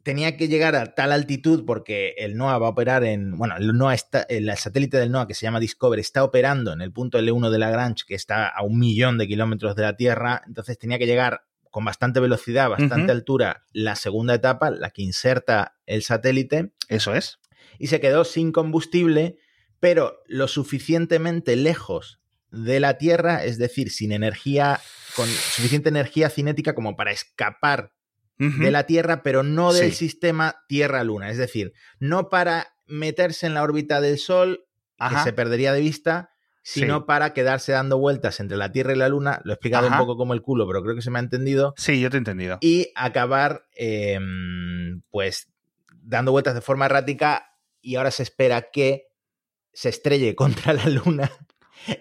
tenía 0.03 0.39
que 0.39 0.49
llegar 0.49 0.75
a 0.75 0.95
tal 0.95 1.13
altitud 1.13 1.67
porque 1.67 2.15
el 2.17 2.35
NOAA 2.39 2.57
va 2.57 2.67
a 2.69 2.71
operar 2.71 3.05
en. 3.05 3.37
Bueno, 3.37 3.57
el, 3.59 3.77
NOAA 3.77 3.93
está, 3.93 4.23
el 4.23 4.51
satélite 4.57 4.97
del 4.97 5.13
NOAA 5.13 5.27
que 5.27 5.35
se 5.35 5.45
llama 5.45 5.61
Discover 5.61 5.99
está 5.99 6.25
operando 6.25 6.73
en 6.73 6.81
el 6.81 6.95
punto 6.95 7.19
L1 7.19 7.51
de 7.51 7.59
Lagrange, 7.59 8.05
que 8.09 8.15
está 8.15 8.49
a 8.49 8.63
un 8.63 8.79
millón 8.79 9.19
de 9.19 9.29
kilómetros 9.29 9.77
de 9.77 9.83
la 9.83 9.97
Tierra. 9.99 10.41
Entonces 10.47 10.79
tenía 10.79 10.99
que 10.99 11.07
llegar 11.07 11.43
con 11.71 11.85
bastante 11.85 12.21
velocidad, 12.21 12.71
bastante 12.71 13.13
altura, 13.13 13.65
la 13.73 13.97
segunda 13.97 14.33
etapa, 14.33 14.71
la 14.71 14.89
que 14.89 15.03
inserta 15.03 15.77
el 15.85 16.03
satélite. 16.03 16.73
Eso 16.89 17.15
es 17.15 17.42
y 17.79 17.89
se 17.89 18.01
quedó 18.01 18.25
sin 18.25 18.53
combustible, 18.53 19.39
pero 19.81 20.23
lo 20.27 20.49
suficientemente 20.49 21.57
lejos 21.57 22.21
de 22.51 22.81
la 22.81 22.99
Tierra, 22.99 23.45
es 23.45 23.59
decir, 23.59 23.91
sin 23.91 24.13
energía, 24.13 24.81
con 25.17 25.27
suficiente 25.27 25.89
energía 25.89 26.31
cinética 26.31 26.75
como 26.75 26.97
para 26.97 27.11
escapar 27.13 27.93
de 28.39 28.73
la 28.73 28.87
Tierra, 28.87 29.23
pero 29.23 29.45
no 29.45 29.73
del 29.73 29.93
sistema 29.93 30.65
Tierra-Luna, 30.67 31.31
es 31.31 31.39
decir, 31.39 31.75
no 32.01 32.29
para 32.29 32.75
meterse 32.87 33.47
en 33.47 33.55
la 33.55 33.63
órbita 33.63 34.01
del 34.01 34.19
Sol, 34.19 34.67
que 34.99 35.17
se 35.23 35.33
perdería 35.33 35.73
de 35.73 35.81
vista, 35.81 36.31
sino 36.63 37.07
para 37.07 37.35
quedarse 37.35 37.73
dando 37.73 37.99
vueltas 37.99 38.41
entre 38.41 38.57
la 38.57 38.73
Tierra 38.73 38.93
y 38.93 38.97
la 38.97 39.09
Luna. 39.09 39.41
Lo 39.45 39.53
he 39.53 39.55
explicado 39.55 39.89
un 39.89 39.97
poco 39.97 40.17
como 40.17 40.35
el 40.35 40.43
culo, 40.43 40.67
pero 40.67 40.83
creo 40.83 40.95
que 40.95 41.03
se 41.03 41.11
me 41.11 41.19
ha 41.19 41.23
entendido. 41.23 41.75
Sí, 41.77 42.01
yo 42.01 42.11
te 42.11 42.17
he 42.17 42.19
entendido. 42.19 42.59
Y 42.61 42.89
acabar, 42.95 43.67
em, 43.75 45.03
pues, 45.11 45.53
dando 46.03 46.33
vueltas 46.33 46.55
de 46.55 46.61
forma 46.61 46.87
errática 46.87 47.52
y 47.83 47.97
ahora 47.97 48.11
se 48.11 48.23
espera 48.23 48.71
que 48.71 49.09
se 49.73 49.89
estrelle 49.89 50.35
contra 50.37 50.73
la 50.73 50.87
Luna 50.87 51.31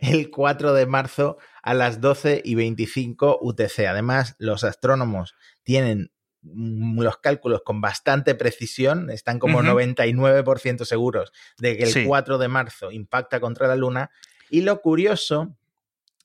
el 0.02 0.30
4 0.30 0.74
de 0.74 0.86
marzo 0.86 1.38
a 1.64 1.74
las 1.74 2.02
12 2.02 2.42
y 2.46 2.56
25 2.56 3.40
UTC. 3.42 3.80
Además, 3.88 4.36
los 4.38 4.64
astrónomos 4.64 5.36
tienen 5.64 6.12
los 6.44 7.18
cálculos 7.18 7.62
con 7.64 7.82
bastante 7.82 8.34
precisión, 8.34 9.12
están 9.12 9.38
como 9.38 9.62
99% 9.62 10.86
seguros 10.86 11.32
de 11.60 11.78
que 11.78 11.84
el 11.84 12.08
4 12.08 12.38
de 12.40 12.48
marzo 12.48 12.92
impacta 12.92 13.40
contra 13.40 13.68
la 13.68 13.76
Luna. 13.76 14.10
Y 14.50 14.62
lo 14.62 14.82
curioso 14.82 15.56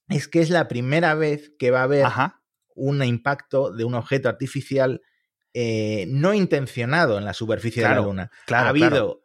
es 0.08 0.28
que 0.28 0.40
es 0.40 0.50
la 0.50 0.68
primera 0.68 1.14
vez 1.14 1.52
que 1.58 1.70
va 1.70 1.80
a 1.80 1.84
haber 1.84 2.06
un 2.74 3.02
impacto 3.04 3.72
de 3.72 3.84
un 3.84 3.94
objeto 3.94 4.28
artificial 4.28 5.02
eh, 5.52 6.06
no 6.08 6.34
intencionado 6.34 7.18
en 7.18 7.24
la 7.24 7.34
superficie 7.34 7.82
de 7.82 7.88
la 7.88 8.00
Luna. 8.00 8.30
ha 8.50 8.68
habido 8.68 9.22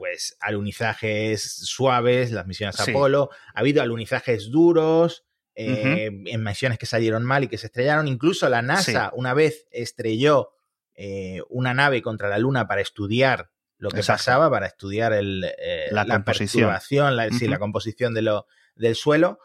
pues 0.00 0.34
alunizajes 0.40 1.42
suaves, 1.42 2.32
las 2.32 2.46
misiones 2.46 2.74
Sí. 2.76 2.90
Apolo, 2.90 3.28
ha 3.52 3.60
habido 3.60 3.82
alunizajes 3.82 4.50
duros, 4.50 5.26
eh, 5.54 6.08
en 6.24 6.42
misiones 6.42 6.78
que 6.78 6.86
salieron 6.86 7.22
mal 7.22 7.44
y 7.44 7.48
que 7.48 7.58
se 7.58 7.66
estrellaron. 7.66 8.08
Incluso 8.08 8.48
la 8.48 8.62
NASA 8.62 9.10
Sí. 9.10 9.14
una 9.18 9.34
vez 9.34 9.68
estrelló 9.70 10.52
eh, 10.94 11.42
una 11.50 11.74
nave 11.74 12.00
contra 12.00 12.30
la 12.30 12.38
Luna 12.38 12.66
para 12.66 12.80
estudiar 12.80 13.50
lo 13.76 13.90
que 13.90 13.98
Exacto. 13.98 14.20
pasaba, 14.20 14.50
para 14.50 14.66
estudiar 14.68 15.12
el, 15.12 15.44
eh, 15.58 15.88
La 15.90 16.06
composición. 16.06 16.62
perturbación, 16.62 17.16
la, 17.16 17.28
sí, 17.28 17.46
la 17.46 17.58
composición 17.58 18.14
de 18.14 18.22
lo, 18.22 18.46
del 18.76 18.94
suelo. 18.96 19.38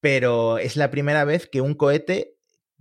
Pero 0.00 0.58
es 0.58 0.76
la 0.76 0.90
primera 0.90 1.24
vez 1.24 1.46
que 1.46 1.62
un 1.62 1.72
cohete 1.74 2.36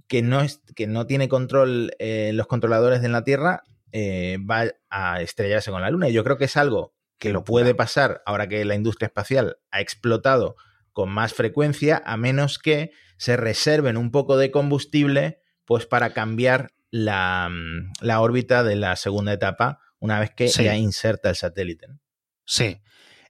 que 0.08 0.22
no, 0.22 0.42
es, 0.42 0.60
que 0.76 0.86
no 0.86 1.08
tiene 1.08 1.30
control 1.30 1.94
eh, 2.00 2.32
los 2.34 2.48
controladores 2.48 3.02
de 3.02 3.08
la 3.10 3.24
Tierra 3.24 3.64
eh, 3.92 4.38
va 4.40 4.66
a 4.90 5.22
estrellarse 5.22 5.72
con 5.72 5.82
la 5.82 5.90
Luna. 5.90 6.10
Y 6.10 6.14
yo 6.14 6.24
creo 6.24 6.38
que 6.38 6.46
es 6.46 6.58
algo 6.58 6.96
que 7.18 7.34
lo 7.34 7.44
puede 7.44 7.76
pasar 7.76 8.22
ahora 8.26 8.48
que 8.48 8.64
la 8.66 8.76
industria 8.76 9.08
espacial 9.08 9.58
ha 9.72 9.82
explotado 9.82 10.56
con 10.94 11.10
más 11.10 11.34
frecuencia, 11.34 12.02
a 12.06 12.18
menos 12.18 12.60
que 12.60 12.92
se 13.18 13.38
reserven 13.38 13.98
un 13.98 14.12
poco 14.12 14.38
de 14.38 14.52
combustible 14.52 15.42
pues 15.66 15.86
para 15.86 16.14
cambiar 16.14 16.72
la, 16.90 17.50
mm, 17.52 17.92
la 18.02 18.22
órbita 18.22 18.64
de 18.64 18.76
la 18.76 18.96
segunda 18.96 19.34
etapa 19.34 19.80
una 20.00 20.20
vez 20.20 20.32
que 20.32 20.48
Sí. 20.48 20.64
ya 20.64 20.76
inserta 20.76 21.30
el 21.30 21.36
satélite. 21.36 21.88
¿no? 21.88 22.00
Sí. 22.46 22.82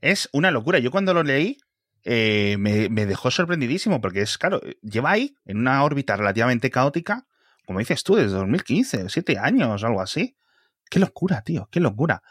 Es 0.01 0.29
una 0.31 0.51
locura. 0.51 0.79
Yo 0.79 0.91
cuando 0.91 1.13
lo 1.13 1.23
leí 1.23 1.57
eh, 2.05 2.55
me, 2.59 2.87
me 2.89 3.05
dejó 3.05 3.29
sorprendidísimo 3.29 3.99
porque 3.99 4.21
es, 4.21 4.37
claro, 4.37 4.61
lleva 4.81 5.11
ahí 5.11 5.35
en 5.45 5.57
una 5.57 5.83
órbita 5.83 6.15
relativamente 6.15 6.69
caótica, 6.69 7.27
como 7.65 7.79
dices 7.79 8.03
tú, 8.03 8.15
desde 8.15 8.37
2015, 8.37 9.09
siete 9.09 9.37
años, 9.37 9.83
algo 9.83 10.01
así. 10.01 10.37
Qué 10.89 10.99
locura, 10.99 11.41
tío, 11.43 11.67
qué 11.71 11.79
locura. 11.79 12.21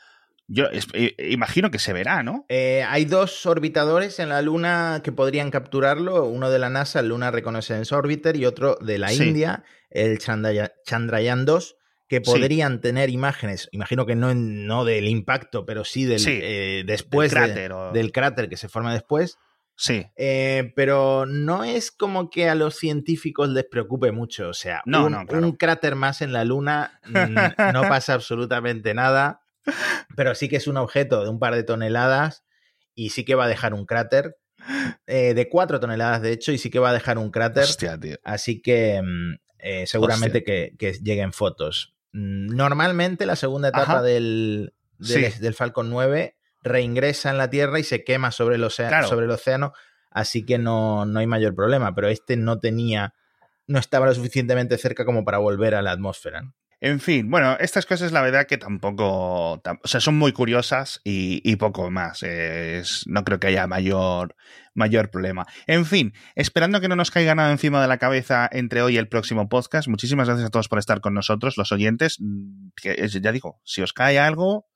Yo 0.50 0.64
es- 0.66 0.86
eh, 0.94 1.14
imagino 1.30 1.70
que 1.70 1.78
se 1.78 1.92
verá, 1.92 2.22
¿no? 2.22 2.46
Eh, 2.48 2.82
hay 2.88 3.04
dos 3.04 3.44
orbitadores 3.44 4.18
en 4.18 4.30
la 4.30 4.40
Luna 4.40 5.02
que 5.04 5.12
podrían 5.12 5.50
capturarlo, 5.50 6.24
uno 6.24 6.50
de 6.50 6.58
la 6.58 6.70
NASA, 6.70 7.00
el 7.00 7.08
Lunar 7.08 7.34
Reconnaissance 7.34 7.94
Orbiter, 7.94 8.34
y 8.36 8.46
otro 8.46 8.76
de 8.80 8.96
la 8.98 9.08
Sí. 9.08 9.24
India, 9.28 9.62
el 9.90 10.18
Chandraya- 10.18 10.72
Chandrayaan 10.86 11.44
2, 11.44 11.76
que 12.08 12.16
Sí. 12.16 12.22
podrían 12.24 12.80
tener 12.80 13.10
imágenes, 13.10 13.68
imagino 13.72 14.06
que 14.06 14.16
no, 14.16 14.30
en- 14.30 14.66
no 14.66 14.86
del 14.86 15.06
impacto, 15.08 15.66
pero 15.66 15.84
sí 15.84 16.06
del 16.06 16.18
Sí, 16.20 16.38
eh, 16.42 16.82
después 16.86 17.30
del 17.30 17.40
de- 17.42 17.46
cráter 17.46 17.72
o- 17.72 17.92
del 17.92 18.12
cráter 18.12 18.48
que 18.48 18.56
se 18.56 18.70
forma 18.70 18.94
después. 18.94 19.36
Sí. 19.80 20.04
Eh, 20.16 20.72
pero 20.74 21.24
no 21.24 21.62
es 21.62 21.92
como 21.92 22.30
que 22.30 22.48
a 22.48 22.56
los 22.56 22.74
científicos 22.74 23.48
les 23.50 23.64
preocupe 23.64 24.10
mucho. 24.10 24.48
O 24.48 24.52
sea, 24.54 24.82
No, 24.84 25.06
un, 25.06 25.12
no, 25.12 25.24
claro. 25.24 25.46
un 25.46 25.52
cráter 25.52 25.94
más 25.94 26.20
en 26.20 26.32
la 26.32 26.44
Luna 26.44 27.00
no 27.72 27.82
pasa 27.82 28.14
absolutamente 28.14 28.92
nada. 28.92 29.40
Pero 30.16 30.34
sí 30.34 30.48
que 30.48 30.56
es 30.56 30.66
un 30.66 30.76
objeto 30.78 31.22
de 31.22 31.28
un 31.30 31.38
par 31.38 31.54
de 31.54 31.62
toneladas 31.62 32.44
y 32.94 33.10
sí 33.10 33.24
que 33.24 33.36
va 33.36 33.44
a 33.44 33.48
dejar 33.48 33.72
un 33.72 33.86
cráter. 33.86 34.36
eh, 35.06 35.34
de 35.34 35.48
cuatro 35.48 35.78
toneladas, 35.78 36.22
de 36.22 36.32
hecho, 36.32 36.50
y 36.50 36.58
sí 36.58 36.70
que 36.70 36.80
va 36.80 36.90
a 36.90 36.94
dejar 36.94 37.16
un 37.18 37.30
cráter. 37.30 37.62
Hostia, 37.62 37.98
tío. 38.00 38.16
Así 38.24 38.60
que 38.60 39.00
mm, 39.00 39.34
eh, 39.60 39.86
seguramente 39.86 40.42
que, 40.42 40.74
que 40.76 40.94
lleguen 40.94 41.32
fotos. 41.32 41.94
Mm, 42.12 42.56
Normalmente 42.56 43.26
la 43.26 43.36
segunda 43.36 43.68
etapa 43.68 44.02
del, 44.02 44.72
del, 44.98 45.32
Sí. 45.32 45.38
del 45.40 45.54
Falcon 45.54 45.88
9 45.90 46.34
reingresa 46.62 47.30
en 47.30 47.38
la 47.38 47.50
Tierra 47.50 47.78
y 47.78 47.84
se 47.84 48.04
quema 48.04 48.30
sobre 48.32 48.56
el 48.56 48.64
océano, 48.64 48.90
Claro. 48.90 49.08
sobre 49.08 49.26
el 49.26 49.30
océano 49.32 49.72
así 50.10 50.44
que 50.44 50.58
no, 50.58 51.04
no 51.04 51.20
hay 51.20 51.26
mayor 51.26 51.54
problema. 51.54 51.94
Pero 51.94 52.08
este 52.08 52.36
no 52.36 52.58
tenía, 52.58 53.14
no 53.66 53.78
estaba 53.78 54.06
lo 54.06 54.14
suficientemente 54.14 54.78
cerca 54.78 55.04
como 55.04 55.24
para 55.24 55.38
volver 55.38 55.74
a 55.74 55.82
la 55.82 55.92
atmósfera. 55.92 56.42
¿no? 56.42 56.54
En 56.80 57.00
fin, 57.00 57.28
bueno, 57.30 57.56
estas 57.58 57.86
cosas 57.86 58.12
la 58.12 58.22
verdad 58.22 58.46
que 58.46 58.56
tampoco, 58.56 59.60
tam- 59.64 59.80
o 59.82 59.88
sea, 59.88 60.00
son 60.00 60.16
muy 60.16 60.32
curiosas 60.32 61.00
y, 61.04 61.40
y 61.44 61.56
poco 61.56 61.90
más. 61.90 62.22
Es- 62.22 63.02
no 63.06 63.24
creo 63.24 63.38
que 63.40 63.48
haya 63.48 63.66
mayor, 63.66 64.34
mayor 64.74 65.10
problema. 65.10 65.44
En 65.66 65.84
fin, 65.86 66.14
esperando 66.36 66.80
que 66.80 66.86
no 66.88 66.94
nos 66.96 67.10
caiga 67.10 67.34
nada 67.34 67.50
encima 67.50 67.82
de 67.82 67.88
la 67.88 67.98
cabeza 67.98 68.48
entre 68.52 68.80
hoy 68.82 68.94
y 68.94 68.98
el 68.98 69.08
próximo 69.08 69.48
podcast, 69.48 69.88
muchísimas 69.88 70.28
gracias 70.28 70.46
a 70.46 70.50
todos 70.50 70.68
por 70.68 70.78
estar 70.78 71.00
con 71.00 71.14
nosotros, 71.14 71.56
los 71.56 71.70
oyentes. 71.72 72.18
Que 72.76 73.08
ya 73.08 73.32
digo, 73.32 73.60
si 73.64 73.82
os 73.82 73.92
cae 73.92 74.18
algo, 74.20 74.66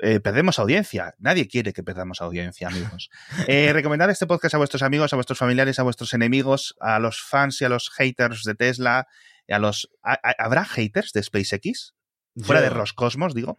eh, 0.00 0.20
perdemos 0.20 0.58
audiencia. 0.58 1.14
Nadie 1.18 1.48
quiere 1.48 1.72
que 1.72 1.82
perdamos 1.82 2.20
audiencia, 2.20 2.68
amigos. 2.68 3.10
Eh, 3.46 3.72
recomendad 3.72 4.10
este 4.10 4.26
podcast 4.26 4.54
a 4.54 4.58
vuestros 4.58 4.82
amigos, 4.82 5.12
a 5.12 5.16
vuestros 5.16 5.38
familiares, 5.38 5.78
a 5.78 5.82
vuestros 5.82 6.12
enemigos, 6.14 6.74
a 6.80 6.98
los 6.98 7.20
fans 7.20 7.60
y 7.60 7.64
a 7.64 7.68
los 7.68 7.90
haters 7.90 8.42
de 8.44 8.54
Tesla, 8.54 9.06
a 9.48 9.58
los... 9.58 9.88
¿ha- 10.02 10.18
ha- 10.22 10.34
¿Habrá 10.38 10.64
haters 10.64 11.12
de 11.12 11.22
SpaceX? 11.22 11.94
Fuera 12.42 12.60
Yo- 12.60 12.68
de 12.68 12.74
Roscosmos, 12.74 13.34
digo. 13.34 13.56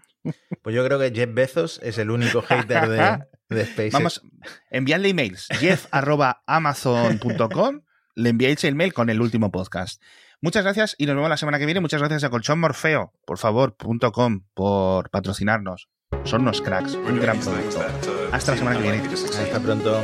Pues 0.61 0.75
yo 0.75 0.85
creo 0.85 0.99
que 0.99 1.11
Jeff 1.13 1.33
Bezos 1.33 1.79
es 1.81 1.97
el 1.97 2.11
único 2.11 2.41
hater 2.43 2.87
de, 2.89 3.19
de 3.49 3.65
SpaceX. 3.65 3.93
Vamos, 3.93 4.21
enviadle 4.69 5.09
emails. 5.09 5.47
jeff.amazon.com 5.59 7.81
Le 8.15 8.29
enviáis 8.29 8.63
el 8.63 8.73
mail 8.75 8.93
con 8.93 9.09
el 9.11 9.21
último 9.21 9.51
podcast. 9.51 10.01
Muchas 10.41 10.63
gracias 10.63 10.95
y 10.97 11.05
nos 11.05 11.15
vemos 11.15 11.29
la 11.29 11.37
semana 11.37 11.59
que 11.59 11.65
viene. 11.65 11.79
Muchas 11.81 11.99
gracias 11.99 12.23
a 12.23 12.29
Colchón 12.31 12.59
Morfeo, 12.59 13.13
por 13.25 13.37
favor, 13.37 13.75
punto 13.77 14.11
.com, 14.11 14.41
por 14.55 15.11
patrocinarnos. 15.11 15.87
Son 16.23 16.41
unos 16.41 16.61
cracks, 16.61 16.93
un 16.93 17.19
gran 17.19 17.37
producto. 17.37 17.81
Hasta 18.31 18.51
la 18.53 18.57
semana 18.57 18.77
que 18.77 18.83
viene. 18.83 19.03
Hasta 19.09 19.59
pronto. 19.59 20.01